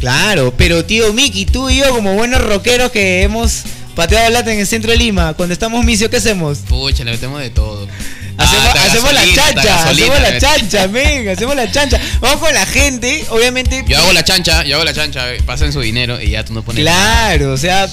Claro, 0.00 0.54
pero 0.56 0.84
tío 0.84 1.12
Miki, 1.12 1.44
tú 1.44 1.68
y 1.70 1.78
yo 1.78 1.90
como 1.90 2.14
buenos 2.14 2.40
rockeros 2.40 2.90
que 2.92 3.22
hemos 3.22 3.62
pateado 3.96 4.30
lata 4.30 4.52
en 4.52 4.60
el 4.60 4.66
centro 4.66 4.92
de 4.92 4.96
Lima, 4.96 5.34
cuando 5.34 5.52
estamos 5.52 5.84
misio, 5.84 6.08
¿qué 6.08 6.18
hacemos? 6.18 6.58
Pucha, 6.68 7.02
le 7.04 7.12
metemos 7.12 7.40
de 7.40 7.50
todo. 7.50 7.88
Hacemos, 8.36 8.68
Ah, 8.68 8.84
hacemos 8.86 9.12
la 9.12 9.24
chancha, 9.34 9.88
hacemos 9.90 10.20
la 10.20 10.36
eh. 10.36 10.40
chancha, 10.40 10.86
men, 10.92 11.28
hacemos 11.28 11.56
la 11.56 11.70
chancha. 11.72 12.00
Vamos 12.20 12.38
con 12.38 12.54
la 12.54 12.64
gente, 12.64 13.26
obviamente. 13.30 13.84
Yo 13.88 13.98
hago 13.98 14.12
la 14.12 14.22
chancha, 14.22 14.62
yo 14.64 14.76
hago 14.76 14.84
la 14.84 14.94
chancha, 14.94 15.34
eh, 15.34 15.42
pasen 15.44 15.72
su 15.72 15.80
dinero 15.80 16.20
y 16.20 16.30
ya 16.30 16.44
tú 16.44 16.52
no 16.52 16.62
pones 16.62 16.84
nada. 16.84 17.36
Claro, 17.36 17.52
o 17.52 17.56
sea, 17.56 17.88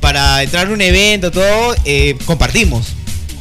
para 0.00 0.42
entrar 0.42 0.66
a 0.66 0.70
un 0.70 0.80
evento, 0.80 1.30
todo, 1.30 1.76
eh, 1.84 2.16
compartimos. 2.24 2.88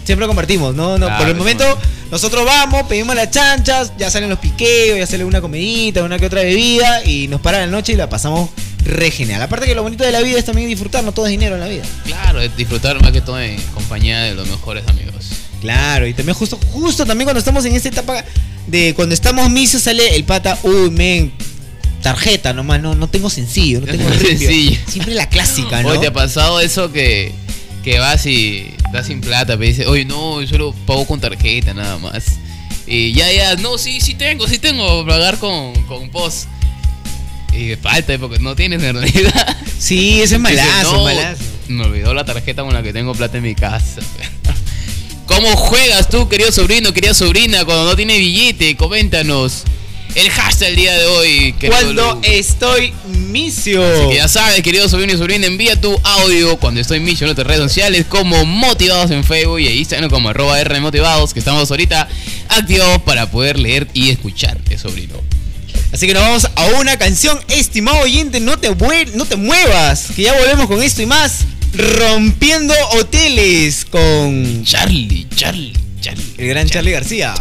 Siempre 0.04 0.28
compartimos, 0.28 0.76
¿no? 0.76 1.00
no 1.00 1.08
Claro, 1.08 1.18
por 1.18 1.30
el 1.30 1.36
momento, 1.36 1.80
nosotros 2.14 2.46
vamos, 2.46 2.84
pedimos 2.84 3.16
las 3.16 3.32
chanchas, 3.32 3.92
ya 3.98 4.12
salen 4.12 4.30
los 4.30 4.38
piqueos, 4.38 5.00
ya 5.00 5.08
sale 5.08 5.26
una 5.26 5.42
comidita, 5.42 6.04
una 6.04 6.20
que 6.20 6.28
otra 6.28 6.44
bebida, 6.44 7.04
y 7.04 7.28
nos 7.28 7.42
para 7.42 7.58
la 7.58 7.66
noche 7.66 7.94
y 7.94 7.96
la 7.96 8.08
pasamos 8.08 8.52
re 8.86 9.10
genial. 9.10 9.42
Aparte 9.42 9.66
que 9.66 9.74
lo 9.74 9.82
bonito 9.82 10.04
de 10.04 10.12
la 10.12 10.22
vida 10.22 10.38
es 10.38 10.46
también 10.46 10.68
disfrutar, 10.68 11.04
no 11.04 11.12
todo 11.12 11.26
es 11.26 11.32
dinero 11.32 11.56
en 11.56 11.62
la 11.62 11.68
vida. 11.68 11.82
Claro, 12.06 12.40
es 12.40 12.56
disfrutar 12.56 13.02
más 13.02 13.12
que 13.14 13.22
todo 13.22 13.42
en 13.42 13.60
compañía 13.74 14.22
de 14.22 14.36
los 14.36 14.48
mejores 14.48 14.88
amigos. 14.88 15.26
Claro, 15.60 16.06
y 16.06 16.14
también 16.14 16.38
justo, 16.38 16.60
justo 16.72 17.04
también 17.04 17.26
cuando 17.26 17.40
estamos 17.40 17.66
en 17.66 17.76
esta 17.76 17.90
etapa 17.90 18.24
de 18.68 18.94
cuando 18.94 19.16
estamos 19.16 19.50
misios 19.50 19.82
sale 19.82 20.16
el 20.16 20.24
pata, 20.24 20.60
uy, 20.62 20.92
men, 20.92 21.34
tarjeta 22.04 22.54
nomás, 22.54 22.80
no, 22.80 22.94
no 22.94 23.08
tengo 23.08 23.32
sencillo, 23.32 23.80
no 23.80 23.88
tengo. 23.88 24.08
Sencillo. 24.20 24.78
Siempre 24.88 25.16
la 25.16 25.30
clásica, 25.30 25.82
¿no? 25.82 25.90
Oye, 25.90 26.00
¿te 26.00 26.08
ha 26.08 26.14
pasado 26.14 26.60
eso 26.60 26.92
que, 26.92 27.32
que 27.84 27.98
vas 27.98 28.28
y 28.28 28.76
das 28.94 29.08
sin 29.08 29.20
plata? 29.20 29.58
Me 29.58 29.66
dice, 29.68 29.86
oye, 29.88 30.06
no, 30.06 30.42
yo 30.42 30.48
solo 30.48 30.74
pago 30.86 31.06
con 31.06 31.20
tarjeta 31.20 31.74
nada 31.74 31.98
más. 31.98 32.24
Y 32.88 33.14
ya, 33.14 33.32
ya, 33.32 33.56
no, 33.56 33.78
sí, 33.78 34.00
sí 34.00 34.14
tengo, 34.14 34.48
sí 34.48 34.60
tengo, 34.60 35.06
pagar 35.06 35.38
con, 35.40 35.74
con 35.84 36.10
POS. 36.10 36.48
Y 37.54 37.76
falta, 37.76 38.18
porque 38.18 38.40
no 38.40 38.56
tienes 38.56 38.82
en 38.82 38.96
realidad. 38.96 39.58
Sí, 39.84 40.22
ese 40.22 40.36
es 40.36 40.42
malazo, 40.42 40.78
Dice, 40.78 40.92
"No, 40.94 41.04
malazo. 41.04 41.44
Me 41.68 41.84
olvidó 41.84 42.14
la 42.14 42.24
tarjeta 42.24 42.64
con 42.64 42.74
la 42.74 42.82
que 42.82 42.94
tengo 42.94 43.14
plata 43.14 43.36
en 43.38 43.44
mi 43.44 43.54
casa. 43.54 44.00
¿Cómo 45.26 45.50
juegas 45.58 46.08
tú, 46.08 46.30
querido 46.30 46.54
sobrino, 46.54 46.94
querida 46.94 47.14
sobrina, 47.14 47.66
cuando 47.66 47.84
no 47.84 47.96
tiene 47.98 48.18
billete? 48.18 48.78
Coméntanos. 48.78 49.64
El 50.16 50.30
hashtag 50.30 50.70
el 50.70 50.76
día 50.76 50.94
de 50.96 51.06
hoy, 51.06 51.54
querido 51.54 51.80
Cuando 51.80 52.14
Lu. 52.16 52.22
estoy 52.22 52.94
misio. 53.32 53.84
Así 53.84 54.10
que 54.10 54.16
ya 54.16 54.28
sabes, 54.28 54.62
querido 54.62 54.88
sobrino 54.88 55.14
y 55.14 55.18
sobrina, 55.18 55.48
envía 55.48 55.80
tu 55.80 56.00
audio 56.04 56.58
cuando 56.58 56.80
estoy 56.80 56.98
en 57.00 57.10
en 57.10 57.30
otras 57.30 57.48
redes 57.48 57.62
sociales 57.64 58.06
como 58.08 58.46
Motivados 58.46 59.10
en 59.10 59.24
Facebook 59.24 59.60
y 59.60 59.68
en 59.68 59.78
Instagram 59.78 60.12
como 60.12 60.30
arroba 60.30 60.60
R 60.60 60.80
Motivados, 60.82 61.34
que 61.34 61.40
estamos 61.40 61.70
ahorita 61.72 62.08
activados 62.50 63.02
para 63.02 63.32
poder 63.32 63.58
leer 63.58 63.88
y 63.96 64.12
escucharte, 64.12 64.78
sobrino. 64.78 65.16
Así 65.92 66.06
que 66.06 66.14
nos 66.14 66.22
vamos 66.22 66.48
a 66.56 66.66
una 66.80 66.98
canción, 66.98 67.40
estimado 67.48 68.00
oyente, 68.02 68.40
no 68.40 68.60
te, 68.60 68.70
no 69.16 69.26
te 69.26 69.36
muevas, 69.36 70.10
que 70.16 70.24
ya 70.24 70.34
volvemos 70.34 70.68
con 70.68 70.84
esto 70.84 71.02
y 71.02 71.08
más, 71.08 71.40
rompiendo 71.74 72.76
hoteles 72.92 73.86
con 73.86 74.64
Charlie, 74.64 75.28
Charlie, 75.36 75.74
Charlie. 76.02 76.24
el 76.38 76.48
gran 76.48 76.70
Charlie 76.70 76.92
García. 76.92 77.34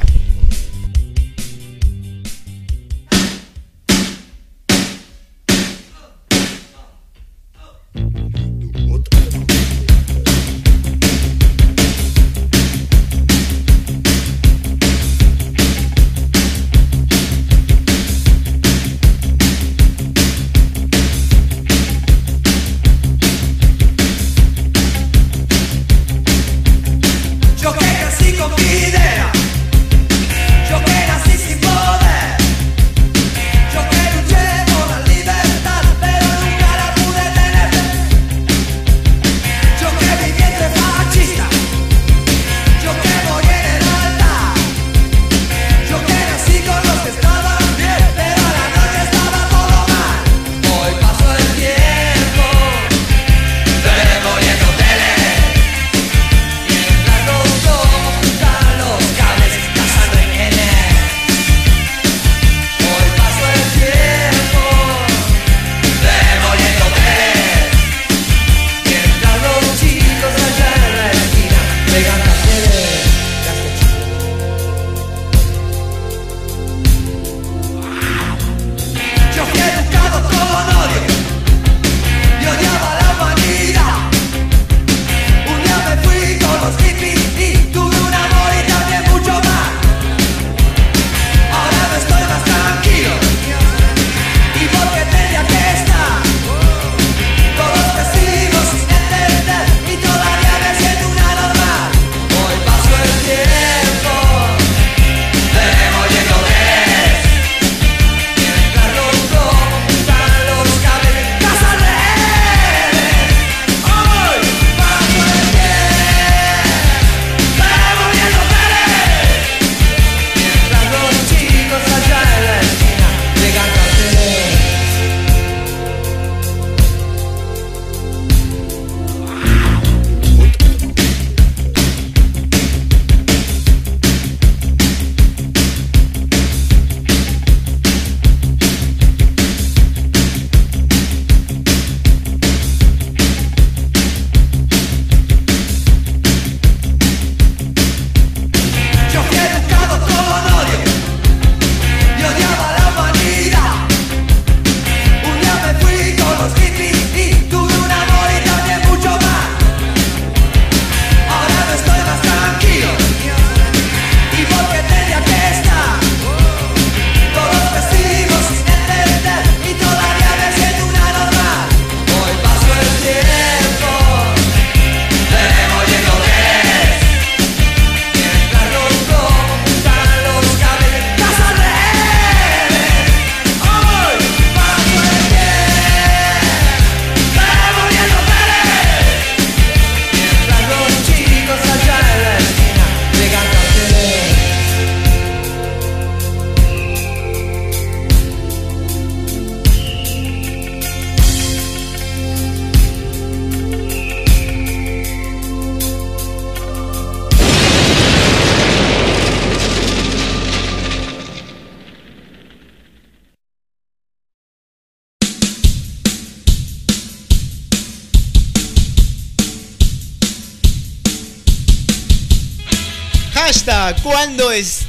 Hashtag, 223.44 224.00
¿cuándo 224.02 224.52
es? 224.52 224.82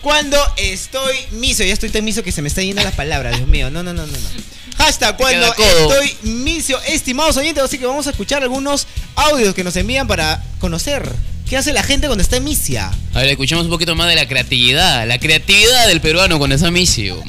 Cuando 0.00 0.38
estoy 0.56 1.16
miso, 1.32 1.64
ya 1.64 1.72
estoy 1.72 1.90
tan 1.90 2.04
miso 2.04 2.22
que 2.22 2.30
se 2.30 2.40
me 2.40 2.46
está 2.46 2.62
yendo 2.62 2.84
las 2.84 2.94
palabras, 2.94 3.36
Dios 3.36 3.48
mío. 3.48 3.68
No, 3.68 3.82
no, 3.82 3.92
no, 3.92 4.06
no, 4.06 4.12
no. 4.12 4.28
Hashtag 4.76 5.16
cuando 5.16 5.52
estoy 5.52 6.14
misio, 6.22 6.80
estimados 6.82 7.36
oyentes, 7.36 7.64
así 7.64 7.76
que 7.76 7.84
vamos 7.84 8.06
a 8.06 8.10
escuchar 8.10 8.44
algunos 8.44 8.86
audios 9.16 9.56
que 9.56 9.64
nos 9.64 9.74
envían 9.74 10.06
para 10.06 10.40
conocer 10.60 11.10
qué 11.50 11.56
hace 11.56 11.72
la 11.72 11.82
gente 11.82 12.06
cuando 12.06 12.22
está 12.22 12.36
en 12.36 12.44
misia. 12.44 12.92
A 13.12 13.18
ver, 13.18 13.30
escuchemos 13.30 13.64
un 13.64 13.70
poquito 13.70 13.96
más 13.96 14.08
de 14.08 14.14
la 14.14 14.28
creatividad. 14.28 15.04
La 15.08 15.18
creatividad 15.18 15.88
del 15.88 16.00
peruano 16.00 16.38
con 16.38 16.52
esa 16.52 16.70
misio. 16.70 17.20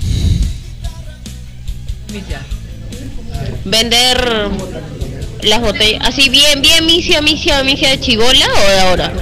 Vender 3.65 4.49
las 5.41 5.59
botellas. 5.59 6.03
Así 6.05 6.29
bien, 6.29 6.61
bien, 6.61 6.85
misia, 6.85 7.19
misia, 7.19 7.63
misia 7.63 7.89
de 7.89 7.99
chivola 7.99 8.45
o 8.45 8.69
de 8.69 8.79
ahora. 8.79 9.13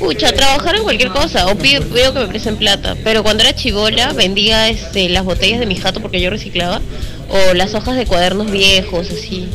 Pucha, 0.00 0.32
trabajar 0.32 0.76
en 0.76 0.82
cualquier 0.82 1.10
cosa, 1.10 1.46
o 1.48 1.58
pido, 1.58 1.82
pido 1.82 2.14
que 2.14 2.20
me 2.20 2.26
presten 2.26 2.56
plata. 2.56 2.96
Pero 3.04 3.22
cuando 3.22 3.42
era 3.42 3.54
chivola 3.54 4.14
vendía 4.14 4.70
este, 4.70 5.10
las 5.10 5.24
botellas 5.24 5.60
de 5.60 5.66
mi 5.66 5.76
jato 5.76 6.00
porque 6.00 6.22
yo 6.22 6.30
reciclaba, 6.30 6.80
o 7.28 7.52
las 7.52 7.74
hojas 7.74 7.96
de 7.96 8.06
cuadernos 8.06 8.50
viejos, 8.50 9.10
así. 9.10 9.46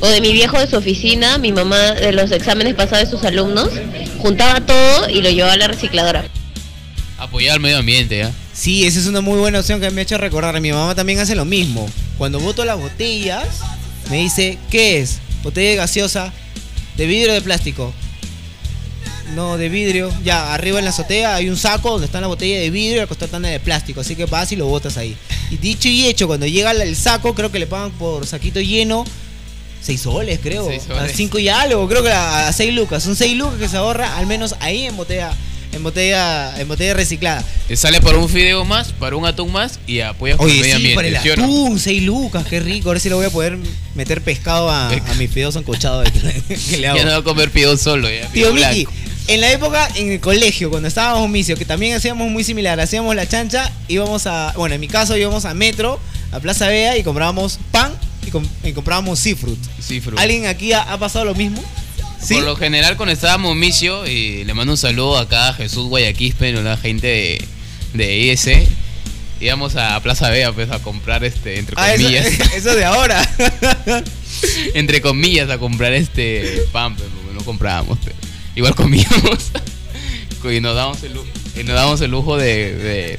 O 0.00 0.06
de 0.06 0.20
mi 0.20 0.34
viejo 0.34 0.60
de 0.60 0.66
su 0.66 0.76
oficina, 0.76 1.38
mi 1.38 1.50
mamá 1.50 1.92
de 1.92 2.12
los 2.12 2.30
exámenes 2.30 2.74
pasados 2.74 3.06
de 3.06 3.16
sus 3.16 3.24
alumnos, 3.24 3.70
juntaba 4.18 4.60
todo 4.60 5.08
y 5.08 5.22
lo 5.22 5.30
llevaba 5.30 5.54
a 5.54 5.56
la 5.56 5.68
recicladora. 5.68 6.26
Apoyar 7.16 7.54
al 7.54 7.60
medio 7.60 7.78
ambiente, 7.78 8.22
¿ah? 8.22 8.32
Sí, 8.52 8.86
esa 8.86 9.00
es 9.00 9.06
una 9.06 9.22
muy 9.22 9.38
buena 9.38 9.60
opción 9.60 9.80
que 9.80 9.90
me 9.90 10.02
ha 10.02 10.04
hecho 10.04 10.18
recordar. 10.18 10.60
Mi 10.60 10.72
mamá 10.72 10.94
también 10.94 11.20
hace 11.20 11.34
lo 11.34 11.46
mismo. 11.46 11.88
Cuando 12.18 12.38
boto 12.38 12.66
las 12.66 12.78
botellas, 12.78 13.46
me 14.10 14.18
dice, 14.18 14.58
¿qué 14.70 14.98
es? 15.00 15.20
Botella 15.42 15.76
gaseosa 15.76 16.34
de 16.98 17.06
vidrio 17.06 17.30
o 17.30 17.34
de 17.34 17.40
plástico. 17.40 17.94
No, 19.34 19.58
de 19.58 19.68
vidrio. 19.68 20.12
Ya, 20.24 20.54
arriba 20.54 20.78
en 20.78 20.84
la 20.84 20.90
azotea 20.90 21.34
hay 21.34 21.48
un 21.48 21.56
saco 21.56 21.90
donde 21.90 22.06
está 22.06 22.20
la 22.20 22.26
botella 22.26 22.58
de 22.60 22.70
vidrio 22.70 22.96
y 22.96 23.00
la 23.00 23.06
costata 23.06 23.38
de 23.40 23.60
plástico. 23.60 24.00
Así 24.00 24.14
que 24.16 24.24
vas 24.26 24.50
y 24.52 24.56
lo 24.56 24.66
botas 24.66 24.96
ahí. 24.96 25.16
Y 25.50 25.56
dicho 25.56 25.88
y 25.88 26.06
hecho, 26.06 26.26
cuando 26.26 26.46
llega 26.46 26.70
el 26.70 26.96
saco, 26.96 27.34
creo 27.34 27.50
que 27.50 27.58
le 27.58 27.66
pagan 27.66 27.90
por 27.92 28.26
saquito 28.26 28.60
lleno. 28.60 29.04
6 29.82 30.00
soles, 30.00 30.40
creo. 30.42 30.66
Seis 30.68 30.82
soles. 30.86 31.12
A 31.12 31.14
5 31.14 31.38
y 31.38 31.48
algo, 31.48 31.86
creo 31.88 32.02
que 32.02 32.10
a 32.10 32.52
6 32.52 32.74
lucas. 32.74 33.02
Son 33.02 33.14
6 33.14 33.36
lucas 33.36 33.58
que 33.58 33.68
se 33.68 33.76
ahorra, 33.76 34.16
al 34.16 34.26
menos 34.26 34.56
ahí 34.58 34.84
en 34.84 34.96
botella, 34.96 35.32
en 35.72 35.82
botella, 35.82 36.58
en 36.60 36.66
botella 36.66 36.94
reciclada. 36.94 37.44
Te 37.68 37.76
sale 37.76 38.00
para 38.00 38.18
un 38.18 38.28
fideo 38.28 38.64
más, 38.64 38.92
para 38.92 39.14
un 39.14 39.26
atún 39.26 39.52
más 39.52 39.78
y 39.86 40.00
apoyas 40.00 40.38
con 40.38 40.46
el 40.50 40.52
Oye, 40.52 40.60
medio 40.62 40.72
sí, 40.72 40.76
ambiente. 40.76 40.96
para 40.96 41.08
el 41.34 41.42
atún, 41.44 41.78
6 41.78 42.02
lucas, 42.02 42.44
qué 42.48 42.58
rico. 42.58 42.88
Ahora 42.88 42.98
sí 42.98 43.08
le 43.08 43.14
voy 43.14 43.26
a 43.26 43.30
poder 43.30 43.58
meter 43.94 44.22
pescado 44.22 44.70
a, 44.70 44.88
a 44.88 45.14
mis 45.18 45.30
fideos 45.30 45.54
encochados 45.54 46.08
que, 46.10 46.56
que 46.56 46.78
le 46.78 46.86
hago. 46.88 46.98
Ya 46.98 47.04
no 47.04 47.10
va 47.12 47.16
a 47.18 47.22
comer 47.22 47.50
pidón 47.52 47.78
solo, 47.78 48.08
ya. 48.10 48.26
Tío 48.28 48.52
Miki. 48.52 48.88
En 49.28 49.40
la 49.40 49.50
época 49.52 49.88
en 49.96 50.12
el 50.12 50.20
colegio, 50.20 50.70
cuando 50.70 50.88
estábamos 50.88 51.28
misio, 51.28 51.56
que 51.56 51.64
también 51.64 51.94
hacíamos 51.96 52.30
muy 52.30 52.44
similar, 52.44 52.78
hacíamos 52.80 53.14
la 53.16 53.26
chancha, 53.28 53.70
íbamos 53.88 54.26
a, 54.26 54.52
bueno, 54.56 54.74
en 54.74 54.80
mi 54.80 54.88
caso 54.88 55.16
íbamos 55.16 55.44
a 55.44 55.54
Metro, 55.54 55.98
a 56.32 56.40
Plaza 56.40 56.68
Vea 56.68 56.96
y 56.96 57.02
comprábamos 57.02 57.58
pan 57.72 57.92
y, 58.26 58.30
com- 58.30 58.46
y 58.64 58.72
comprábamos 58.72 59.18
seafood. 59.18 59.58
Seafood. 59.80 60.18
¿Alguien 60.18 60.46
aquí 60.46 60.72
ha, 60.72 60.82
ha 60.82 60.98
pasado 60.98 61.24
lo 61.24 61.34
mismo? 61.34 61.62
¿Sí? 62.22 62.34
Por 62.34 62.44
lo 62.44 62.56
general, 62.56 62.96
cuando 62.96 63.12
estábamos 63.12 63.54
misio, 63.56 64.06
y 64.06 64.44
le 64.44 64.54
mando 64.54 64.72
un 64.72 64.78
saludo 64.78 65.18
acá 65.18 65.48
a 65.48 65.54
Jesús 65.54 65.88
Guayaquispe, 65.88 66.52
la 66.52 66.76
gente 66.76 67.06
de, 67.06 67.44
de 67.94 68.16
IS. 68.18 68.48
Íbamos 69.38 69.76
a 69.76 70.00
Plaza 70.02 70.30
Vea 70.30 70.50
pues, 70.52 70.70
a 70.70 70.78
comprar, 70.78 71.22
este, 71.24 71.58
entre 71.58 71.76
Ah, 71.78 71.92
eso, 71.92 72.02
comillas, 72.04 72.26
eso 72.54 72.74
de 72.74 72.84
ahora. 72.86 73.28
entre 74.74 75.00
comillas, 75.02 75.50
a 75.50 75.58
comprar 75.58 75.92
este 75.92 76.62
pan, 76.72 76.96
pues, 76.96 77.08
porque 77.14 77.34
no 77.38 77.44
comprábamos, 77.44 77.98
pero 78.02 78.16
igual 78.56 78.74
comíamos. 78.74 79.52
y 80.52 80.60
nos 80.60 80.74
damos 80.76 81.02
el 81.02 81.14
lujo, 81.14 81.26
y 81.56 81.64
nos 81.64 82.00
el 82.00 82.10
lujo 82.10 82.36
de, 82.36 82.74
de, 82.76 83.18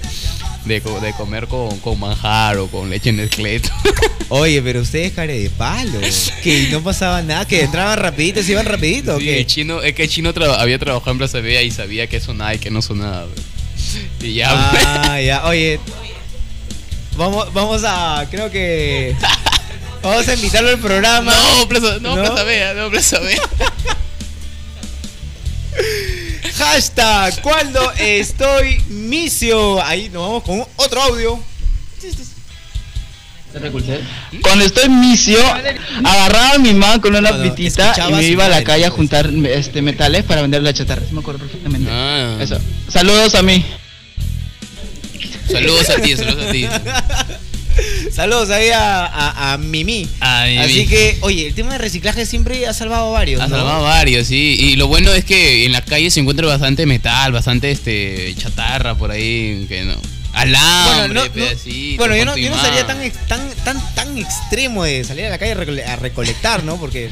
de 0.65 0.81
co- 0.81 0.99
de 1.01 1.13
comer 1.13 1.47
con, 1.47 1.77
con 1.79 1.99
manjar 1.99 2.57
o 2.57 2.67
con 2.67 2.89
leche 2.89 3.09
en 3.09 3.19
el 3.19 3.29
cleto. 3.29 3.69
Oye, 4.29 4.61
pero 4.61 4.81
ustedes 4.81 5.13
care 5.13 5.37
de 5.39 5.49
palo. 5.49 5.99
Que 6.43 6.67
no 6.71 6.81
pasaba 6.81 7.21
nada, 7.21 7.45
que 7.45 7.61
entraban 7.63 7.97
rapidito, 7.99 8.41
se 8.43 8.51
iban 8.53 8.65
rapidito. 8.65 9.15
¿o 9.15 9.19
Sí, 9.19 9.25
qué? 9.25 9.39
el 9.39 9.45
chino, 9.47 9.81
es 9.81 9.93
que 9.93 10.03
el 10.03 10.09
chino 10.09 10.33
había 10.57 10.77
trabajado 10.79 11.11
en 11.11 11.17
Plaza 11.17 11.39
Vea 11.39 11.61
y 11.63 11.71
sabía 11.71 12.07
que 12.07 12.19
sonaba 12.19 12.53
y 12.55 12.59
que 12.59 12.69
no 12.71 12.81
sonaba. 12.81 13.25
pues. 13.25 13.45
Y 14.21 14.33
ya, 14.35 14.49
Ah, 14.51 15.19
ya, 15.21 15.45
oye. 15.45 15.79
Vamos, 17.17 17.51
vamos 17.53 17.81
a, 17.85 18.27
creo 18.29 18.51
que. 18.51 19.15
Vamos 20.03 20.27
a 20.27 20.33
invitarlo 20.35 20.69
al 20.69 20.79
programa. 20.79 21.33
No, 21.33 21.67
Plaza, 21.67 21.97
no, 21.99 22.13
Plaza 22.15 22.43
Vea, 22.43 22.73
no, 22.75 22.89
Plaza 22.89 23.19
Vea. 23.19 23.41
Hashtag, 26.57 27.41
cuando 27.41 27.91
estoy 27.93 28.79
misio. 28.89 29.83
Ahí 29.83 30.09
nos 30.09 30.23
vamos 30.23 30.43
con 30.43 30.65
otro 30.77 31.01
audio. 31.01 31.39
Cuando 34.41 34.65
estoy 34.65 34.89
misio, 34.89 35.39
agarraba 36.03 36.53
a 36.53 36.57
mi 36.57 36.73
mamá 36.73 37.01
con 37.01 37.15
una 37.15 37.31
No, 37.31 37.37
no, 37.37 37.43
pitita 37.43 37.93
y 38.09 38.13
me 38.13 38.23
iba 38.23 38.45
a 38.45 38.49
la 38.49 38.63
calle 38.63 38.85
a 38.85 38.89
juntar 38.89 39.29
este, 39.45 39.81
metales 39.81 40.23
para 40.23 40.41
vender 40.41 40.61
la 40.63 40.73
chatarra. 40.73 41.03
Sí 41.07 41.13
me 41.13 41.21
acuerdo 41.21 41.39
perfectamente. 41.39 41.89
Ah. 41.91 42.37
Eso. 42.39 42.59
Saludos 42.89 43.35
a 43.35 43.41
mí. 43.41 43.65
Saludos 45.49 45.89
a 45.89 45.95
ti, 45.95 46.15
saludos 46.15 46.45
a 46.45 46.51
ti. 46.51 46.67
Saludos 48.17 48.49
ahí 48.49 48.69
a, 48.71 49.05
a, 49.05 49.53
a 49.53 49.57
Mimi. 49.59 50.09
A 50.21 50.45
Mimi. 50.47 50.57
Así 50.57 50.87
que, 50.87 51.19
oye, 51.21 51.45
el 51.45 51.53
tema 51.53 51.73
de 51.73 51.77
reciclaje 51.77 52.25
siempre 52.25 52.65
ha 52.65 52.73
salvado 52.73 53.11
varios. 53.11 53.39
Ha 53.39 53.47
¿no? 53.47 53.57
salvado 53.57 53.83
varios, 53.83 54.25
sí. 54.25 54.57
Y 54.59 54.75
lo 54.75 54.87
bueno 54.87 55.13
es 55.13 55.23
que 55.23 55.65
en 55.67 55.71
la 55.71 55.83
calle 55.85 56.09
se 56.09 56.19
encuentra 56.21 56.47
bastante 56.47 56.87
metal, 56.87 57.31
bastante 57.31 57.69
este 57.69 58.33
chatarra 58.35 58.95
por 58.95 59.11
ahí, 59.11 59.67
que 59.69 59.83
no. 59.83 59.93
Alambre, 60.33 60.97
Bueno, 60.97 61.13
no- 61.13 61.25
no- 61.27 61.31
pedacitos, 61.31 61.97
Bueno, 61.99 62.15
yo 62.17 62.25
no, 62.25 62.35
yo 62.37 62.49
no 62.49 62.59
sería 62.59 62.87
tan, 62.87 62.97
tan, 63.27 63.49
tan, 63.63 63.95
tan 63.95 64.17
extremo 64.17 64.83
de 64.83 65.03
salir 65.03 65.25
a 65.25 65.29
la 65.29 65.37
calle 65.37 65.51
a 65.51 65.55
recole- 65.57 65.85
a 65.85 65.95
recolectar, 65.97 66.63
¿no? 66.63 66.77
Porque 66.77 67.11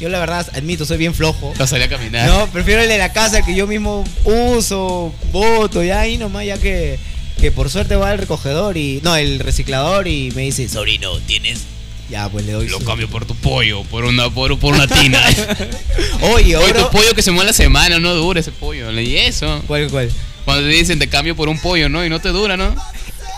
yo 0.00 0.10
la 0.10 0.18
verdad 0.20 0.46
admito, 0.54 0.84
soy 0.84 0.98
bien 0.98 1.14
flojo. 1.14 1.54
Para 1.54 1.66
salir 1.66 1.86
a 1.86 1.88
caminar. 1.88 2.28
No, 2.28 2.46
prefiero 2.48 2.82
el 2.82 2.88
de 2.90 2.98
la 2.98 3.10
casa 3.14 3.40
que 3.40 3.54
yo 3.54 3.66
mismo 3.66 4.04
uso, 4.24 5.14
voto, 5.32 5.82
ya 5.82 6.00
ahí 6.00 6.18
nomás, 6.18 6.44
ya 6.44 6.58
que, 6.58 6.98
que 7.42 7.50
por 7.52 7.68
suerte 7.68 7.96
va 7.96 8.12
el 8.12 8.18
recogedor 8.18 8.76
y. 8.78 9.00
No, 9.02 9.14
el 9.16 9.38
reciclador 9.40 10.06
y 10.08 10.30
me 10.34 10.42
dice, 10.42 10.68
sobrino, 10.68 11.18
¿tienes? 11.26 11.60
Ya, 12.08 12.28
pues 12.28 12.46
le 12.46 12.52
doy. 12.52 12.68
Lo 12.68 12.78
su- 12.78 12.84
cambio 12.84 13.08
por 13.08 13.24
tu 13.26 13.34
pollo, 13.34 13.82
por 13.84 14.04
una, 14.04 14.30
por, 14.30 14.58
por 14.58 14.74
una 14.74 14.86
tina. 14.86 15.20
Oye, 16.22 16.32
Oye, 16.34 16.54
ahora. 16.56 16.84
tu 16.84 16.90
pollo 16.90 17.14
que 17.14 17.22
se 17.22 17.30
mueve 17.32 17.48
la 17.48 17.52
semana, 17.52 17.98
no 17.98 18.14
dura 18.14 18.40
ese 18.40 18.52
pollo. 18.52 18.90
Y 19.00 19.16
eso. 19.16 19.60
¿Cuál, 19.66 19.88
cuál? 19.90 20.10
Cuando 20.44 20.62
te 20.62 20.68
dicen 20.74 20.98
te 20.98 21.08
cambio 21.08 21.34
por 21.36 21.48
un 21.48 21.58
pollo, 21.58 21.88
¿no? 21.88 22.04
Y 22.04 22.08
no 22.08 22.20
te 22.20 22.28
dura, 22.30 22.56
¿no? 22.56 22.74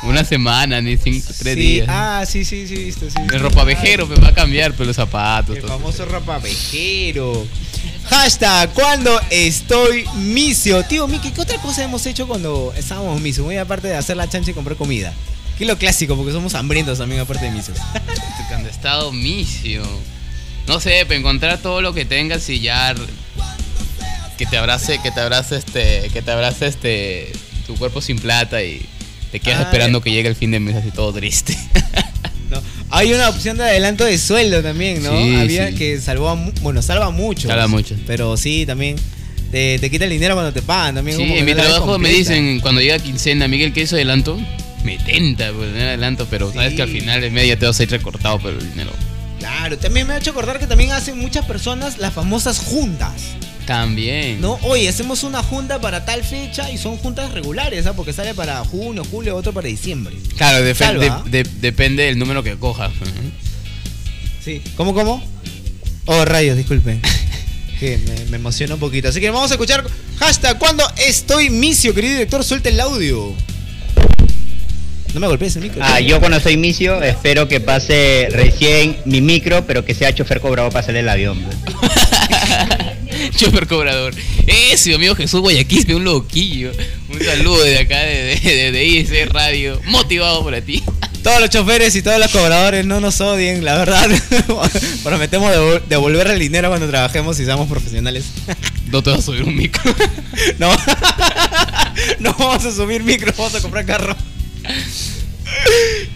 Una 0.02 0.22
semana, 0.24 0.82
ni 0.82 0.98
cinco, 0.98 1.28
tres 1.38 1.54
Sí, 1.54 1.60
días. 1.60 1.86
Ah, 1.90 2.24
sí, 2.28 2.44
sí, 2.44 2.66
sí, 2.68 2.74
visto, 2.76 3.08
sí. 3.08 3.16
El 3.32 3.40
ropavejero 3.40 4.06
me 4.06 4.16
va 4.16 4.28
a 4.28 4.34
cambiar, 4.34 4.72
pero 4.72 4.84
los 4.86 4.96
zapatos. 4.96 5.56
El 5.56 5.62
todo. 5.62 5.78
famoso 5.78 6.04
ropavejero. 6.04 7.46
Hashtag, 8.08 8.72
cuando 8.72 9.18
estoy 9.30 10.04
misio. 10.16 10.82
Tío 10.84 11.06
Miki, 11.08 11.30
¿qué 11.30 11.40
otra 11.40 11.58
cosa 11.58 11.82
hemos 11.82 12.04
hecho 12.06 12.26
cuando 12.26 12.72
estábamos 12.76 13.20
misio? 13.20 13.44
Muy 13.44 13.56
aparte 13.56 13.88
de 13.88 13.96
hacer 13.96 14.16
la 14.16 14.28
chancha 14.28 14.50
y 14.50 14.54
comprar 14.54 14.76
comida. 14.76 15.12
Que 15.56 15.64
es 15.64 15.68
lo 15.68 15.78
clásico, 15.78 16.16
porque 16.16 16.32
somos 16.32 16.54
hambrientos 16.54 16.98
también, 16.98 17.20
aparte 17.20 17.44
de 17.46 17.52
misios. 17.52 17.78
Cuando 18.48 18.68
he 18.68 18.72
estado 18.72 19.12
misio. 19.12 19.82
No 20.66 20.80
sé, 20.80 21.04
para 21.06 21.18
encontrar 21.18 21.58
todo 21.58 21.80
lo 21.80 21.92
que 21.94 22.04
tengas 22.04 22.48
y 22.48 22.60
ya 22.60 22.94
que 24.36 24.46
te 24.46 24.56
abrace, 24.56 24.98
que 25.00 25.10
te 25.10 25.20
abrace 25.20 25.56
este, 25.56 26.10
que 26.12 26.22
te 26.22 26.30
abrace 26.30 26.66
este 26.66 27.32
tu 27.66 27.76
cuerpo 27.76 28.00
sin 28.00 28.18
plata 28.18 28.62
y 28.62 28.84
te 29.30 29.40
quedas 29.40 29.60
Ah, 29.60 29.62
esperando 29.64 30.00
que 30.00 30.10
llegue 30.10 30.28
el 30.28 30.36
fin 30.36 30.50
de 30.50 30.60
mes 30.60 30.76
así 30.76 30.90
todo 30.90 31.12
triste. 31.12 31.56
¿no? 32.50 32.60
Hay 32.90 33.12
una 33.12 33.28
opción 33.28 33.56
de 33.56 33.64
adelanto 33.64 34.04
de 34.04 34.16
sueldo 34.18 34.62
también, 34.62 35.02
¿no? 35.02 35.10
Sí, 35.10 35.34
Había 35.36 35.68
sí. 35.70 35.74
que 35.74 36.00
salvó 36.00 36.36
bueno, 36.62 36.80
salva 36.82 37.10
mucho. 37.10 37.48
Salva 37.48 37.66
mucho. 37.66 37.96
Pero 38.06 38.36
sí, 38.36 38.64
también 38.66 38.96
te, 39.50 39.78
te 39.80 39.90
quita 39.90 40.04
el 40.04 40.10
dinero 40.10 40.34
cuando 40.34 40.52
te 40.52 40.62
pagan 40.62 40.94
también. 40.96 41.16
Sí, 41.16 41.22
como 41.24 41.34
en 41.36 41.44
mi 41.44 41.54
no 41.54 41.62
trabajo 41.62 41.98
me 41.98 42.10
dicen 42.10 42.60
cuando 42.60 42.80
llega 42.80 42.98
quincena, 42.98 43.48
Miguel, 43.48 43.72
¿qué 43.72 43.82
hizo 43.82 43.96
adelanto? 43.96 44.38
Me 44.84 44.98
tenta 44.98 45.50
pues, 45.52 45.72
tener 45.72 45.88
adelanto, 45.88 46.26
pero 46.30 46.52
sabes 46.52 46.70
Sí. 46.70 46.76
que 46.76 46.82
al 46.82 46.88
final 46.90 47.20
de 47.20 47.30
media 47.30 47.58
te 47.58 47.66
vas 47.66 47.78
a 47.80 47.82
ir 47.82 47.90
recortado 47.90 48.38
por 48.38 48.52
el 48.52 48.70
dinero. 48.70 48.90
Claro, 49.40 49.76
también 49.78 50.06
me 50.06 50.14
ha 50.14 50.18
hecho 50.18 50.30
acordar 50.30 50.58
que 50.58 50.66
también 50.66 50.92
hacen 50.92 51.18
muchas 51.18 51.44
personas 51.46 51.98
las 51.98 52.12
famosas 52.12 52.58
juntas. 52.58 53.12
También. 53.66 54.40
¿No? 54.40 54.58
Oye, 54.62 54.88
hacemos 54.88 55.22
una 55.24 55.42
junta 55.42 55.80
para 55.80 56.04
tal 56.04 56.22
fecha 56.22 56.70
y 56.70 56.76
son 56.78 56.96
juntas 56.98 57.32
regulares, 57.32 57.86
¿ah? 57.86 57.94
Porque 57.94 58.12
sale 58.12 58.34
para 58.34 58.58
junio, 58.64 59.02
julio, 59.10 59.34
otro 59.36 59.52
para 59.52 59.68
diciembre. 59.68 60.14
Claro, 60.36 60.64
defe- 60.64 60.78
Salva. 60.84 61.22
de- 61.26 61.42
de- 61.44 61.50
depende 61.60 62.02
del 62.04 62.18
número 62.18 62.42
que 62.42 62.56
cojas. 62.56 62.92
Sí. 64.44 64.60
¿Cómo, 64.76 64.92
cómo? 64.92 65.22
Oh, 66.04 66.24
rayos, 66.26 66.56
disculpen. 66.58 67.00
que 67.80 67.96
me, 67.98 68.24
me 68.30 68.36
emociona 68.36 68.74
un 68.74 68.80
poquito. 68.80 69.08
Así 69.08 69.18
que 69.20 69.30
vamos 69.30 69.50
a 69.50 69.54
escuchar 69.54 69.82
hashtag 70.18 70.58
cuando 70.58 70.84
estoy 70.98 71.48
misio, 71.48 71.94
querido 71.94 72.12
director, 72.14 72.44
suelta 72.44 72.68
el 72.68 72.78
audio. 72.80 73.32
No 75.14 75.20
me 75.20 75.26
golpees 75.28 75.54
el 75.56 75.62
micro. 75.62 75.80
Ah, 75.82 76.00
yo 76.00 76.18
cuando 76.18 76.40
soy 76.40 76.56
misio 76.56 77.00
espero 77.00 77.46
que 77.46 77.60
pase 77.60 78.26
recién 78.32 78.96
mi 79.04 79.20
micro, 79.20 79.64
pero 79.64 79.84
que 79.84 79.94
sea 79.94 80.12
chofer 80.12 80.40
cobrado 80.40 80.70
para 80.70 80.84
salir 80.84 81.02
del 81.02 81.08
avión. 81.08 81.38
Chofer 83.36 83.66
cobrador. 83.66 84.14
Ese, 84.46 84.90
mi 84.90 84.94
amigo 84.96 85.14
Jesús 85.16 85.40
Guayaquispe, 85.40 85.94
un 85.94 86.04
loquillo. 86.04 86.72
Un 87.12 87.20
saludo 87.22 87.62
de 87.62 87.78
acá 87.78 88.00
de, 88.00 88.36
de, 88.42 88.72
de 88.72 88.84
IC 88.84 89.30
Radio. 89.32 89.80
Motivado 89.86 90.42
por 90.42 90.60
ti. 90.62 90.82
Todos 91.22 91.40
los 91.40 91.48
choferes 91.48 91.96
y 91.96 92.02
todos 92.02 92.18
los 92.18 92.30
cobradores 92.30 92.84
no 92.84 93.00
nos 93.00 93.18
odien, 93.22 93.64
la 93.64 93.78
verdad. 93.78 94.10
Prometemos 95.02 95.50
devol- 95.54 95.82
devolver 95.88 96.26
el 96.26 96.38
dinero 96.38 96.68
cuando 96.68 96.86
trabajemos 96.86 97.40
y 97.40 97.46
seamos 97.46 97.66
profesionales. 97.66 98.26
No 98.88 99.02
te 99.02 99.08
vas 99.08 99.20
a 99.20 99.22
subir 99.22 99.42
un 99.42 99.56
micro. 99.56 99.82
No. 100.58 100.70
no 102.18 102.34
vamos 102.38 102.66
a 102.66 102.70
subir 102.72 103.02
micro, 103.02 103.32
vamos 103.38 103.54
a 103.54 103.62
comprar 103.62 103.86
carro. 103.86 104.14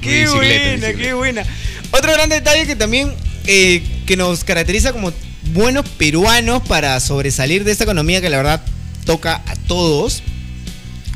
qué 0.02 0.28
buena, 0.28 0.92
qué 0.92 1.14
buena. 1.14 1.42
Otro 1.90 2.12
gran 2.12 2.28
detalle 2.28 2.66
que 2.66 2.76
también 2.76 3.10
eh, 3.46 3.82
que 4.06 4.14
nos 4.14 4.44
caracteriza 4.44 4.92
como 4.92 5.10
buenos 5.52 5.88
peruanos 5.88 6.62
para 6.66 6.98
sobresalir 7.00 7.64
de 7.64 7.72
esta 7.72 7.84
economía 7.84 8.20
que 8.20 8.30
la 8.30 8.36
verdad 8.38 8.62
toca 9.04 9.42
a 9.46 9.56
todos. 9.66 10.22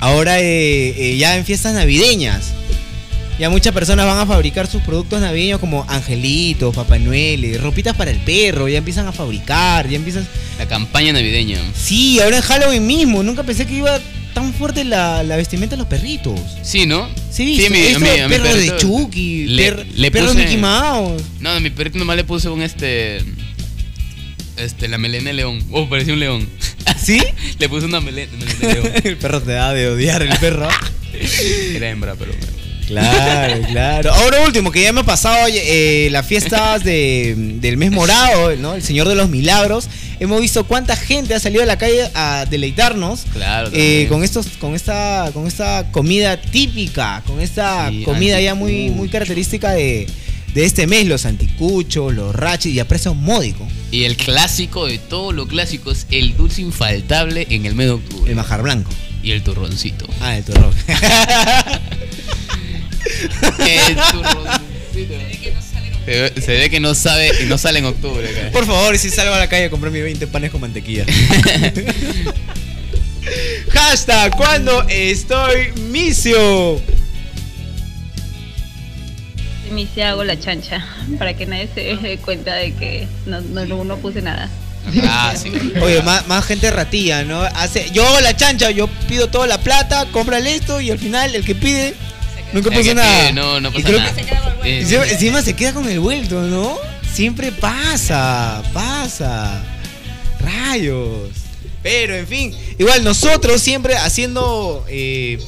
Ahora 0.00 0.40
eh, 0.40 0.94
eh, 1.12 1.16
ya 1.16 1.36
en 1.36 1.44
fiestas 1.44 1.74
navideñas. 1.74 2.52
Ya 3.38 3.48
muchas 3.50 3.72
personas 3.72 4.06
van 4.06 4.18
a 4.18 4.26
fabricar 4.26 4.66
sus 4.66 4.82
productos 4.82 5.20
navideños 5.20 5.58
como 5.58 5.84
angelitos, 5.88 6.74
Papá 6.74 6.98
Noel, 6.98 7.58
ropitas 7.60 7.96
para 7.96 8.10
el 8.10 8.18
perro, 8.18 8.68
ya 8.68 8.78
empiezan 8.78 9.06
a 9.06 9.12
fabricar, 9.12 9.88
ya 9.88 9.96
empiezan... 9.96 10.26
La 10.58 10.68
campaña 10.68 11.12
navideña. 11.12 11.58
Sí, 11.74 12.20
ahora 12.20 12.36
en 12.36 12.42
Halloween 12.42 12.86
mismo, 12.86 13.22
nunca 13.22 13.42
pensé 13.42 13.66
que 13.66 13.74
iba 13.74 13.98
tan 14.34 14.52
fuerte 14.52 14.84
la, 14.84 15.22
la 15.22 15.36
vestimenta 15.36 15.74
de 15.76 15.78
los 15.78 15.88
perritos. 15.88 16.38
Sí, 16.62 16.86
¿no? 16.86 17.08
Sí, 17.30 17.56
sí, 17.56 17.64
sí, 17.64 17.70
mi, 17.70 17.78
mi- 17.78 18.28
mi 18.28 18.38
de 18.38 18.76
Chucky, 18.76 19.46
le- 19.46 19.72
per- 19.72 19.86
le 19.94 20.10
perro 20.10 20.28
puse- 20.32 20.38
Mickey 20.38 20.58
Mouse. 20.58 21.22
No, 21.40 21.50
a 21.50 21.60
mi 21.60 21.70
perrito 21.70 21.98
nomás 21.98 22.16
le 22.16 22.24
puse 22.24 22.48
un 22.48 22.62
este. 22.62 23.18
Este, 24.56 24.86
la 24.88 24.98
melena 24.98 25.26
de 25.30 25.34
león. 25.34 25.62
Oh, 25.70 25.88
parecía 25.88 26.12
un 26.14 26.20
león. 26.20 26.48
¿Sí? 27.02 27.20
le 27.58 27.68
puse 27.68 27.86
una 27.86 28.00
melena, 28.00 28.32
melena 28.38 28.58
de 28.60 28.74
león. 28.74 28.92
el 29.04 29.16
perro 29.16 29.40
te 29.42 29.52
da 29.52 29.72
de 29.72 29.88
odiar 29.88 30.22
el 30.22 30.36
perro. 30.38 30.68
Era 31.74 31.90
hembra, 31.90 32.14
pero. 32.18 32.32
Claro, 32.86 33.62
claro. 33.70 34.12
Ahora 34.12 34.40
último, 34.44 34.70
que 34.70 34.82
ya 34.82 34.88
hemos 34.88 35.04
pasado 35.04 35.46
eh, 35.50 36.08
las 36.10 36.26
fiestas 36.26 36.82
de- 36.84 37.34
del 37.36 37.76
mes 37.76 37.90
morado, 37.92 38.54
¿no? 38.56 38.74
El 38.74 38.82
Señor 38.82 39.08
de 39.08 39.14
los 39.14 39.30
Milagros. 39.30 39.88
Hemos 40.20 40.40
visto 40.40 40.64
cuánta 40.64 40.94
gente 40.96 41.32
ha 41.34 41.40
salido 41.40 41.62
a 41.62 41.66
la 41.66 41.78
calle 41.78 42.10
a 42.14 42.44
deleitarnos. 42.50 43.24
Claro, 43.32 43.70
eh, 43.72 44.06
con 44.08 44.24
estos, 44.24 44.46
con 44.58 44.74
esta, 44.74 45.30
con 45.32 45.46
esta 45.46 45.90
comida 45.90 46.40
típica, 46.40 47.22
con 47.26 47.40
esta 47.40 47.88
Sí, 47.88 48.02
comida 48.04 48.40
ya 48.40 48.54
muy, 48.54 48.90
muy 48.90 49.08
característica 49.08 49.70
de, 49.72 50.06
de 50.54 50.64
este 50.64 50.86
mes, 50.86 51.06
los 51.06 51.24
anticuchos, 51.26 52.14
los 52.14 52.34
rachis 52.34 52.74
y 52.74 52.80
a 52.80 52.86
precio 52.86 53.14
módico. 53.14 53.66
Y 53.90 54.04
el 54.04 54.16
clásico 54.16 54.86
de 54.86 54.98
todos 54.98 55.34
los 55.34 55.48
clásicos, 55.48 56.06
el 56.10 56.36
dulce 56.36 56.62
infaltable 56.62 57.46
en 57.50 57.66
el 57.66 57.74
mes 57.74 57.86
de 57.86 57.92
octubre. 57.92 58.30
El 58.30 58.36
majar 58.36 58.62
blanco. 58.62 58.90
Y 59.22 59.30
el 59.30 59.42
turroncito. 59.42 60.06
Ah, 60.20 60.36
el 60.36 60.44
turrón. 60.44 60.74
el 63.58 63.94
turroncito. 63.94 65.14
Se 66.04 66.20
ve, 66.20 66.32
se 66.40 66.52
ve 66.52 66.68
que 66.68 66.80
no 66.80 66.94
sabe 66.94 67.30
y 67.42 67.46
no 67.46 67.56
sale 67.56 67.78
en 67.78 67.84
octubre. 67.86 68.28
acá. 68.28 68.50
Por 68.50 68.66
favor, 68.66 68.98
si 68.98 69.08
salgo 69.08 69.34
a 69.34 69.38
la 69.38 69.48
calle 69.48 69.66
a 69.66 69.70
comprar 69.70 69.92
mis 69.92 70.02
20 70.02 70.26
panes 70.26 70.50
con 70.50 70.60
mantequilla. 70.60 71.06
Hashtag 73.70 74.36
cuando 74.36 74.82
estoy 74.88 75.72
misio. 75.90 76.80
Me 79.72 79.82
hice 79.82 80.04
hago 80.04 80.22
la 80.24 80.38
chancha 80.38 80.86
para 81.18 81.34
que 81.34 81.46
nadie 81.46 81.68
se 81.74 81.96
dé 81.96 82.18
cuenta 82.18 82.54
de 82.54 82.72
que 82.74 83.06
no, 83.26 83.40
no, 83.40 83.64
no, 83.66 83.84
no 83.84 83.96
puse 83.98 84.22
nada. 84.22 84.48
Ah, 85.04 85.32
sí. 85.40 85.52
Oye, 85.82 86.02
más, 86.02 86.26
más 86.26 86.44
gente 86.44 86.70
ratilla, 86.70 87.22
¿no? 87.24 87.40
Hace, 87.42 87.90
yo 87.92 88.06
hago 88.06 88.20
la 88.20 88.36
chancha, 88.36 88.70
yo 88.70 88.88
pido 89.08 89.28
toda 89.28 89.46
la 89.46 89.58
plata, 89.58 90.06
cómprale 90.12 90.54
esto 90.54 90.80
y 90.80 90.90
al 90.90 90.98
final 90.98 91.34
el 91.34 91.44
que 91.44 91.54
pide 91.54 91.94
nunca 92.52 92.70
puso 92.70 92.82
que 92.82 92.94
nada. 92.94 93.20
pide, 93.20 93.32
no, 93.32 93.60
no 93.60 93.68
Y 93.68 93.72
pasa 93.72 93.86
creo 93.86 93.98
nada. 94.00 94.12
que- 94.14 94.22
Eh, 94.64 94.80
encima, 94.82 95.06
encima 95.08 95.42
se 95.42 95.54
queda 95.54 95.72
con 95.72 95.88
el 95.88 95.98
vuelto, 96.00 96.40
¿no? 96.42 96.76
Siempre 97.12 97.50
pasa, 97.52 98.62
pasa. 98.72 99.62
Rayos. 100.40 101.30
Pero 101.82 102.14
en 102.14 102.26
fin, 102.26 102.54
igual 102.78 103.02
nosotros 103.04 103.60
siempre 103.60 103.96
haciendo 103.96 104.84
eh, 104.88 105.38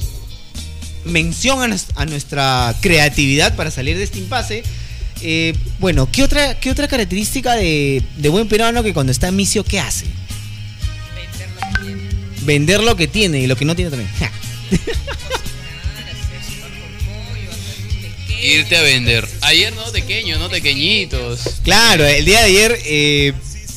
mención 1.05 1.61
a, 1.61 1.67
nos- 1.67 1.87
a 1.95 2.05
nuestra 2.05 2.75
creatividad 2.81 3.55
para 3.55 3.71
salir 3.71 3.97
de 3.97 4.03
este 4.03 4.19
impasse. 4.19 4.63
eh, 5.21 5.53
bueno, 5.79 6.09
¿qué 6.11 6.23
otra, 6.23 6.59
¿qué 6.59 6.69
otra 6.69 6.87
característica 6.87 7.53
de, 7.55 8.03
de 8.17 8.29
buen 8.29 8.47
peruano 8.47 8.83
que 8.83 8.93
cuando 8.93 9.11
está 9.11 9.27
en 9.29 9.35
misio, 9.37 9.63
¿qué 9.63 9.79
hace? 9.79 10.05
Vender 12.41 12.83
lo 12.83 12.95
que 12.95 13.07
tiene 13.07 13.39
y 13.39 13.47
lo 13.47 13.55
que 13.55 13.65
no 13.65 13.75
tiene 13.75 13.89
también. 13.91 14.09
Irte 18.43 18.77
a 18.77 18.81
vender. 18.83 19.27
Ayer 19.41 19.73
no 19.73 19.83
pequeños, 19.91 20.39
no 20.39 20.49
pequeñitos. 20.49 21.39
Claro, 21.63 22.05
el 22.05 22.25
día 22.25 22.39
de 22.41 22.45
ayer 22.45 22.79
eh, 22.85 23.33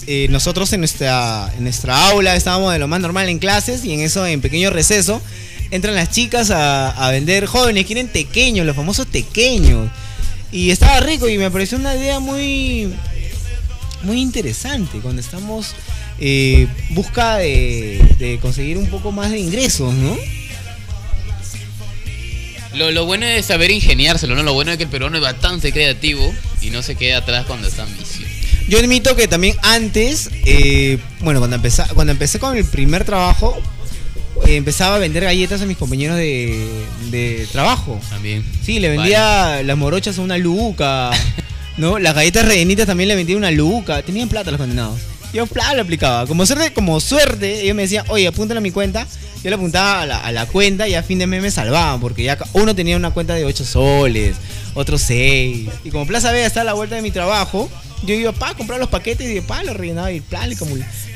eh, 0.06 0.26
nosotros 0.30 0.70
en 0.74 0.80
nuestra, 0.80 1.50
en 1.56 1.62
nuestra 1.64 2.08
aula 2.08 2.36
estábamos 2.36 2.72
de 2.72 2.78
lo 2.78 2.86
más 2.88 3.00
normal 3.00 3.28
en 3.30 3.38
clases 3.38 3.84
y 3.84 3.92
en 3.94 4.00
eso, 4.00 4.26
en 4.26 4.42
pequeño 4.42 4.68
receso, 4.70 5.22
entran 5.70 5.94
las 5.94 6.10
chicas 6.10 6.50
a, 6.50 6.90
a 6.90 7.10
vender 7.10 7.46
jóvenes, 7.46 7.86
quieren 7.86 8.08
tequeños, 8.08 8.66
los 8.66 8.76
famosos 8.76 9.06
tequeños. 9.06 9.90
Y 10.50 10.70
estaba 10.70 11.00
rico 11.00 11.28
y 11.28 11.36
me 11.36 11.50
pareció 11.50 11.76
una 11.78 11.94
idea 11.94 12.20
muy, 12.20 12.92
muy 14.02 14.20
interesante 14.20 14.98
cuando 15.00 15.20
estamos 15.20 15.74
eh, 16.20 16.66
busca 16.90 17.36
de, 17.36 18.02
de 18.18 18.38
conseguir 18.40 18.78
un 18.78 18.86
poco 18.86 19.12
más 19.12 19.30
de 19.30 19.38
ingresos, 19.38 19.92
¿no? 19.94 20.16
Lo, 22.74 22.90
lo 22.90 23.06
bueno 23.06 23.26
es 23.26 23.46
saber 23.46 23.70
ingeniárselo, 23.70 24.34
¿no? 24.34 24.42
Lo 24.42 24.54
bueno 24.54 24.70
es 24.70 24.76
que 24.76 24.84
el 24.84 24.90
peruano 24.90 25.16
es 25.16 25.22
bastante 25.22 25.72
creativo 25.72 26.32
y 26.60 26.70
no 26.70 26.82
se 26.82 26.94
queda 26.94 27.18
atrás 27.18 27.46
cuando 27.46 27.68
está 27.68 27.84
en 27.84 27.96
vicio. 27.96 28.26
Yo 28.68 28.78
admito 28.78 29.16
que 29.16 29.28
también 29.28 29.56
antes, 29.62 30.30
eh, 30.44 30.98
bueno, 31.20 31.40
cuando 31.40 31.56
empecé, 31.56 31.82
cuando 31.94 32.12
empecé 32.12 32.38
con 32.38 32.56
el 32.56 32.64
primer 32.64 33.04
trabajo, 33.04 33.58
empezaba 34.46 34.96
a 34.96 34.98
vender 34.98 35.24
galletas 35.24 35.62
a 35.62 35.66
mis 35.66 35.76
compañeros 35.76 36.16
de, 36.16 36.66
de 37.10 37.46
trabajo. 37.52 38.00
También. 38.10 38.44
Sí, 38.62 38.78
le 38.78 38.88
vendía 38.88 39.62
las 39.62 39.76
morochas 39.76 40.18
a 40.18 40.22
una 40.22 40.38
luca, 40.38 41.10
¿no? 41.76 41.98
Las 41.98 42.14
galletas 42.14 42.46
rellenitas 42.46 42.86
también 42.86 43.08
le 43.08 43.16
vendía 43.16 43.36
una 43.36 43.50
luca. 43.50 44.02
Tenían 44.02 44.28
plata 44.28 44.50
los 44.50 44.58
condenados. 44.58 44.98
Yo 45.32 45.46
plata 45.46 45.74
lo 45.74 45.82
aplicaba. 45.82 46.26
Como 46.26 46.46
suerte, 46.46 46.72
como 46.72 47.00
suerte, 47.00 47.62
ellos 47.62 47.76
me 47.76 47.82
decían, 47.82 48.04
oye, 48.08 48.26
apúntale 48.26 48.58
a 48.58 48.62
mi 48.62 48.70
cuenta. 48.70 49.06
Yo 49.42 49.50
le 49.50 49.56
apuntaba 49.56 50.02
a 50.02 50.06
la, 50.06 50.18
a 50.18 50.32
la 50.32 50.46
cuenta 50.46 50.88
y 50.88 50.94
a 50.94 51.02
fin 51.02 51.18
de 51.18 51.26
mes 51.26 51.42
me 51.42 51.50
salvaban, 51.50 52.00
porque 52.00 52.24
ya 52.24 52.36
uno 52.54 52.74
tenía 52.74 52.96
una 52.96 53.12
cuenta 53.12 53.34
de 53.34 53.44
8 53.44 53.64
soles, 53.64 54.36
otro 54.74 54.98
6. 54.98 55.68
Y 55.84 55.90
como 55.90 56.06
Plaza 56.06 56.32
Vega 56.32 56.46
está 56.46 56.62
a 56.62 56.64
la 56.64 56.72
vuelta 56.72 56.96
de 56.96 57.02
mi 57.02 57.12
trabajo, 57.12 57.70
yo 58.04 58.14
iba 58.14 58.32
pa 58.32 58.50
a 58.50 58.54
comprar 58.54 58.78
los 58.80 58.88
paquetes 58.88 59.28
y 59.28 59.34
de 59.34 59.42
pa 59.42 59.62
lo 59.64 59.74
rellenaba 59.74 60.10
y 60.12 60.20
plan, 60.20 60.48
le 60.48 60.56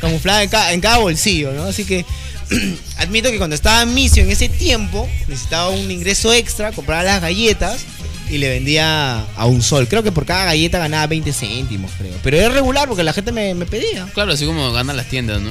camuflaba 0.01 0.43
en 0.43 0.49
cada, 0.49 0.73
en 0.73 0.81
cada 0.81 0.99
bolsillo, 0.99 1.53
¿no? 1.53 1.65
Así 1.65 1.85
que 1.85 2.05
admito 2.99 3.31
que 3.31 3.39
cuando 3.39 3.55
estaba 3.57 3.83
en 3.83 3.95
misio 3.95 4.23
en 4.23 4.31
ese 4.31 4.49
tiempo, 4.49 5.09
necesitaba 5.29 5.69
un 5.71 5.91
ingreso 5.91 6.33
extra, 6.33 6.73
compraba 6.73 7.03
las 7.03 7.21
galletas 7.21 7.83
y 8.29 8.39
le 8.39 8.49
vendía 8.49 9.21
a 9.37 9.47
un 9.47 9.63
sol. 9.63 9.87
Creo 9.89 10.03
que 10.03 10.13
por 10.13 10.25
cada 10.27 10.45
galleta 10.47 10.79
ganaba 10.79 11.07
20 11.07 11.33
céntimos, 11.33 11.91
creo. 11.99 12.15
Pero 12.23 12.37
era 12.39 12.49
regular 12.49 12.89
porque 12.89 13.03
la 13.03 13.13
gente 13.13 13.31
me, 13.33 13.55
me 13.55 13.67
pedía. 13.67 14.07
Claro, 14.15 14.33
así 14.33 14.47
como 14.47 14.73
ganan 14.73 14.97
las 14.97 15.07
tiendas, 15.07 15.41
¿no? 15.41 15.51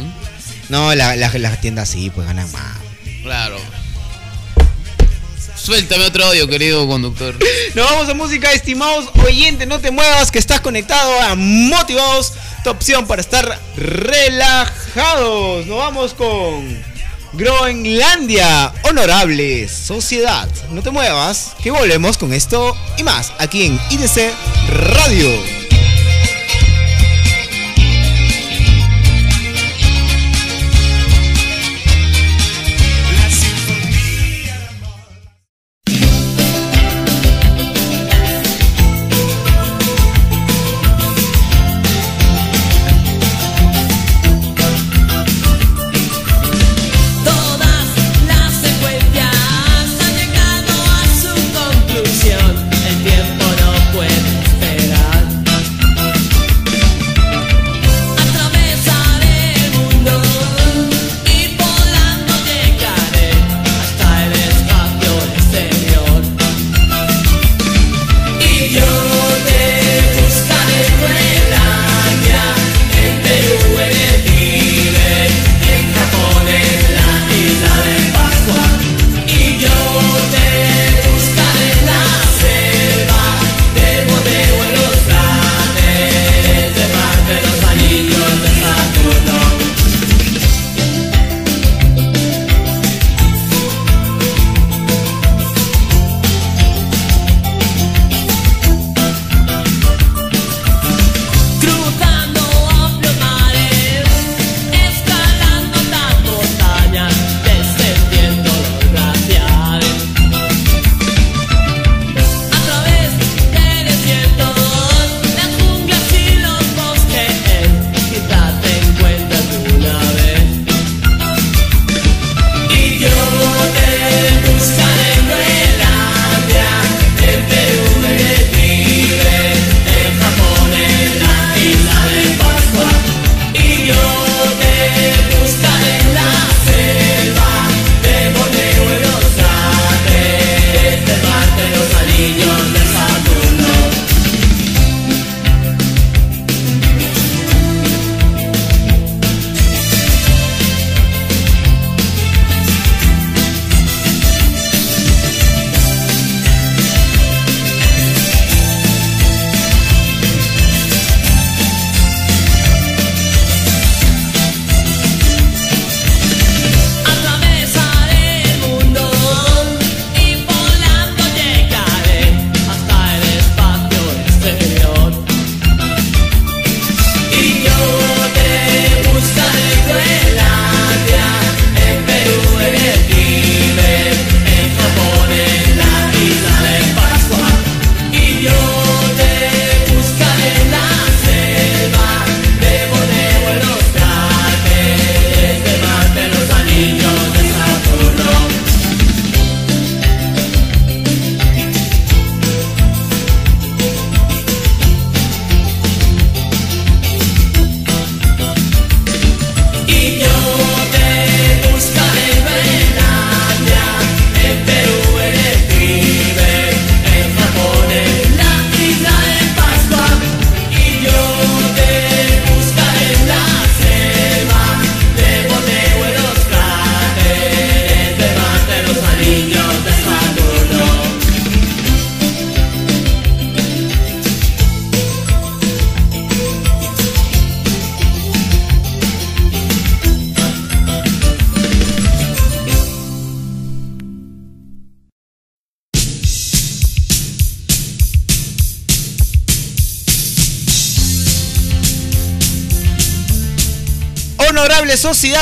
No, 0.70 0.94
la- 0.95 1.16
la- 1.16 1.30
las 1.38 1.62
tiendas 1.62 1.90
sí, 1.90 2.10
pues 2.14 2.26
ganan 2.28 2.52
más. 2.52 2.78
Claro. 3.24 3.58
Suéltame 5.63 6.05
otro 6.05 6.25
audio, 6.25 6.47
querido 6.47 6.88
conductor. 6.88 7.38
Nos 7.75 7.88
vamos 7.88 8.09
a 8.09 8.15
música, 8.15 8.51
estimados 8.51 9.05
oyentes, 9.23 9.67
no 9.67 9.79
te 9.79 9.91
muevas, 9.91 10.31
que 10.31 10.39
estás 10.39 10.59
conectado 10.59 11.21
a 11.21 11.35
Motivados, 11.35 12.33
tu 12.63 12.71
opción 12.71 13.05
para 13.05 13.21
estar 13.21 13.59
relajados. 13.75 15.67
Nos 15.67 15.77
vamos 15.77 16.13
con 16.15 16.83
Groenlandia, 17.33 18.73
honorable 18.89 19.69
sociedad. 19.69 20.49
No 20.71 20.81
te 20.81 20.89
muevas, 20.89 21.51
que 21.61 21.69
volvemos 21.69 22.17
con 22.17 22.33
esto 22.33 22.75
y 22.97 23.03
más 23.03 23.31
aquí 23.38 23.67
en 23.67 23.79
IDC 23.91 24.33
Radio. 24.95 25.60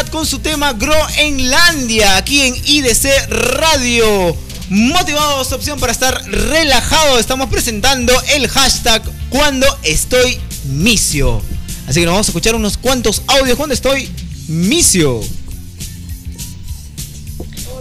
Con 0.10 0.26
su 0.26 0.40
tema 0.40 0.74
Groenlandia 0.74 2.18
aquí 2.18 2.42
en 2.42 2.56
IDC 2.56 3.30
Radio. 3.30 4.36
Motivados, 4.68 5.52
opción 5.52 5.80
para 5.80 5.92
estar 5.92 6.26
relajado. 6.26 7.20
Estamos 7.20 7.50
presentando 7.52 8.12
el 8.34 8.48
hashtag 8.48 9.04
cuando 9.30 9.68
estoy 9.84 10.40
misio. 10.72 11.40
Así 11.88 12.00
que 12.00 12.08
nos 12.08 12.14
vamos 12.14 12.28
a 12.28 12.32
escuchar 12.32 12.56
unos 12.56 12.80
cuantos 12.80 13.22
audios 13.28 13.58
cuando 13.58 13.76
estoy 13.76 14.10
misio. 14.48 15.22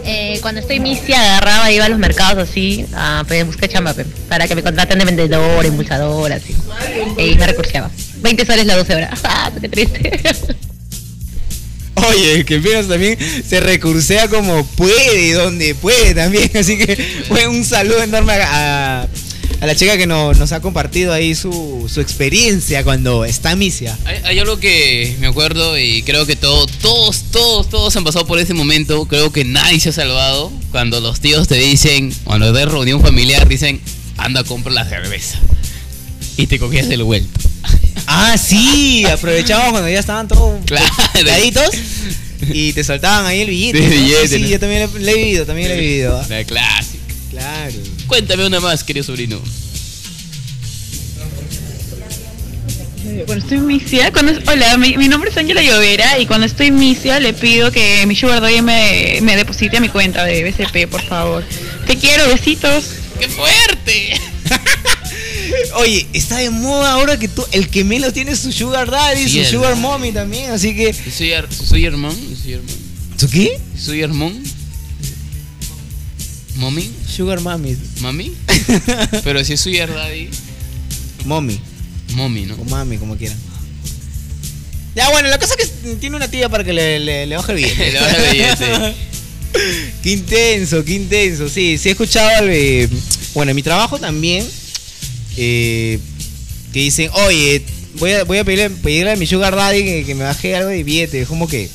Eh, 0.04 0.40
cuando 0.42 0.60
estoy 0.60 0.80
misia, 0.80 1.22
agarraba, 1.22 1.72
iba 1.72 1.86
a 1.86 1.88
los 1.88 1.98
mercados 1.98 2.50
así, 2.50 2.84
a 2.94 3.24
buscar 3.46 3.70
chamba, 3.70 3.94
para 4.28 4.46
que 4.46 4.54
me 4.54 4.62
contraten 4.62 4.98
de 4.98 5.06
vendedor, 5.06 5.64
impulsador, 5.64 6.32
así. 6.32 6.54
Y 7.16 7.34
me 7.36 7.46
recurseaba. 7.46 7.90
20 8.18 8.44
soles 8.44 8.66
las 8.66 8.76
12 8.76 8.94
horas. 8.94 9.20
¡Ah, 9.24 9.50
qué 9.58 9.70
triste! 9.70 10.20
Oye, 12.10 12.44
que 12.44 12.58
Pinos 12.58 12.88
también 12.88 13.16
se 13.46 13.60
recursea 13.60 14.28
como 14.28 14.66
puede, 14.66 15.32
donde 15.32 15.74
puede 15.74 16.14
también. 16.14 16.50
Así 16.56 16.76
que 16.78 16.96
fue 17.28 17.46
un 17.48 17.64
saludo 17.64 18.02
enorme 18.02 18.32
a, 18.34 19.06
la 19.60 19.74
chica 19.74 19.96
que 19.98 20.06
no- 20.06 20.32
nos 20.34 20.52
ha 20.52 20.60
compartido 20.60 21.12
ahí 21.12 21.34
su, 21.34 21.90
su 21.92 22.00
experiencia 22.00 22.84
cuando 22.84 23.24
está 23.24 23.56
misia. 23.56 23.98
Hay, 24.04 24.16
hay 24.24 24.38
algo 24.38 24.58
que 24.60 25.16
me 25.20 25.26
acuerdo 25.26 25.76
y 25.78 26.02
creo 26.02 26.26
que 26.26 26.36
todo, 26.36 26.66
todos, 26.80 27.24
todos, 27.32 27.68
todos 27.68 27.96
han 27.96 28.04
pasado 28.04 28.26
por 28.26 28.38
ese 28.38 28.54
momento. 28.54 29.04
Creo 29.06 29.32
que 29.32 29.44
nadie 29.44 29.80
se 29.80 29.88
ha 29.88 29.92
salvado. 29.92 30.52
Cuando 30.70 31.00
los 31.00 31.20
tíos 31.20 31.48
te 31.48 31.56
dicen, 31.56 32.14
cuando 32.24 32.52
de 32.52 32.64
reunión 32.66 33.00
familiar, 33.00 33.48
dicen, 33.48 33.80
anda, 34.16 34.44
compra 34.44 34.72
la 34.72 34.84
cerveza. 34.88 35.38
Y 36.36 36.46
te 36.46 36.58
cogías 36.60 36.88
el 36.90 37.02
vuelto. 37.02 37.47
Ah, 38.10 38.38
sí, 38.38 39.04
aprovechamos 39.04 39.70
cuando 39.70 39.90
ya 39.90 40.00
estaban 40.00 40.26
todos 40.26 40.58
Claro. 40.66 40.86
y 42.40 42.72
te 42.72 42.82
soltaban 42.82 43.26
ahí 43.26 43.42
el 43.42 43.50
billete. 43.50 43.78
Sí, 43.78 43.84
¿no? 43.84 43.90
Billete, 43.90 44.28
sí, 44.28 44.40
¿no? 44.40 44.48
yo 44.48 44.60
también 44.60 44.90
le, 44.98 45.12
he 45.12 45.14
vivido, 45.14 45.44
también 45.44 45.68
le 45.68 45.74
he 45.74 45.80
vivido. 45.80 46.18
¿ah? 46.18 46.26
La 46.30 46.42
clásica. 46.44 47.04
Claro. 47.30 47.74
Cuéntame 48.06 48.46
una 48.46 48.60
más, 48.60 48.82
querido 48.82 49.04
sobrino. 49.04 49.38
Cuando 53.26 53.44
estoy 53.44 53.58
misia, 53.58 54.10
cuando, 54.10 54.32
hola, 54.50 54.78
mi, 54.78 54.96
mi 54.96 55.08
nombre 55.08 55.30
es 55.30 55.36
Ángela 55.36 55.62
Llovera 55.62 56.18
y 56.18 56.24
cuando 56.24 56.46
estoy 56.46 56.70
misia 56.70 57.20
le 57.20 57.34
pido 57.34 57.70
que 57.72 58.06
mi 58.06 58.16
sugar 58.16 58.40
daddy 58.40 58.62
me, 58.62 59.18
me 59.20 59.36
deposite 59.36 59.76
a 59.76 59.80
mi 59.80 59.90
cuenta 59.90 60.24
de 60.24 60.44
BCP, 60.44 60.90
por 60.90 61.02
favor. 61.02 61.44
Te 61.86 61.96
quiero, 61.96 62.26
besitos. 62.28 62.84
¡Qué 63.20 63.28
fuerte! 63.28 64.18
Oye, 65.76 66.06
está 66.12 66.38
de 66.38 66.50
moda 66.50 66.92
ahora 66.92 67.18
que 67.18 67.28
tú, 67.28 67.44
el 67.52 67.68
que 67.68 67.84
menos 67.84 68.12
tiene 68.12 68.34
su 68.36 68.52
sugar 68.52 68.90
daddy, 68.90 69.28
Sí, 69.28 69.44
su 69.44 69.50
sugar 69.52 69.70
¿verdad? 69.74 69.82
mommy 69.82 70.12
también, 70.12 70.50
así 70.50 70.74
que... 70.74 70.92
Soy, 70.92 71.32
soy 71.66 71.84
hermano. 71.84 72.16
Soy 72.42 72.52
hermano. 72.54 72.72
¿Tú 73.18 73.28
qué? 73.28 73.58
Soy 73.78 74.00
hermano. 74.02 74.36
¿Mommy? 76.56 76.90
Sugar 77.08 77.40
mommy. 77.40 77.76
¿Mami? 78.00 78.32
Pero 79.24 79.44
si 79.44 79.52
es 79.52 79.60
sugar 79.60 79.92
daddy. 79.94 80.28
Mommy. 81.24 81.60
Mommy, 82.14 82.42
¿no? 82.46 82.54
O 82.56 82.64
mami, 82.64 82.98
como 82.98 83.16
quieran. 83.16 83.38
Ya, 84.96 85.08
bueno, 85.10 85.28
la 85.28 85.38
cosa 85.38 85.54
es 85.58 85.68
que 85.70 85.94
tiene 85.96 86.16
una 86.16 86.28
tía 86.28 86.48
para 86.48 86.64
que 86.64 86.72
le, 86.72 86.98
le, 86.98 87.26
le 87.26 87.36
baje 87.36 87.52
el 87.52 87.58
billete. 87.62 87.92
Le 87.92 88.00
baje 88.00 88.16
el 88.26 88.32
billete. 88.32 88.94
qué 90.02 90.10
intenso, 90.10 90.84
qué 90.84 90.94
intenso. 90.94 91.48
Sí, 91.48 91.78
sí 91.78 91.88
he 91.88 91.92
escuchado, 91.92 92.28
al, 92.38 92.48
eh, 92.50 92.88
bueno, 93.34 93.50
en 93.50 93.56
mi 93.56 93.62
trabajo 93.62 93.98
también, 94.00 94.44
eh, 95.38 95.98
que 96.72 96.80
dicen, 96.80 97.10
oye, 97.12 97.62
voy 97.94 98.12
a, 98.12 98.24
voy 98.24 98.38
a 98.38 98.44
pedirle, 98.44 98.70
pedirle 98.70 99.12
a 99.12 99.16
mi 99.16 99.26
sugar 99.26 99.54
daddy 99.54 99.84
que, 99.84 100.04
que 100.04 100.14
me 100.14 100.24
baje 100.24 100.56
algo 100.56 100.70
de 100.70 100.82
billete. 100.82 101.22
Es 101.22 101.28
como 101.28 101.48
que 101.48 101.70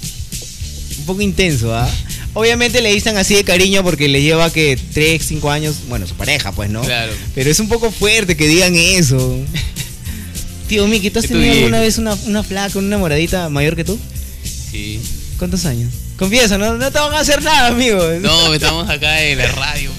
un 1.00 1.06
poco 1.06 1.22
intenso, 1.22 1.74
¿ah? 1.74 1.90
Obviamente 2.34 2.82
le 2.82 2.92
dicen 2.92 3.16
así 3.18 3.36
de 3.36 3.44
cariño 3.44 3.84
porque 3.84 4.08
le 4.08 4.22
lleva 4.22 4.52
que 4.52 4.78
3, 4.94 5.22
5 5.24 5.52
años, 5.52 5.76
bueno, 5.88 6.08
su 6.08 6.16
pareja, 6.16 6.52
pues, 6.52 6.70
¿no? 6.70 6.82
Claro. 6.82 7.14
Pero 7.36 7.50
es 7.50 7.60
un 7.60 7.70
poco 7.70 7.92
fuerte 7.92 8.36
que 8.36 8.48
digan 8.48 8.76
eso. 8.76 9.38
Tío 10.68 10.88
Miki, 10.88 11.12
¿tú 11.12 11.20
has 11.20 11.28
tenido 11.28 11.54
alguna 11.54 11.80
vez 11.80 11.98
una, 12.00 12.16
una 12.26 12.44
flaca, 12.44 12.80
una 12.80 12.88
enamoradita 12.88 13.50
mayor 13.50 13.76
que 13.76 13.84
tú? 13.84 14.00
Sí. 14.72 15.00
¿Cuántos 15.38 15.66
años? 15.66 15.94
Confiesa, 16.18 16.58
no, 16.58 16.76
no 16.76 16.92
te 16.92 17.00
van 17.00 17.14
a 17.14 17.20
hacer 17.20 17.42
nada, 17.44 17.68
amigo. 17.68 18.02
No, 18.22 18.54
estamos 18.54 18.90
acá 18.90 19.24
en 19.24 19.38
la 19.38 19.48
radio. 19.48 19.92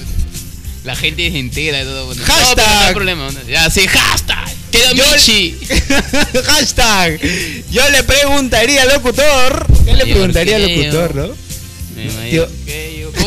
La 0.84 0.94
gente 0.94 1.26
es 1.26 1.34
entera 1.34 1.80
y 1.80 1.84
todo. 1.84 2.14
No, 2.14 2.24
Hashtag. 2.24 2.54
pero 2.56 2.68
no 2.68 2.80
hay 2.86 2.94
problema. 2.94 3.30
Ya, 3.48 3.70
sí, 3.70 3.86
hashtag. 3.88 4.52
Queda 4.70 4.92
Yo- 4.92 5.04
Michi. 5.12 5.58
Hashtag. 6.44 7.20
Yo 7.70 7.88
le 7.90 8.02
preguntaría 8.02 8.82
al 8.82 8.88
locutor. 8.88 9.66
¿Qué 9.84 9.94
le 9.94 10.04
preguntaría 10.06 10.56
al 10.56 10.62
locutor, 10.62 11.14
no? 11.14 11.28
Me 11.96 12.30
Tío. 12.30 12.48
que 12.66 12.98
yo. 13.00 13.12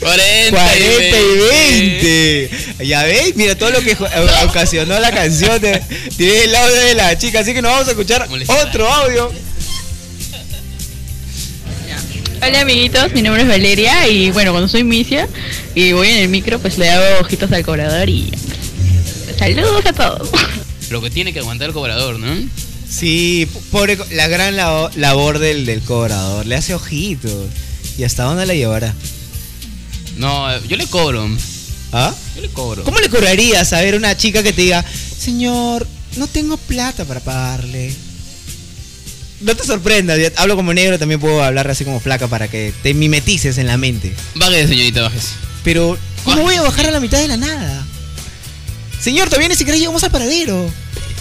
40, 0.00 0.50
40 0.50 1.18
y 1.18 1.36
20. 2.78 2.84
Ya 2.86 3.04
veis, 3.04 3.36
mira 3.36 3.54
todo 3.56 3.70
lo 3.70 3.80
que 3.80 3.96
ocasionó 4.48 4.98
la 5.00 5.12
canción. 5.12 5.58
de- 5.60 5.80
Tiene 6.16 6.44
el 6.44 6.54
audio 6.54 6.74
de 6.76 6.94
la 6.94 7.16
chica, 7.16 7.40
así 7.40 7.54
que 7.54 7.62
nos 7.62 7.72
vamos 7.72 7.88
a 7.88 7.92
escuchar 7.92 8.28
otro 8.48 8.86
audio. 8.92 9.32
Hola 12.46 12.60
amiguitos, 12.60 13.12
mi 13.12 13.22
nombre 13.22 13.42
es 13.42 13.48
Valeria 13.48 14.06
y 14.08 14.30
bueno, 14.30 14.50
cuando 14.52 14.68
soy 14.68 14.84
misia 14.84 15.28
y 15.74 15.92
voy 15.92 16.08
en 16.08 16.18
el 16.18 16.28
micro, 16.28 16.58
pues 16.58 16.76
le 16.78 16.90
hago 16.90 17.20
ojitos 17.20 17.50
al 17.52 17.64
cobrador 17.64 18.08
y 18.08 18.30
saludos 19.38 19.84
a 19.86 19.92
todos. 19.92 20.28
Lo 20.90 21.00
que 21.00 21.10
tiene 21.10 21.32
que 21.32 21.38
aguantar 21.40 21.68
el 21.68 21.74
cobrador, 21.74 22.18
¿no? 22.18 22.34
Sí, 22.88 23.48
pobre, 23.70 23.98
la 24.10 24.28
gran 24.28 24.56
labo- 24.56 24.90
labor 24.96 25.38
del, 25.38 25.64
del 25.64 25.80
cobrador. 25.80 26.44
Le 26.46 26.54
hace 26.56 26.74
ojitos. 26.74 27.48
¿Y 27.96 28.04
hasta 28.04 28.24
dónde 28.24 28.44
la 28.46 28.54
llevará? 28.54 28.94
No, 30.18 30.60
yo 30.66 30.76
le 30.76 30.86
cobro. 30.86 31.26
¿Ah? 31.92 32.14
Yo 32.36 32.42
le 32.42 32.48
cobro. 32.50 32.84
¿Cómo 32.84 32.98
le 33.00 33.08
cobrarías 33.08 33.72
a 33.72 33.80
ver 33.80 33.94
una 33.94 34.16
chica 34.16 34.42
que 34.42 34.52
te 34.52 34.62
diga, 34.62 34.84
señor, 35.18 35.86
no 36.16 36.26
tengo 36.26 36.56
plata 36.58 37.04
para 37.04 37.20
pagarle? 37.20 37.92
No 39.44 39.54
te 39.54 39.64
sorprendas, 39.64 40.18
hablo 40.36 40.56
como 40.56 40.72
negro, 40.72 40.98
también 40.98 41.20
puedo 41.20 41.42
hablar 41.42 41.68
así 41.70 41.84
como 41.84 42.00
flaca 42.00 42.28
para 42.28 42.48
que 42.48 42.72
te 42.82 42.94
mimetices 42.94 43.58
en 43.58 43.66
la 43.66 43.76
mente. 43.76 44.14
Bájese, 44.34 44.68
señorita, 44.68 45.02
bájese. 45.02 45.34
Pero, 45.62 45.98
¿cómo 46.24 46.40
voy 46.42 46.54
a 46.54 46.62
bajar 46.62 46.86
a 46.86 46.90
la 46.90 47.00
mitad 47.00 47.18
de 47.18 47.28
la 47.28 47.36
nada? 47.36 47.86
Señor, 49.00 49.28
todavía 49.28 49.50
ni 49.50 49.54
siquiera 49.54 49.78
llegamos 49.78 50.02
al 50.02 50.10
paradero. 50.10 50.70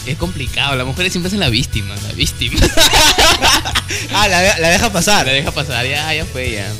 Es 0.05 0.17
complicado, 0.17 0.75
las 0.77 0.85
mujeres 0.87 1.11
siempre 1.11 1.29
son 1.29 1.41
la 1.41 1.49
víctima, 1.49 1.93
la 2.07 2.13
víctima. 2.13 2.59
Ah, 4.11 4.27
la, 4.27 4.59
la 4.59 4.69
deja 4.69 4.91
pasar. 4.91 5.25
La 5.25 5.33
deja 5.33 5.51
pasar, 5.51 5.85
ya, 5.85 6.13
ya 6.13 6.25
fue, 6.25 6.51
ya. 6.51 6.71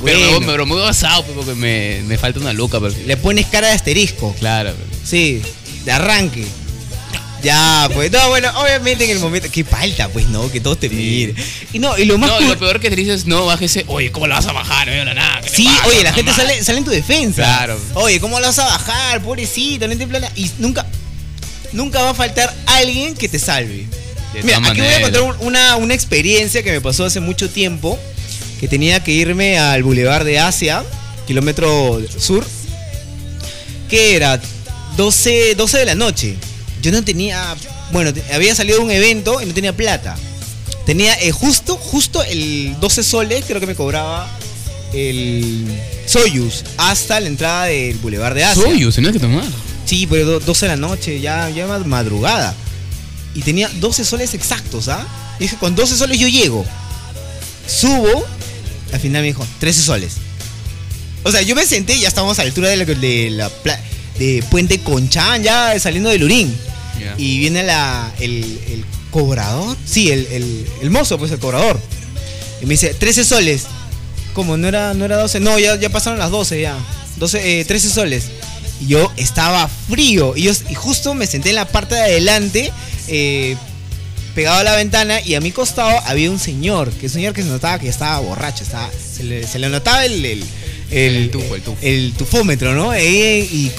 Bueno. 0.00 0.18
Pero, 0.20 0.40
me, 0.40 0.46
pero 0.46 0.66
muy 0.66 0.80
basado, 0.80 1.24
pues, 1.24 1.36
porque 1.36 1.54
me, 1.54 2.02
me 2.06 2.16
falta 2.18 2.38
una 2.38 2.52
luca. 2.52 2.78
Pero... 2.78 2.94
Le 3.06 3.16
pones 3.16 3.46
cara 3.46 3.68
de 3.68 3.74
asterisco. 3.74 4.34
Claro. 4.38 4.72
Sí, 5.04 5.42
de 5.84 5.92
arranque. 5.92 6.46
Ya, 7.42 7.88
pues, 7.94 8.10
no, 8.10 8.28
bueno, 8.30 8.50
obviamente 8.60 9.04
en 9.04 9.10
el 9.10 9.20
momento. 9.20 9.48
Qué 9.52 9.62
falta, 9.64 10.08
pues, 10.08 10.26
no, 10.28 10.50
que 10.50 10.60
todos 10.60 10.80
te 10.80 10.88
miren. 10.88 11.36
Y 11.72 11.78
no, 11.78 11.96
y 11.96 12.04
lo 12.04 12.18
más. 12.18 12.30
No, 12.30 12.38
cur- 12.40 12.48
lo 12.48 12.58
peor 12.58 12.80
que 12.80 12.90
te 12.90 12.96
dices, 12.96 13.26
no, 13.26 13.46
bájese. 13.46 13.84
Oye, 13.86 14.10
¿cómo 14.10 14.26
la 14.26 14.36
vas 14.36 14.46
a 14.46 14.52
bajar? 14.52 14.88
No 14.88 14.92
veo 14.92 15.04
nada. 15.14 15.40
¿qué 15.42 15.50
te 15.50 15.56
Sí, 15.56 15.64
pasa, 15.64 15.86
oye, 15.86 16.02
la 16.02 16.12
gente 16.12 16.32
sale, 16.32 16.64
sale 16.64 16.78
en 16.78 16.84
tu 16.84 16.90
defensa. 16.90 17.42
Claro. 17.42 17.78
Oye, 17.94 18.18
¿cómo 18.20 18.40
la 18.40 18.48
vas 18.48 18.58
a 18.58 18.64
bajar? 18.64 19.22
Pobrecito, 19.22 19.86
no 19.86 19.92
entiendo 19.92 20.18
plana. 20.18 20.32
Y 20.34 20.50
nunca, 20.58 20.84
nunca 21.72 22.02
va 22.02 22.10
a 22.10 22.14
faltar 22.14 22.52
alguien 22.66 23.14
que 23.14 23.28
te 23.28 23.38
salve. 23.38 23.86
De 24.34 24.42
Mira, 24.42 24.58
aquí 24.58 24.80
voy 24.80 24.88
a 24.90 25.00
contar 25.02 25.22
un- 25.22 25.36
una, 25.40 25.76
una 25.76 25.94
experiencia 25.94 26.62
que 26.64 26.72
me 26.72 26.80
pasó 26.80 27.04
hace 27.04 27.20
mucho 27.20 27.48
tiempo. 27.48 27.98
Que 28.58 28.66
tenía 28.66 29.04
que 29.04 29.12
irme 29.12 29.56
al 29.60 29.84
Boulevard 29.84 30.24
de 30.24 30.40
Asia, 30.40 30.82
kilómetro 31.28 32.00
sur. 32.18 32.44
Que 33.88 34.16
era 34.16 34.40
12, 34.96 35.54
12 35.54 35.78
de 35.78 35.84
la 35.84 35.94
noche. 35.94 36.34
Yo 36.82 36.92
no 36.92 37.02
tenía. 37.02 37.56
Bueno, 37.92 38.12
había 38.32 38.54
salido 38.54 38.78
de 38.78 38.84
un 38.84 38.90
evento 38.90 39.40
y 39.42 39.46
no 39.46 39.54
tenía 39.54 39.74
plata. 39.76 40.16
Tenía 40.86 41.14
eh, 41.20 41.32
justo, 41.32 41.76
justo 41.76 42.22
el 42.22 42.76
12 42.80 43.02
soles, 43.02 43.44
creo 43.46 43.60
que 43.60 43.66
me 43.66 43.74
cobraba 43.74 44.30
el 44.94 45.66
Soyuz 46.06 46.64
hasta 46.78 47.20
la 47.20 47.26
entrada 47.28 47.64
del 47.66 47.96
Boulevard 47.98 48.34
de 48.34 48.44
Asia. 48.44 48.62
Soyuz, 48.62 48.94
tenés 48.94 49.12
que 49.12 49.18
tomar. 49.18 49.44
Sí, 49.84 50.06
pero 50.06 50.24
do- 50.26 50.40
12 50.40 50.66
de 50.66 50.72
la 50.72 50.76
noche, 50.76 51.20
ya, 51.20 51.50
ya 51.50 51.66
ma- 51.66 51.78
madrugada. 51.80 52.54
Y 53.34 53.42
tenía 53.42 53.68
12 53.80 54.04
soles 54.04 54.32
exactos, 54.34 54.88
¿ah? 54.88 55.06
Y 55.38 55.42
dije, 55.44 55.56
con 55.56 55.74
12 55.76 55.96
soles 55.96 56.18
yo 56.18 56.26
llego. 56.28 56.64
Subo, 57.66 58.24
al 58.92 59.00
final 59.00 59.22
me 59.22 59.28
dijo, 59.28 59.46
13 59.60 59.82
soles. 59.82 60.12
O 61.22 61.30
sea, 61.30 61.42
yo 61.42 61.54
me 61.54 61.66
senté 61.66 61.94
y 61.96 62.00
ya 62.00 62.08
estábamos 62.08 62.38
a 62.38 62.42
la 62.42 62.48
altura 62.48 62.68
de 62.70 62.76
la, 62.76 62.84
de 62.86 63.30
la 63.30 63.50
de 64.18 64.42
Puente 64.50 64.80
Conchán, 64.80 65.42
ya 65.42 65.78
saliendo 65.78 66.10
del 66.10 66.24
Urín. 66.24 66.54
Ya. 67.00 67.14
Y 67.16 67.38
viene 67.38 67.62
la, 67.62 68.12
el, 68.18 68.42
el 68.68 68.84
cobrador. 69.10 69.76
Sí, 69.84 70.10
el, 70.10 70.26
el, 70.30 70.66
el 70.82 70.90
mozo, 70.90 71.18
pues 71.18 71.30
el 71.30 71.38
cobrador. 71.38 71.80
Y 72.60 72.66
me 72.66 72.74
dice, 72.74 72.94
13 72.94 73.24
soles. 73.24 73.66
¿Cómo? 74.34 74.56
¿No 74.56 74.68
era, 74.68 74.94
no 74.94 75.04
era 75.04 75.16
12? 75.18 75.40
No, 75.40 75.58
ya, 75.58 75.76
ya 75.76 75.90
pasaron 75.90 76.18
las 76.18 76.30
12 76.30 76.60
ya. 76.60 76.76
12, 77.16 77.60
eh, 77.60 77.64
13 77.64 77.88
soles. 77.90 78.24
Y 78.80 78.88
yo 78.88 79.12
estaba 79.16 79.68
frío. 79.68 80.36
Y, 80.36 80.42
yo, 80.42 80.52
y 80.68 80.74
justo 80.74 81.14
me 81.14 81.26
senté 81.26 81.50
en 81.50 81.56
la 81.56 81.66
parte 81.68 81.94
de 81.94 82.00
adelante. 82.02 82.72
eh, 83.08 83.56
pegado 84.38 84.58
a 84.60 84.62
la 84.62 84.76
ventana 84.76 85.20
y 85.20 85.34
a 85.34 85.40
mi 85.40 85.50
costado 85.50 86.00
había 86.06 86.30
un 86.30 86.38
señor, 86.38 86.92
que 86.92 87.06
un 87.06 87.12
señor 87.12 87.32
que 87.34 87.42
se 87.42 87.48
notaba 87.48 87.80
que 87.80 87.88
estaba 87.88 88.20
borracho, 88.20 88.62
estaba, 88.62 88.88
se, 88.92 89.24
le, 89.24 89.44
se 89.44 89.58
le 89.58 89.68
notaba 89.68 90.04
el, 90.04 90.24
el, 90.24 90.44
el, 90.92 91.30
tufo, 91.32 91.56
el 91.56 91.62
tufo. 91.62 91.78
el 91.82 92.12
tufómetro, 92.16 92.72
¿no? 92.72 92.96
Y, 92.96 93.02
y 93.02 93.72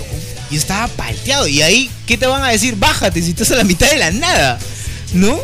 yo 0.52 0.58
estaba 0.58 0.90
palteado. 0.90 1.48
Y 1.48 1.62
ahí, 1.62 1.90
¿qué 2.06 2.18
te 2.18 2.28
van 2.28 2.44
a 2.44 2.50
decir? 2.50 2.76
Bájate 2.76 3.22
si 3.22 3.30
estás 3.30 3.52
a 3.52 3.56
la 3.56 3.64
mitad 3.64 3.90
de 3.90 4.00
la 4.00 4.12
nada, 4.12 4.60
¿no? 5.14 5.40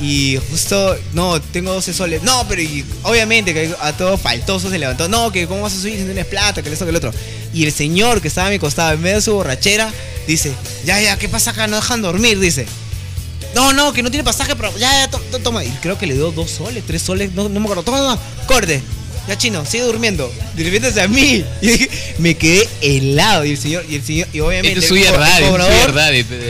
Y 0.00 0.38
justo, 0.48 0.96
no, 1.12 1.42
tengo 1.42 1.74
12 1.74 1.92
soles. 1.92 2.22
No, 2.22 2.48
pero 2.48 2.62
y, 2.62 2.86
obviamente 3.02 3.52
que 3.52 3.70
a 3.82 3.92
todo 3.92 4.16
faltoso 4.16 4.70
se 4.70 4.78
levantó. 4.78 5.10
No, 5.10 5.30
que 5.30 5.46
cómo 5.46 5.60
vas 5.60 5.74
a 5.74 5.78
subir 5.78 5.96
si 5.96 6.00
no 6.00 6.06
tienes 6.06 6.24
plata, 6.24 6.62
que 6.62 6.72
eso, 6.72 6.86
que 6.86 6.90
el 6.90 6.96
otro. 6.96 7.12
Y 7.52 7.66
el 7.66 7.72
señor 7.72 8.22
que 8.22 8.28
estaba 8.28 8.48
a 8.48 8.50
mi 8.50 8.58
costado, 8.58 8.94
en 8.94 9.02
medio 9.02 9.16
de 9.16 9.22
su 9.22 9.34
borrachera, 9.34 9.92
dice, 10.26 10.54
ya, 10.86 11.02
ya, 11.02 11.18
¿qué 11.18 11.28
pasa 11.28 11.50
acá? 11.50 11.66
No 11.66 11.76
dejan 11.76 12.00
dormir, 12.00 12.40
dice. 12.40 12.64
No, 13.54 13.72
no, 13.72 13.92
que 13.92 14.02
no 14.02 14.10
tiene 14.10 14.24
pasaje, 14.24 14.54
pero 14.56 14.76
ya, 14.78 14.90
ya, 15.04 15.10
to- 15.10 15.18
to- 15.30 15.38
toma. 15.38 15.64
Y 15.64 15.70
creo 15.80 15.96
que 15.98 16.06
le 16.06 16.14
dio 16.14 16.30
dos 16.32 16.50
soles, 16.50 16.84
tres 16.86 17.02
soles, 17.02 17.32
no, 17.34 17.48
no 17.48 17.60
me 17.60 17.66
acuerdo. 17.66 17.82
Toma, 17.82 17.98
toma, 17.98 18.18
corte. 18.46 18.82
Ya 19.28 19.38
chino, 19.38 19.64
sigue 19.64 19.84
durmiendo. 19.84 20.30
De 20.54 20.64
repente 20.64 20.88
hacia 20.88 21.08
mí. 21.08 21.44
Y 21.62 21.66
dije, 21.68 21.90
me 22.18 22.36
quedé 22.36 22.68
helado. 22.82 23.44
Y 23.44 23.52
el 23.52 23.58
señor, 23.58 23.84
y 23.88 23.94
el 23.96 24.04
señor, 24.04 24.28
y 24.32 24.40
obviamente. 24.40 24.78
Esto 24.80 24.94
es 24.96 25.00
el 25.06 25.14
el 25.44 25.50
cobrador- 25.50 25.86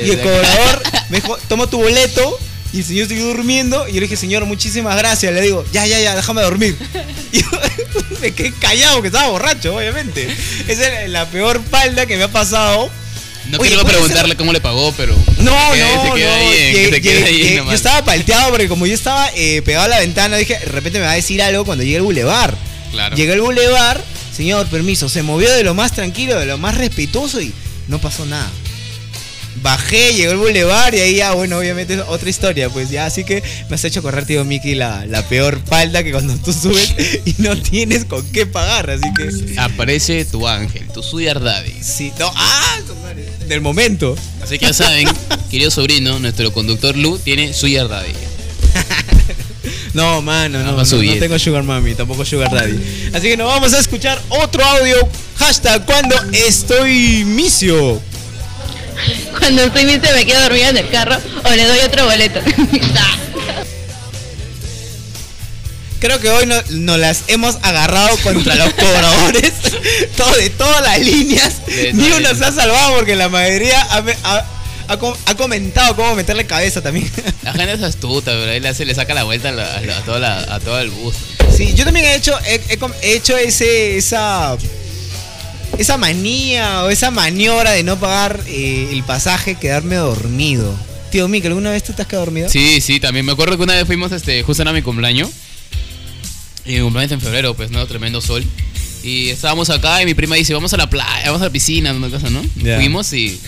y 0.07 0.11
el 0.11 0.21
cobrador 0.21 0.83
me 1.11 1.21
dijo, 1.21 1.39
toma 1.49 1.67
tu 1.69 1.79
boleto. 1.79 2.39
Y 2.73 2.79
el 2.79 2.85
señor 2.85 3.07
siguió 3.07 3.27
durmiendo. 3.27 3.87
Y 3.87 3.93
yo 3.93 4.01
le 4.01 4.07
dije, 4.07 4.17
señor, 4.17 4.45
muchísimas 4.47 4.97
gracias. 4.97 5.33
Le 5.33 5.41
digo, 5.43 5.65
ya, 5.73 5.87
ya, 5.87 6.01
ya, 6.01 6.17
déjame 6.17 6.43
dormir. 6.43 6.77
Y 7.33 7.41
yo 7.43 7.47
me 8.21 8.33
quedé 8.33 8.53
callado 8.53 8.95
porque 8.95 9.09
estaba 9.09 9.29
borracho, 9.29 9.77
obviamente. 9.77 10.27
Esa 10.67 11.03
es 11.03 11.11
la 11.11 11.27
peor 11.31 11.61
palda 11.63 12.07
que 12.07 12.17
me 12.17 12.25
ha 12.25 12.29
pasado. 12.33 12.89
No 13.49 13.59
Oye, 13.59 13.69
quiero 13.69 13.83
ser- 13.83 13.93
preguntarle 13.93 14.37
cómo 14.37 14.53
le 14.53 14.61
pagó, 14.61 14.93
pero. 14.97 15.15
No, 15.39 15.77
no, 15.77 16.17
no. 16.17 16.17
yo 16.17 17.73
estaba 17.73 18.05
palteado 18.05 18.51
porque 18.51 18.69
como 18.69 18.87
yo 18.87 18.95
estaba 18.95 19.29
eh, 19.35 19.63
pegado 19.63 19.85
a 19.85 19.89
la 19.89 19.99
ventana, 20.01 20.37
dije, 20.37 20.59
de 20.59 20.67
repente 20.67 20.99
me 20.99 21.05
va 21.05 21.13
a 21.13 21.17
decir 21.17 21.43
algo 21.43 21.65
cuando 21.65 21.85
llegue 21.85 21.97
al 21.97 22.03
bulevar. 22.03 22.57
Claro. 22.91 23.17
Llegué 23.17 23.33
al 23.35 23.41
bulevar, 23.41 24.03
señor, 24.35 24.67
permiso, 24.69 25.09
se 25.09 25.23
movió 25.23 25.51
de 25.53 25.63
lo 25.65 25.75
más 25.75 25.93
tranquilo, 25.93 26.39
de 26.39 26.47
lo 26.47 26.59
más 26.59 26.77
respetuoso 26.77 27.41
y 27.41 27.53
no 27.89 27.99
pasó 27.99 28.25
nada. 28.25 28.51
Bajé, 29.63 30.15
llegó 30.15 30.33
al 30.33 30.39
bulevar 30.39 30.95
y 30.95 31.01
ahí 31.01 31.17
ya, 31.17 31.33
bueno, 31.33 31.59
obviamente 31.59 31.95
es 31.95 32.01
otra 32.09 32.29
historia, 32.29 32.69
pues 32.71 32.91
ya, 32.91 33.07
así 33.07 33.25
que 33.25 33.43
me 33.69 33.77
has 33.77 33.85
hecho 33.85 34.03
correr, 34.03 34.27
tío 34.27 34.45
Miki, 34.45 34.75
la, 34.75 35.07
la 35.07 35.27
peor 35.29 35.61
palda 35.61 36.03
que 36.03 36.13
cuando 36.13 36.37
tú 36.37 36.53
subes 36.53 36.95
y 37.25 37.35
no 37.39 37.57
tienes 37.57 38.05
con 38.05 38.27
qué 38.33 38.47
pagar, 38.47 38.91
así 38.91 39.07
que... 39.15 39.55
Aparece 39.61 40.25
tu 40.25 40.47
ángel, 40.49 40.87
tu 40.89 41.03
sugar 41.03 41.41
daddy. 41.41 41.73
Sí, 41.81 42.13
no, 42.19 42.31
ah, 42.35 42.81
del 43.47 43.61
momento. 43.61 44.17
Así 44.43 44.59
que 44.59 44.67
ya 44.67 44.75
saben, 44.75 45.09
querido 45.51 45.71
sobrino, 45.71 46.19
nuestro 46.19 46.53
conductor 46.53 46.97
Lu 46.97 47.19
tiene 47.19 47.55
sugar 47.55 47.89
daddy. 47.89 48.13
No, 49.95 50.21
mano, 50.23 50.59
no, 50.59 50.65
va 50.65 50.73
no, 50.73 50.79
no 50.79 50.85
subir. 50.85 51.21
tengo 51.21 51.39
Sugar 51.39 51.63
Mami, 51.63 51.95
tampoco 51.95 52.25
Sugar 52.25 52.51
Daddy. 52.53 52.77
Así 53.15 53.29
que 53.29 53.37
nos 53.37 53.47
vamos 53.47 53.73
a 53.75 53.79
escuchar 53.79 54.21
otro 54.29 54.65
audio. 54.65 54.97
Hashtag 55.37 55.87
cuando 55.87 56.17
estoy 56.33 57.25
misio. 57.25 58.03
Cuando 59.39 59.63
estoy 59.65 59.85
misio 59.85 60.11
me 60.15 60.25
quedo 60.27 60.41
dormida 60.43 60.69
en 60.71 60.77
el 60.79 60.91
carro 60.91 61.17
o 61.45 61.51
le 61.51 61.65
doy 61.67 61.79
otro 61.81 62.05
boleto. 62.07 62.41
Creo 66.01 66.21
que 66.21 66.29
hoy 66.29 66.45
no- 66.47 66.61
nos 66.71 66.99
las 66.99 67.23
hemos 67.29 67.57
agarrado 67.63 68.15
contra 68.19 68.55
los 68.57 68.75
cobradores. 68.75 69.53
todo, 70.17 70.33
de 70.37 70.51
todas 70.51 70.83
las 70.83 71.01
líneas. 71.01 71.55
Ni 71.95 72.11
uno 72.11 72.35
se 72.35 72.45
ha 72.45 72.53
salvado 72.53 72.97
porque 72.97 73.17
la 73.17 73.31
mayoría 73.31 73.81
ha, 73.91 74.03
me- 74.03 74.15
ha- 74.25 74.45
ha 74.89 74.97
com- 74.99 75.17
ha 75.25 75.35
comentado 75.35 75.97
cómo 75.97 76.15
meterle 76.15 76.47
cabeza 76.47 76.83
también. 76.83 77.11
La 77.43 77.53
gente 77.55 77.73
es 77.73 77.83
astuta, 77.83 78.33
pero 78.33 78.51
ahí 78.53 78.61
le, 78.61 78.69
hace- 78.69 78.85
le 78.85 78.95
saca 78.95 79.15
la 79.15 79.23
vuelta 79.25 79.49
a, 79.49 79.53
la- 79.53 79.77
a 79.77 79.81
la- 79.81 79.97
a 79.97 80.01
toda 80.03 80.19
la- 80.19 80.41
a 80.57 80.61
todo 80.61 80.79
el 80.79 80.91
bus. 80.91 81.15
Sí, 81.57 81.73
yo 81.75 81.85
también 81.87 82.05
he 82.05 82.17
hecho, 82.17 82.39
he, 82.47 82.61
he 83.01 83.15
hecho 83.15 83.39
ese, 83.39 83.97
esa, 83.97 84.59
esa 85.79 85.97
manía 85.97 86.85
o 86.85 86.91
esa 86.91 87.11
maniobra 87.11 87.73
de 87.73 87.83
no 87.83 87.99
pagar 87.99 88.41
eh, 88.47 88.89
el 88.93 89.03
pasaje, 89.03 89.57
quedarme 89.57 89.97
dormido. 89.97 90.75
Tío 91.11 91.29
Mikel, 91.29 91.53
¿alguna 91.53 91.71
vez 91.71 91.85
tú 91.85 91.93
te 91.93 92.03
has 92.03 92.09
quedado 92.09 92.27
dormido? 92.27 92.49
Sí, 92.49 92.81
sí, 92.81 92.99
también 93.01 93.25
me 93.25 93.33
acuerdo 93.33 93.57
que 93.57 93.63
una 93.63 93.75
vez 93.75 93.87
fuimos, 93.87 94.11
este, 94.13 94.43
justo 94.43 94.63
era 94.63 94.73
mi 94.73 94.83
cumpleaños. 94.83 95.31
Y 96.67 96.73
mi 96.75 96.81
cumpleaños 96.81 97.13
en 97.13 97.21
febrero, 97.21 97.55
pues, 97.55 97.71
¿no? 97.71 97.87
Tremendo 97.87 98.21
sol. 98.21 98.45
Y 99.03 99.29
estábamos 99.29 99.69
acá 99.71 100.01
y 100.03 100.07
mi 100.07 100.15
prima 100.15 100.35
dice, 100.37 100.55
vamos 100.55 100.73
a 100.73 100.77
la 100.79 100.89
playa, 100.89 101.27
vamos 101.27 101.43
a 101.43 101.45
la 101.47 101.51
piscina, 101.51 101.93
una 101.93 102.09
cosa, 102.09 102.31
¿no? 102.31 102.43
Fuimos 102.77 103.13
y... 103.13 103.39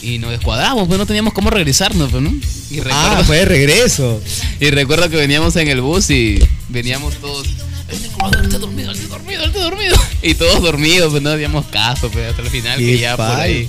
Y 0.00 0.18
nos 0.18 0.30
descuadramos, 0.30 0.86
pues 0.86 0.96
no 0.96 1.06
teníamos 1.06 1.32
cómo 1.32 1.50
regresarnos, 1.50 2.10
pues, 2.10 2.22
¿no? 2.22 2.30
Y 2.70 2.80
Ah, 2.90 3.22
fue 3.26 3.38
de 3.38 3.44
regreso. 3.46 4.20
Y 4.60 4.70
recuerdo 4.70 5.08
que 5.10 5.16
veníamos 5.16 5.56
en 5.56 5.68
el 5.68 5.80
bus 5.80 6.10
y 6.10 6.38
veníamos 6.68 7.14
todos. 7.14 7.48
"Este 7.88 8.08
cobrador 8.08 8.44
está 8.44 8.58
dormido, 8.58 8.92
está 8.92 9.06
dormido, 9.08 9.44
está 9.44 9.58
dormido. 9.60 9.96
Y 10.22 10.34
todos 10.34 10.62
dormidos, 10.62 11.10
pues 11.10 11.22
no 11.22 11.30
hacíamos 11.30 11.66
caso, 11.66 12.10
pues 12.10 12.30
hasta 12.30 12.42
el 12.42 12.50
final 12.50 12.78
Qué 12.78 12.84
que 12.84 12.98
ya 12.98 13.16
por 13.16 13.30
ahí, 13.30 13.68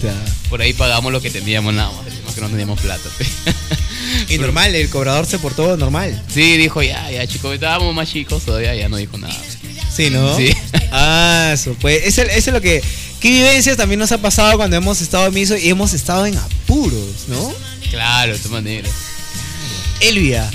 por 0.50 0.62
ahí 0.62 0.74
pagamos 0.74 1.12
lo 1.12 1.22
que 1.22 1.30
teníamos, 1.30 1.74
nada 1.74 1.92
más, 1.92 2.06
decimos 2.06 2.34
que 2.34 2.42
no 2.42 2.50
teníamos 2.50 2.80
plata. 2.80 3.10
pues. 3.18 3.30
Y 4.30 4.38
normal, 4.38 4.74
el 4.76 4.90
cobrador 4.90 5.26
se 5.26 5.40
portó 5.40 5.78
normal. 5.78 6.22
Sí, 6.34 6.58
dijo 6.58 6.82
ya, 6.82 7.10
ya 7.12 7.26
chicos, 7.28 7.54
estábamos 7.54 7.94
más 7.94 8.10
chicos 8.10 8.44
todavía, 8.44 8.76
ya 8.76 8.90
no 8.90 8.98
dijo 8.98 9.18
nada. 9.18 9.38
Sí, 9.96 10.10
¿no? 10.10 10.36
Sí. 10.36 10.52
Ah, 10.92 11.52
eso, 11.54 11.76
pues, 11.80 12.06
eso, 12.06 12.22
eso 12.24 12.50
es 12.50 12.54
lo 12.54 12.62
que... 12.62 12.82
¿Qué 13.20 13.30
vivencias 13.30 13.76
también 13.76 14.00
nos 14.00 14.12
ha 14.12 14.18
pasado 14.20 14.56
cuando 14.56 14.78
hemos 14.78 15.02
estado 15.02 15.28
en 15.28 15.34
miso 15.34 15.58
y 15.58 15.70
hemos 15.70 15.94
estado 15.94 16.26
en 16.26 16.38
apuros, 16.38 17.28
¿no? 17.28 17.54
Claro, 17.90 18.32
de 18.32 18.38
todas 18.38 18.52
maneras. 18.52 18.92
Elvia, 20.00 20.50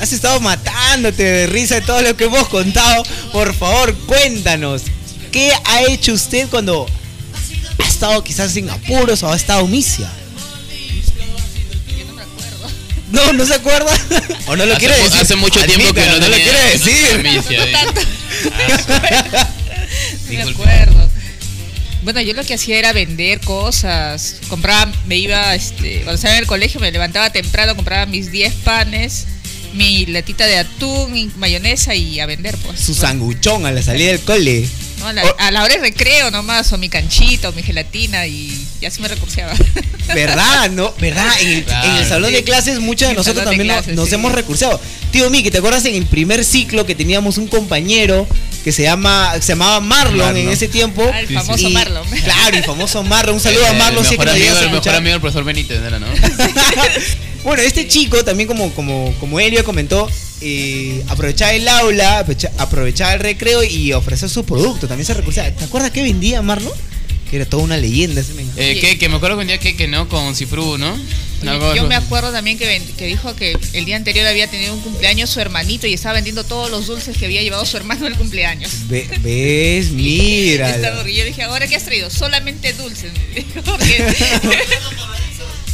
has 0.00 0.12
estado 0.12 0.40
matándote 0.40 1.22
de 1.22 1.46
risa 1.46 1.76
de 1.76 1.80
todo 1.82 2.00
lo 2.02 2.16
que 2.16 2.24
hemos 2.24 2.48
contado. 2.48 3.02
Por 3.32 3.54
favor, 3.54 3.94
cuéntanos, 4.06 4.82
¿qué 5.32 5.52
ha 5.64 5.82
hecho 5.82 6.12
usted 6.12 6.48
cuando 6.48 6.86
ha 7.78 7.88
estado 7.88 8.22
quizás 8.24 8.56
en 8.56 8.70
apuros 8.70 9.22
o 9.22 9.32
ha 9.32 9.36
estado 9.36 9.66
misia? 9.66 10.10
No, 13.10 13.32
no 13.32 13.46
se 13.46 13.54
acuerda. 13.54 13.90
o 14.48 14.56
no 14.56 14.66
lo 14.66 14.72
Hace 14.74 14.80
quiere 14.80 14.98
mu- 14.98 15.04
decir. 15.04 15.20
hace 15.20 15.36
mucho 15.36 15.64
tiempo 15.64 15.94
que 15.94 16.00
Admítalo, 16.02 16.20
no 16.20 16.28
lo 16.28 16.34
quiere 16.36 16.52
no 16.52 16.70
decir. 16.70 17.22
misia, 17.22 17.64
eh. 17.64 19.46
Me 20.28 20.42
acuerdo. 20.42 21.08
Bueno, 22.02 22.20
yo 22.20 22.34
lo 22.34 22.44
que 22.44 22.54
hacía 22.54 22.78
era 22.78 22.92
vender 22.92 23.40
cosas. 23.40 24.36
Compraba, 24.48 24.92
me 25.06 25.16
iba, 25.16 25.54
este, 25.54 25.96
cuando 26.02 26.14
estaba 26.14 26.34
en 26.34 26.40
el 26.40 26.46
colegio, 26.46 26.80
me 26.80 26.92
levantaba 26.92 27.30
temprano, 27.30 27.74
compraba 27.76 28.06
mis 28.06 28.30
10 28.30 28.52
panes, 28.64 29.26
mi 29.74 30.06
latita 30.06 30.46
de 30.46 30.58
atún, 30.58 31.12
mi 31.12 31.30
mayonesa 31.36 31.94
y 31.94 32.20
a 32.20 32.26
vender, 32.26 32.56
pues. 32.58 32.80
Su 32.80 32.94
sanguchón 32.94 33.66
a 33.66 33.72
la 33.72 33.82
salida 33.82 34.08
del 34.12 34.20
cole. 34.20 34.68
No, 34.98 35.06
a, 35.06 35.12
la, 35.12 35.22
a 35.38 35.50
la 35.52 35.62
hora 35.62 35.74
de 35.74 35.80
recreo 35.80 36.30
nomás, 36.32 36.72
o 36.72 36.78
mi 36.78 36.88
canchita, 36.88 37.48
o 37.50 37.52
mi 37.52 37.62
gelatina, 37.62 38.26
y, 38.26 38.66
y 38.80 38.84
así 38.86 39.00
me 39.00 39.06
recurseaba. 39.06 39.54
¿Verdad? 40.14 40.70
¿No? 40.70 40.92
¿Verdad? 40.98 41.28
En 41.40 41.48
el, 41.48 41.64
Claro. 41.64 41.88
en 41.90 41.96
el 41.98 42.08
salón 42.08 42.32
de 42.32 42.42
clases 42.42 42.80
muchos 42.80 43.08
de 43.08 43.14
nosotros 43.14 43.44
de 43.44 43.50
también 43.50 43.68
clases, 43.68 43.94
nos 43.94 44.08
sí. 44.08 44.14
hemos 44.16 44.32
recurseado. 44.32 44.80
Tío 45.12 45.30
Miki, 45.30 45.50
¿te 45.50 45.58
acuerdas 45.58 45.84
en 45.84 45.94
el 45.94 46.04
primer 46.06 46.44
ciclo 46.44 46.84
que 46.84 46.94
teníamos 46.96 47.38
un 47.38 47.46
compañero 47.46 48.26
que 48.64 48.72
se 48.72 48.82
llama 48.82 49.32
se 49.40 49.48
llamaba 49.52 49.80
Marlon, 49.80 50.18
Marlon. 50.18 50.36
en 50.36 50.48
ese 50.48 50.66
tiempo? 50.68 51.08
Ah, 51.14 51.20
el 51.20 51.28
famoso 51.28 51.68
Y- 51.68 51.72
Marlon. 51.72 52.08
Claro, 52.10 52.56
el 52.56 52.64
famoso 52.64 53.02
Marlon. 53.04 53.34
Un 53.36 53.40
saludo 53.40 53.66
a 53.66 53.72
Marlon 53.74 54.02
el 54.02 54.08
si 54.08 54.14
es 54.14 54.18
que 54.20 54.24
mejor 54.26 54.26
nos 54.26 54.34
amigo, 54.34 54.48
el 54.48 54.54
mejor 54.64 54.74
escuchar. 54.74 54.94
amigo 54.96 55.12
del 55.12 55.20
profesor 55.20 55.44
Benítez, 55.44 55.80
¿no 55.80 55.86
era, 55.86 55.98
no? 56.00 56.06
Bueno, 57.44 57.62
este 57.62 57.86
chico 57.88 58.24
también 58.24 58.46
como, 58.46 58.72
como, 58.74 59.14
como 59.20 59.40
Elio 59.40 59.64
comentó, 59.64 60.08
eh, 60.40 61.02
aprovechaba 61.08 61.52
el 61.54 61.66
aula, 61.68 62.20
aprovecha- 62.20 62.52
aprovechaba 62.58 63.14
el 63.14 63.20
recreo 63.20 63.62
y 63.64 63.92
ofrecía 63.92 64.28
su 64.28 64.44
producto. 64.44 64.86
También 64.88 65.06
se 65.06 65.14
recursaba. 65.14 65.50
¿Te 65.50 65.64
acuerdas 65.64 65.90
qué 65.90 66.02
vendía 66.02 66.42
Marlon? 66.42 66.72
Que 67.30 67.36
era 67.36 67.44
toda 67.44 67.62
una 67.62 67.76
leyenda 67.76 68.22
ese 68.22 68.32
men. 68.34 68.50
Eh, 68.56 68.78
que, 68.80 68.98
que 68.98 69.08
me 69.10 69.16
acuerdo 69.16 69.36
que 69.36 69.42
un 69.42 69.46
día 69.48 69.58
que, 69.58 69.76
que 69.76 69.86
no, 69.86 70.08
con 70.08 70.34
Cifru, 70.34 70.78
¿no? 70.78 70.96
Yo 71.76 71.82
me 71.88 71.94
acuerdo 71.94 72.32
también 72.32 72.58
que, 72.58 72.66
ven- 72.66 72.86
que 72.96 73.06
dijo 73.06 73.36
que 73.36 73.56
el 73.74 73.84
día 73.84 73.96
anterior 73.96 74.26
había 74.26 74.48
tenido 74.48 74.72
un 74.74 74.80
cumpleaños 74.80 75.28
su 75.30 75.38
hermanito 75.38 75.86
y 75.86 75.92
estaba 75.94 76.14
vendiendo 76.14 76.42
todos 76.44 76.70
los 76.70 76.86
dulces 76.86 77.16
que 77.16 77.26
había 77.26 77.42
llevado 77.42 77.64
su 77.66 77.76
hermano 77.76 78.06
al 78.06 78.16
cumpleaños. 78.16 78.88
Ve- 78.88 79.08
¿Ves? 79.20 79.90
Mira. 79.90 80.76
Yo 81.06 81.24
dije, 81.24 81.42
¿ahora 81.42 81.68
qué 81.68 81.76
has 81.76 81.84
traído? 81.84 82.08
Solamente 82.10 82.72
dulces. 82.72 83.12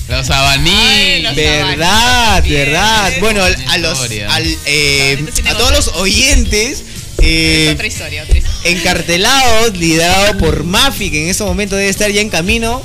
Los 0.09 0.31
abaní. 0.31 1.23
Verdad, 1.35 2.45
verdad. 2.47 3.13
Bueno, 3.21 3.43
a 3.43 3.79
los 3.79 3.99
al, 4.29 4.57
eh, 4.67 5.25
a 5.47 5.55
todos 5.55 5.73
los 5.73 5.89
oyentes 5.97 6.85
eh, 7.23 7.67
Es 7.69 7.75
otra 7.75 7.87
historia, 7.87 8.23
otra 8.23 8.39
historia. 8.39 8.71
encartelados, 8.71 9.77
liderado 9.79 10.37
por 10.39 10.65
Mafi, 10.65 11.11
que 11.11 11.25
en 11.25 11.31
ese 11.31 11.45
momento 11.45 11.75
debe 11.77 11.89
estar 11.89 12.11
ya 12.11 12.21
en 12.21 12.29
camino, 12.29 12.83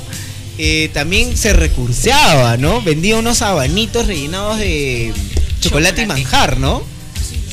eh, 0.56 0.88
también 0.94 1.36
se 1.36 1.52
recurseaba, 1.52 2.56
¿no? 2.56 2.80
Vendía 2.80 3.16
unos 3.16 3.42
abanitos 3.42 4.06
rellenados 4.06 4.58
de 4.58 5.12
chocolate, 5.60 6.02
y 6.02 6.04
Chocolate. 6.04 6.06
manjar, 6.06 6.58
¿no? 6.58 6.82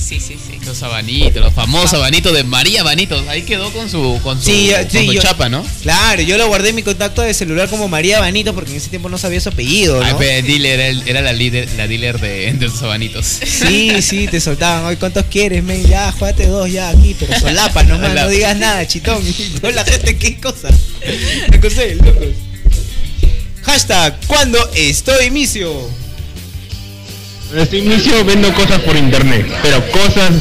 Sí, 0.07 0.19
sí, 0.21 0.35
sí. 0.35 0.57
Los 0.65 0.81
abanitos, 0.83 1.43
los 1.43 1.53
famosos 1.53 1.95
abanitos 1.95 2.33
de 2.33 2.43
María 2.45 2.79
Abanitos. 2.81 3.27
Ahí 3.27 3.41
quedó 3.41 3.71
con 3.73 3.89
su, 3.89 4.19
con 4.23 4.39
su, 4.39 4.45
Sí, 4.49 4.71
con 4.71 4.89
sí, 4.89 5.05
su 5.07 5.13
yo- 5.13 5.21
chapa, 5.21 5.49
¿no? 5.49 5.65
Claro, 5.81 6.21
yo 6.21 6.37
lo 6.37 6.47
guardé 6.47 6.69
en 6.69 6.75
mi 6.75 6.83
contacto 6.83 7.21
de 7.21 7.33
celular 7.33 7.69
como 7.69 7.89
María 7.89 8.19
Banito 8.21 8.53
porque 8.55 8.71
en 8.71 8.77
ese 8.77 8.89
tiempo 8.89 9.09
no 9.09 9.17
sabía 9.17 9.41
su 9.41 9.49
apellido, 9.49 10.01
Ay, 10.01 10.13
¿no? 10.13 10.17
pero 10.19 10.31
el 10.31 10.45
dealer, 10.47 10.79
era, 10.79 10.87
el- 10.87 11.03
era 11.09 11.21
la, 11.21 11.33
líder, 11.33 11.67
la 11.75 11.87
dealer 11.87 12.19
de, 12.21 12.53
de 12.53 12.67
los 12.67 12.81
abanitos. 12.81 13.25
Sí, 13.25 14.01
sí, 14.01 14.27
te 14.27 14.39
soltaban. 14.39 14.85
Hoy, 14.85 14.95
¿cuántos 14.95 15.25
quieres, 15.25 15.61
men? 15.63 15.85
Ya, 15.85 16.09
juégate 16.13 16.47
dos 16.47 16.71
ya 16.71 16.89
aquí, 16.89 17.13
pero 17.19 17.37
solapa 17.39 17.83
nomás, 17.83 18.13
no 18.13 18.29
digas 18.29 18.55
nada, 18.57 18.87
chitón. 18.87 19.21
Y 19.27 19.59
toda 19.59 19.73
la 19.73 19.83
gente, 19.83 20.17
¿qué 20.17 20.39
cosa? 20.39 20.69
¿Qué 21.51 21.59
cosa 21.59 21.83
es, 21.83 21.97
locos? 21.97 22.27
Hashtag, 23.63 24.17
cuando 24.27 24.57
estoy 24.73 25.31
misio. 25.31 26.06
En 27.51 27.59
este 27.59 27.77
inicio 27.77 28.25
vendo 28.25 28.53
cosas 28.53 28.79
por 28.81 28.95
internet, 28.97 29.47
pero 29.61 29.81
cosas, 29.91 30.31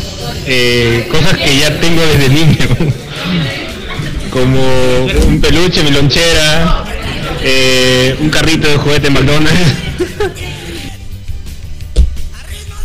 eh, 0.46 1.06
cosas 1.10 1.38
que 1.38 1.56
ya 1.58 1.80
tengo 1.80 2.02
desde 2.04 2.28
niño, 2.28 2.56
como 4.30 5.04
un 5.28 5.40
peluche, 5.40 5.82
mi 5.84 5.90
lonchera, 5.92 6.84
eh, 7.42 8.16
un 8.20 8.28
carrito 8.28 8.66
de 8.68 8.76
juguete 8.76 9.10
McDonald's. 9.10 9.60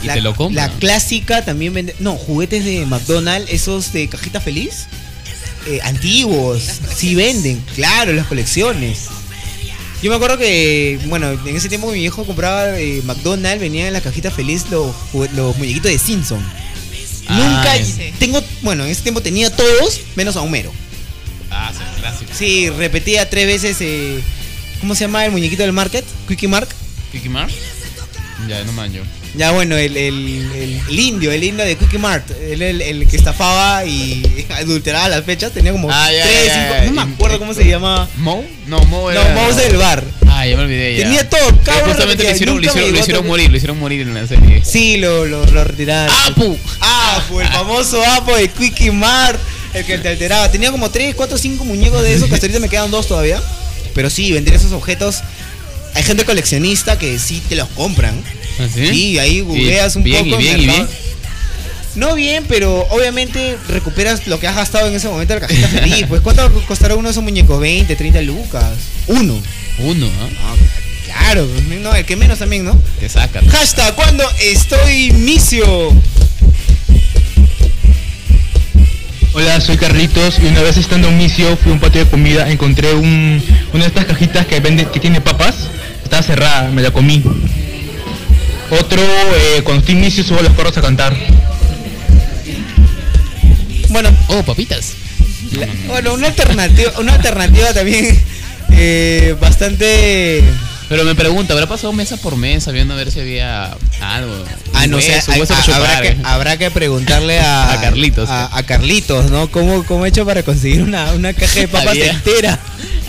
Y 0.04 0.08
te 0.08 0.22
lo 0.22 0.36
compran. 0.36 0.72
La 0.72 0.78
clásica 0.80 1.44
también 1.46 1.74
vende. 1.74 1.96
No, 2.00 2.14
juguetes 2.16 2.64
de 2.66 2.86
McDonald's, 2.86 3.52
esos 3.52 3.92
de 3.94 4.08
cajita 4.08 4.40
feliz. 4.40 4.88
eh, 5.68 5.80
antiguos. 5.84 6.64
Sí 6.96 7.14
venden, 7.16 7.64
claro, 7.76 8.14
las 8.14 8.26
colecciones. 8.28 9.08
Yo 10.02 10.10
me 10.10 10.16
acuerdo 10.16 10.38
que, 10.38 11.00
bueno, 11.06 11.32
en 11.32 11.56
ese 11.56 11.70
tiempo 11.70 11.92
mi 11.92 12.00
viejo 12.00 12.26
compraba 12.26 12.80
eh, 12.80 13.02
McDonald's, 13.04 13.62
venían 13.62 13.88
en 13.88 13.94
la 13.94 14.02
cajita 14.02 14.32
feliz 14.32 14.66
los, 14.72 14.96
los 15.36 15.58
muñequitos 15.58 15.92
de 15.92 16.00
Simpson. 16.00 16.44
Ah, 17.28 17.38
Nunca 17.38 18.18
tengo, 18.18 18.42
bueno, 18.64 18.84
en 18.84 18.90
ese 18.90 19.04
tiempo 19.04 19.22
tenía 19.22 19.56
todos, 19.56 20.02
menos 20.16 20.36
a 20.36 20.42
Homero. 20.42 20.72
Ah, 21.52 21.72
sí, 21.72 21.84
clásico. 22.00 22.32
Sí, 22.36 22.70
repetía 22.70 23.30
tres 23.30 23.46
veces, 23.46 23.78
eh, 23.82 24.22
¿cómo 24.80 24.96
se 24.96 25.06
llama 25.06 25.26
el 25.26 25.32
muñequito 25.32 25.62
del 25.62 25.72
market? 25.72 26.04
Quickie 26.28 26.48
Mark. 26.48 26.70
¿Quickie 27.12 27.30
Mart? 27.30 27.52
Ya, 28.48 28.64
no 28.64 28.72
manjo. 28.72 29.04
Ya 29.36 29.52
bueno, 29.52 29.78
el, 29.78 29.96
el- 29.96 30.52
el- 30.54 30.82
el 30.90 31.00
indio, 31.00 31.32
el 31.32 31.42
indio 31.44 31.64
de 31.64 31.78
Quickie 31.78 31.98
Mart, 31.98 32.30
él 32.32 32.62
el, 32.62 32.82
el 32.82 33.08
que 33.08 33.16
estafaba 33.16 33.86
y 33.86 34.46
adulteraba 34.58 35.08
las 35.08 35.24
fechas, 35.24 35.54
tenía 35.54 35.72
como 35.72 35.90
Ah, 35.90 36.12
ya, 36.12 36.24
tres, 36.24 36.46
ya, 36.48 36.54
cinco, 36.54 36.74
ya, 36.76 36.86
no 36.92 36.92
me 37.06 37.14
acuerdo 37.14 37.40
cómo 37.40 37.54
se 37.54 37.66
llama. 37.66 38.10
¿Mo? 38.18 38.44
No, 38.68 38.84
Mo 38.86 39.10
era. 39.10 39.34
No, 39.34 39.42
Mo 39.42 39.50
es 39.50 39.56
del 39.56 39.78
bar. 39.78 40.04
Ah, 40.28 40.46
ya 40.46 40.58
me 40.58 40.64
olvidé 40.64 40.98
ya. 40.98 41.04
Tenía 41.06 41.30
todo, 41.30 41.40
Eh, 41.50 41.54
cabrón. 41.64 41.90
Justamente 41.90 42.24
lo 42.26 42.32
hicieron, 42.32 42.56
me 42.60 42.66
hicieron, 42.68 42.96
a 42.96 43.00
hicieron 43.00 43.28
morir, 43.28 43.50
lo 43.52 43.58
hicieron 43.58 43.80
morir 43.80 44.02
en 44.02 44.14
la 44.14 44.28
serie. 44.28 44.62
Sí, 44.66 44.98
lo, 44.98 45.26
lo, 45.26 45.46
lo 45.46 45.64
retiraron. 45.64 46.14
¡Apu! 46.28 46.58
Apu, 46.82 47.40
el 47.40 47.48
famoso 47.48 48.04
Apu 48.06 48.34
de 48.34 48.50
Quickie 48.50 48.92
Mart, 48.92 49.40
el 49.74 49.86
que 49.86 49.98
te 49.98 50.10
alteraba. 50.10 50.52
Tenía 50.52 50.72
como 50.72 50.90
3, 50.92 51.16
4, 51.16 51.38
5 51.38 51.64
muñecos 51.64 52.02
de 52.04 52.14
esos, 52.16 52.28
que 52.28 52.34
hasta 52.36 52.48
ahorita 52.48 52.60
me 52.60 52.68
quedan 52.70 52.92
dos 52.92 53.08
todavía. 53.08 53.42
Pero 53.96 54.10
sí, 54.10 54.32
vender 54.34 54.56
esos 54.56 54.74
objetos. 54.74 55.22
Hay 55.94 56.04
gente 56.04 56.24
coleccionista 56.26 56.98
que 57.00 57.18
sí 57.20 57.42
te 57.48 57.56
los 57.56 57.68
compran. 57.70 58.22
¿Ah, 58.62 58.68
sí? 58.74 58.88
Sí, 58.88 59.20
ahí 59.20 59.42
googleas 59.42 59.96
un 59.96 60.04
bien, 60.04 60.26
poco. 60.26 60.40
Y 60.40 60.44
bien, 60.44 60.62
y 60.62 60.66
mercado. 60.68 60.88
bien. 60.88 61.02
No 61.96 62.16
bien, 62.16 62.46
pero 62.48 62.88
obviamente 62.90 63.58
recuperas 63.68 64.26
lo 64.28 64.40
que 64.40 64.48
has 64.48 64.56
gastado 64.56 64.88
en 64.88 64.96
ese 64.96 65.10
momento 65.10 65.34
de 65.34 65.42
la 65.42 65.48
cajita 65.48 65.68
feliz. 65.68 66.06
Pues 66.10 66.22
¿cuánto 66.22 66.50
costará 66.66 66.96
uno 66.96 67.10
de 67.10 67.12
esos 67.12 67.24
muñecos? 67.24 67.60
20, 67.60 67.96
30 67.96 68.22
lucas. 68.22 68.72
Uno. 69.08 69.42
Uno, 69.80 70.08
¿ah? 70.08 70.30
Ah, 70.44 70.56
claro, 71.06 71.48
no, 71.82 71.94
el 71.96 72.06
que 72.06 72.16
menos 72.16 72.40
también, 72.40 72.64
¿no? 72.64 72.80
Te 73.00 73.10
sacan. 73.10 73.46
Hashtag 73.48 73.96
cuando 73.96 74.24
estoy 74.42 75.12
misio. 75.12 75.94
Hola, 79.34 79.62
soy 79.62 79.78
Carlitos 79.78 80.40
y 80.40 80.46
una 80.48 80.62
vez 80.62 80.76
estando 80.76 81.08
en 81.08 81.18
Micio 81.18 81.56
fui 81.56 81.72
a 81.72 81.76
un 81.76 81.80
patio 81.80 82.04
de 82.04 82.10
comida, 82.10 82.50
encontré 82.52 82.94
un, 82.94 83.42
una 83.72 83.84
de 83.84 83.88
estas 83.88 84.04
cajitas 84.04 84.46
que 84.46 84.60
vende, 84.60 84.86
que 84.88 85.00
tiene 85.00 85.22
papas, 85.22 85.70
estaba 86.04 86.22
cerrada, 86.22 86.70
me 86.70 86.82
la 86.82 86.92
comí. 86.92 87.24
Otro, 88.72 89.02
eh, 89.02 89.62
cuando 89.64 89.82
estoy 89.82 89.96
en 89.96 90.02
Micio 90.02 90.24
subo 90.24 90.40
a 90.40 90.44
los 90.44 90.54
carros 90.54 90.78
a 90.78 90.82
cantar. 90.82 91.16
Bueno, 93.90 94.10
Oh, 94.30 94.42
papitas. 94.44 94.94
la- 95.52 95.68
bueno, 95.88 96.14
una 96.14 96.28
alternativa, 96.28 96.94
una 97.00 97.14
alternativa 97.16 97.74
también 97.74 98.18
eh, 98.72 99.36
bastante. 99.40 100.44
Pero 100.88 101.04
me 101.06 101.16
pregunto, 101.16 101.54
¿habrá 101.54 101.68
pasado 101.68 101.94
mesa 101.94 102.18
por 102.18 102.36
mesa 102.36 102.72
viendo 102.72 102.94
a 102.94 102.98
ver 102.98 103.12
si 103.12 103.20
había 103.22 103.78
algo? 104.02 104.44
Ah, 104.74 104.88
no 104.88 105.00
sé, 105.02 105.12
hueso, 105.14 105.32
hay- 105.32 105.40
hueso 105.42 105.54
a- 105.54 105.58
para 105.58 105.66
chupar, 105.66 105.82
habrá, 105.82 106.02
que, 106.02 106.18
habrá 106.24 106.58
que 106.58 106.72
preguntarle 106.72 107.40
a, 107.40 107.72
A 107.74 107.82
Carlitos. 107.82 108.30
A, 108.30 108.58
a 108.58 108.64
Carlitos, 108.64 109.30
¿no? 109.32 109.50
¿Cómo, 109.52 109.84
¿Cómo 109.86 110.06
he 110.06 110.10
hecho 110.10 110.26
para 110.26 110.44
conseguir 110.44 110.82
una, 110.84 111.12
una 111.14 111.34
caja 111.34 111.60
de 111.60 111.68
papas 111.70 111.90
Había- 111.90 112.12
entera? 112.12 112.60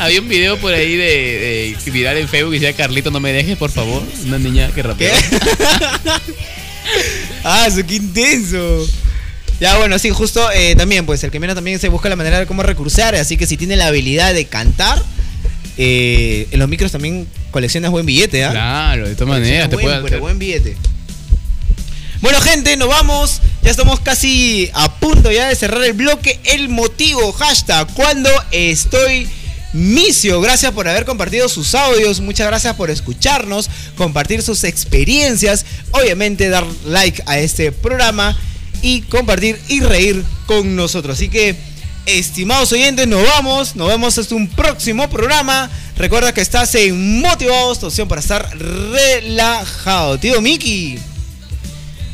Había 0.03 0.21
un 0.21 0.29
video 0.29 0.59
por 0.59 0.75
ahí 0.75 0.97
de, 0.97 1.77
de 1.85 1.91
viral 1.93 2.17
en 2.17 2.29
Facebook 2.29 2.53
que 2.53 2.59
decía 2.59 2.75
Carlito 2.75 3.13
no 3.13 3.21
me 3.21 3.33
dejes 3.33 3.57
por 3.57 3.71
favor. 3.71 4.03
Una 4.27 4.39
niña 4.39 4.69
que 4.75 4.83
rapeaba. 4.83 5.17
ah, 7.45 7.67
eso 7.69 7.87
qué 7.87 7.97
intenso. 7.97 8.85
Ya, 9.61 9.79
bueno, 9.79 9.97
sí, 10.01 10.11
justo 10.11 10.51
eh, 10.51 10.75
también, 10.75 11.07
pues 11.07 11.23
el 11.23 11.31
que 11.31 11.39
menos 11.39 11.55
también 11.55 11.79
se 11.79 11.89
busca 11.89 12.09
la 12.09 12.17
manera 12.17 12.41
de 12.41 12.47
cómo 12.47 12.65
recursar, 12.65 13.15
así 13.15 13.37
que 13.37 13.47
si 13.47 13.57
tiene 13.57 13.77
la 13.77 13.87
habilidad 13.87 14.35
de 14.35 14.47
cantar, 14.47 15.01
eh, 15.77 16.49
en 16.51 16.59
los 16.59 16.69
micros 16.69 16.91
también 16.91 17.29
coleccionas 17.53 17.93
buen 17.93 18.05
billete, 18.05 18.45
¿ah? 18.45 18.51
Claro, 18.51 19.09
de 19.09 19.15
todas 19.15 19.29
maneras 19.29 19.71
te 19.71 19.77
buen, 19.77 19.87
puede 19.87 20.03
pero 20.03 20.21
buen 20.21 20.39
billete. 20.41 20.77
Bueno, 22.23 22.41
gente, 22.41 22.77
nos 22.77 22.89
vamos. 22.89 23.41
Ya 23.63 23.71
estamos 23.71 24.01
casi 24.01 24.69
a 24.75 24.97
punto 24.97 25.31
ya 25.31 25.49
de 25.49 25.55
cerrar 25.55 25.85
el 25.85 25.93
bloque. 25.93 26.41
El 26.45 26.69
motivo, 26.69 27.33
hashtag, 27.33 27.87
cuando 27.95 28.31
estoy 28.51 29.29
misio. 29.73 30.41
Gracias 30.41 30.73
por 30.73 30.89
haber 30.89 31.05
compartido 31.05 31.49
sus 31.49 31.75
audios. 31.75 32.21
Muchas 32.21 32.47
gracias 32.47 32.75
por 32.77 32.91
escucharnos, 32.91 33.69
compartir 33.97 34.43
sus 34.43 34.65
experiencias. 34.65 35.65
Obviamente, 35.93 36.49
dar 36.49 36.67
like 36.87 37.23
a 37.27 37.39
este 37.39 37.73
programa 37.73 38.37
y 38.83 39.03
compartir 39.03 39.59
y 39.69 39.81
reír 39.81 40.23
con 40.47 40.77
nosotros. 40.77 41.17
Así 41.17 41.29
que, 41.29 41.57
estimados 42.07 42.73
oyentes, 42.73 43.07
nos 43.07 43.23
vamos. 43.25 43.77
Nos 43.77 43.89
vemos 43.89 44.19
hasta 44.19 44.35
un 44.35 44.49
próximo 44.49 45.09
programa. 45.09 45.71
Recuerda 45.97 46.33
que 46.35 46.41
estás 46.41 46.75
en 46.75 47.21
Motivados, 47.21 47.83
opción 47.83 48.09
para 48.09 48.21
estar 48.21 48.49
relajado. 48.59 50.19
Tío 50.19 50.41
Miki. 50.41 50.99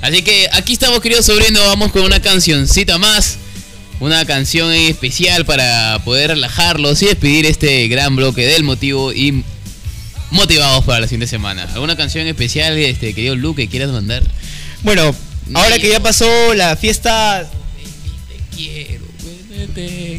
Así 0.00 0.22
que 0.22 0.48
aquí 0.52 0.74
estamos, 0.74 1.00
queridos 1.00 1.26
sobrinos. 1.26 1.66
Vamos 1.66 1.90
con 1.90 2.02
una 2.02 2.20
cancioncita 2.20 2.98
más. 2.98 3.38
Una 4.00 4.24
canción 4.24 4.72
especial 4.72 5.44
para 5.44 6.00
poder 6.04 6.30
relajarlos 6.30 7.02
y 7.02 7.06
despedir 7.06 7.46
este 7.46 7.88
gran 7.88 8.14
bloque 8.14 8.46
del 8.46 8.62
motivo 8.62 9.12
y 9.12 9.42
motivados 10.30 10.84
para 10.84 11.00
la 11.00 11.06
siguiente 11.06 11.26
semana. 11.26 11.64
¿Alguna 11.74 11.96
canción 11.96 12.26
especial, 12.26 12.78
este 12.78 13.12
querido 13.12 13.34
Luke, 13.34 13.62
que 13.62 13.68
quieras 13.68 13.90
mandar? 13.90 14.22
Bueno, 14.82 15.14
ahora 15.54 15.78
que 15.78 15.88
ya 15.88 16.00
pasó 16.00 16.54
la 16.54 16.76
fiesta. 16.76 17.48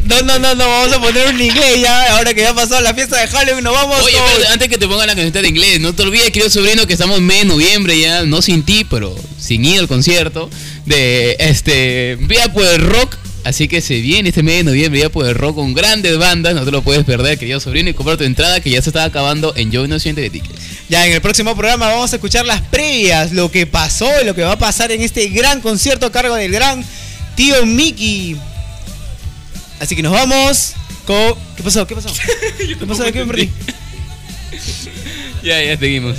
No, 0.06 0.22
no, 0.24 0.40
no, 0.40 0.56
no, 0.56 0.68
vamos 0.68 0.96
a 0.96 1.02
poner 1.02 1.28
un 1.34 1.42
inglés 1.42 1.82
ya. 1.82 2.18
Ahora 2.18 2.34
que 2.34 2.42
ya 2.42 2.54
pasó 2.54 2.80
la 2.82 2.94
fiesta 2.94 3.20
de 3.20 3.28
Halloween, 3.28 3.64
nos 3.64 3.74
vamos. 3.74 4.02
Oye, 4.04 4.18
antes 4.52 4.68
que 4.68 4.78
te 4.78 4.88
pongan 4.88 5.08
la 5.08 5.16
camiseta 5.16 5.42
de 5.42 5.48
inglés, 5.48 5.80
no 5.80 5.94
te 5.94 6.04
olvides, 6.04 6.32
querido 6.32 6.50
sobrino, 6.50 6.86
que 6.86 6.94
estamos 6.94 7.18
en 7.18 7.26
mes 7.26 7.40
de 7.40 7.46
noviembre 7.46 8.00
ya, 8.00 8.24
no 8.24 8.42
sin 8.42 8.64
ti, 8.64 8.86
pero 8.90 9.16
sin 9.40 9.64
ir 9.64 9.80
al 9.80 9.88
concierto 9.88 10.50
de 10.86 11.38
este 11.40 12.18
Vía 12.22 12.52
por 12.52 12.66
el 12.66 12.82
Rock. 12.82 13.16
Así 13.50 13.68
que 13.68 13.82
se 13.82 14.00
viene 14.00 14.30
este 14.30 14.44
mes 14.44 14.58
de 14.58 14.64
noviembre 14.66 15.00
Vía 15.00 15.10
por 15.10 15.26
el 15.26 15.34
Rock 15.34 15.56
con 15.56 15.74
grandes 15.74 16.18
bandas, 16.20 16.54
no 16.54 16.64
te 16.66 16.70
lo 16.72 16.84
puedes 16.84 17.04
perder, 17.04 17.40
querido 17.40 17.60
sobrino, 17.60 17.90
y 17.90 17.94
comprar 17.96 18.16
tu 18.16 18.24
entrada 18.24 18.60
que 18.60 18.70
ya 18.70 18.80
se 18.82 18.90
está 18.92 19.04
acabando 19.06 19.54
en 19.56 19.72
Joy 19.72 19.86
Inocente 19.86 20.22
de 20.22 20.30
Tickets. 20.30 20.54
Ya 20.88 21.08
en 21.08 21.14
el 21.14 21.22
próximo 21.22 21.56
programa 21.56 21.88
vamos 21.88 22.14
a 22.14 22.18
escuchar 22.18 22.46
las 22.46 22.62
previas, 22.62 23.32
lo 23.32 23.50
que 23.50 23.66
pasó 23.66 24.08
y 24.22 24.26
lo 24.26 24.36
que 24.36 24.44
va 24.44 24.52
a 24.52 24.60
pasar 24.60 24.92
en 24.92 25.02
este 25.02 25.30
gran 25.30 25.62
concierto 25.62 26.06
a 26.06 26.12
cargo 26.12 26.36
del 26.36 26.52
gran 26.52 26.86
tío 27.36 27.66
Mickey. 27.66 28.38
Así 29.80 29.96
que 29.96 30.04
nos 30.04 30.12
vamos 30.12 30.74
con. 31.08 31.34
¿Qué 31.58 31.64
pasó? 31.64 31.88
¿Qué 31.88 31.96
pasó? 31.96 32.10
¿Qué 32.60 32.86
pasó? 32.86 33.04
¿De 33.04 33.12
qué 33.12 33.26
me 33.26 33.34
perdí? 33.34 33.50
Ya, 35.44 35.64
ya 35.64 35.78
seguimos. 35.78 36.18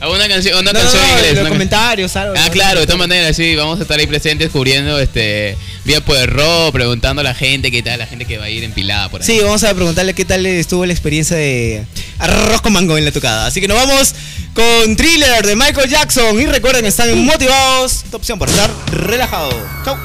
A 0.00 0.08
una 0.08 0.28
canción, 0.28 0.58
una 0.58 0.72
No, 0.72 0.78
canción 0.78 1.02
no, 1.02 1.08
en 1.08 1.14
inglés. 1.16 1.30
los 1.32 1.40
una 1.40 1.42
can- 1.48 1.52
comentarios, 1.52 2.16
algo. 2.16 2.34
Ah, 2.36 2.48
claro, 2.50 2.80
de 2.80 2.86
todas 2.86 2.98
maneras, 2.98 3.34
sí, 3.36 3.56
vamos 3.56 3.78
a 3.78 3.82
estar 3.82 3.98
ahí 3.98 4.06
presentes 4.06 4.50
cubriendo 4.50 4.98
este 5.00 5.56
Vía 5.84 6.00
por 6.00 6.16
Rock, 6.30 6.72
preguntando 6.72 7.20
a 7.20 7.24
la 7.24 7.34
gente 7.34 7.70
qué 7.70 7.82
tal, 7.82 7.98
la 7.98 8.06
gente 8.06 8.24
que 8.24 8.38
va 8.38 8.46
a 8.46 8.50
ir 8.50 8.64
empilada 8.64 9.10
por 9.10 9.20
ahí. 9.20 9.26
Sí, 9.26 9.38
vamos 9.40 9.62
a 9.64 9.74
preguntarle 9.74 10.14
qué 10.14 10.24
tal 10.24 10.46
estuvo 10.46 10.86
la 10.86 10.94
experiencia 10.94 11.36
de 11.36 11.84
arroz 12.18 12.62
con 12.62 12.72
mango 12.72 12.96
en 12.96 13.04
la 13.04 13.12
tocada. 13.12 13.46
Así 13.46 13.60
que 13.60 13.68
nos 13.68 13.76
vamos 13.76 14.14
con 14.54 14.96
Thriller 14.96 15.44
de 15.44 15.56
Michael 15.56 15.90
Jackson. 15.90 16.40
Y 16.40 16.46
recuerden, 16.46 16.86
están 16.86 17.22
motivados. 17.24 18.04
Tu 18.10 18.16
opción 18.16 18.38
para 18.38 18.50
estar 18.50 18.70
relajado. 18.92 19.50
Chau. 19.84 19.96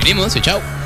Venimos, 0.00 0.34
y 0.34 0.40
chao. 0.40 0.79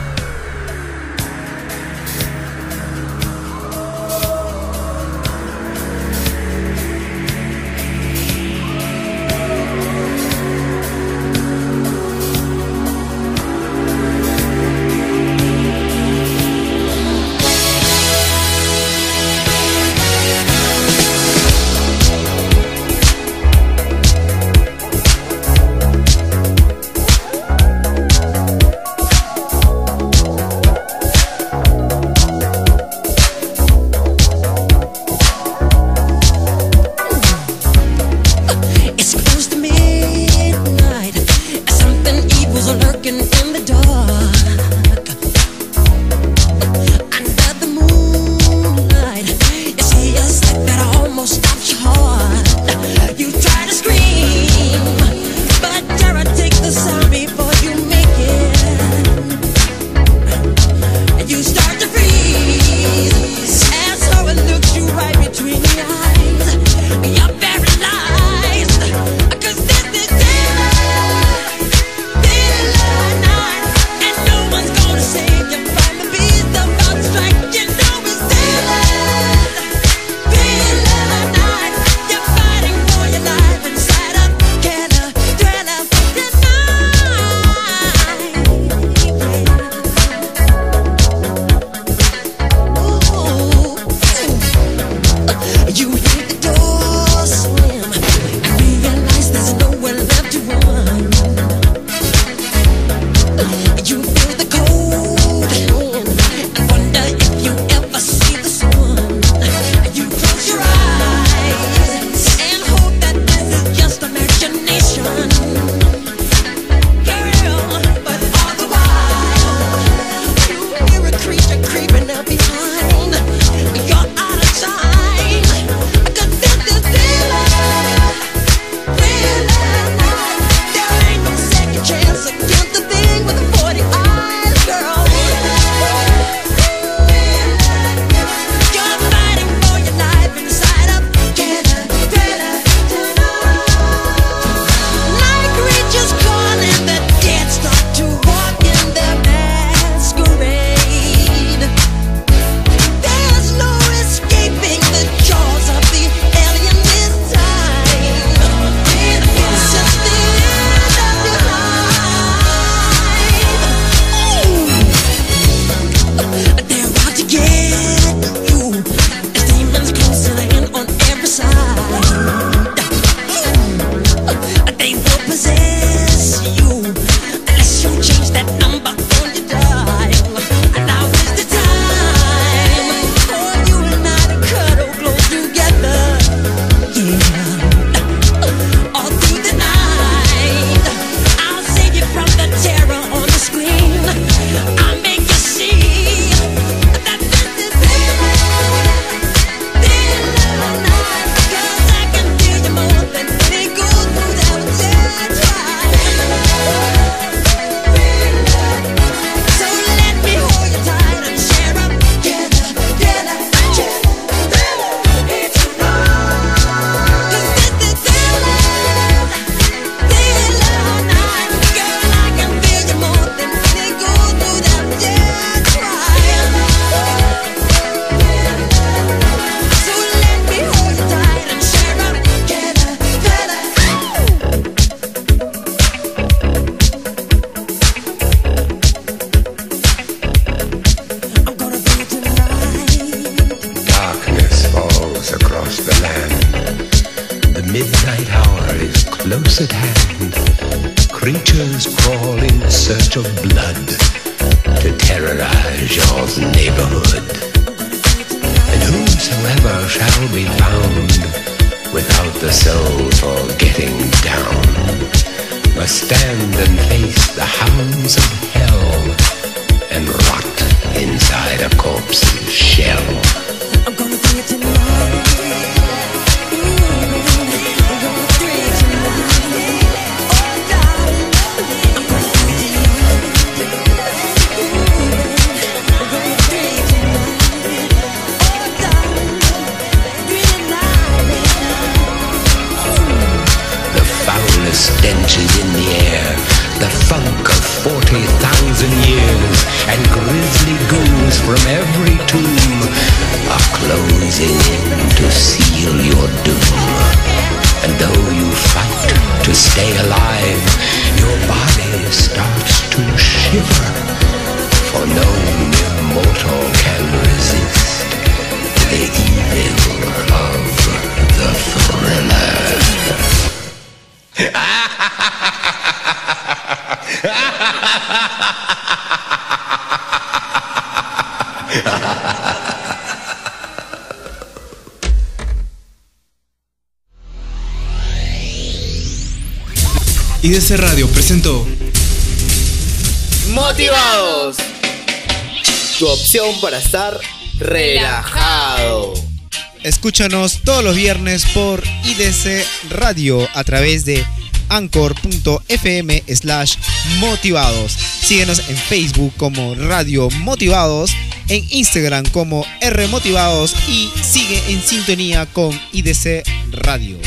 Todos 350.28 350.82
los 350.82 350.96
viernes 350.96 351.44
por 351.52 351.82
IDC 352.04 352.64
Radio 352.88 353.46
a 353.52 353.62
través 353.62 354.06
de 354.06 354.24
anchor.fm 354.70 356.22
slash 356.34 356.76
motivados. 357.18 357.92
Síguenos 357.92 358.66
en 358.70 358.76
Facebook 358.76 359.34
como 359.36 359.74
Radio 359.74 360.30
Motivados, 360.30 361.10
en 361.48 361.62
Instagram 361.68 362.24
como 362.30 362.64
R 362.80 363.06
Motivados 363.08 363.76
y 363.86 364.10
sigue 364.22 364.62
en 364.72 364.80
sintonía 364.80 365.44
con 365.44 365.78
IDC 365.92 366.42
radio. 366.70 367.18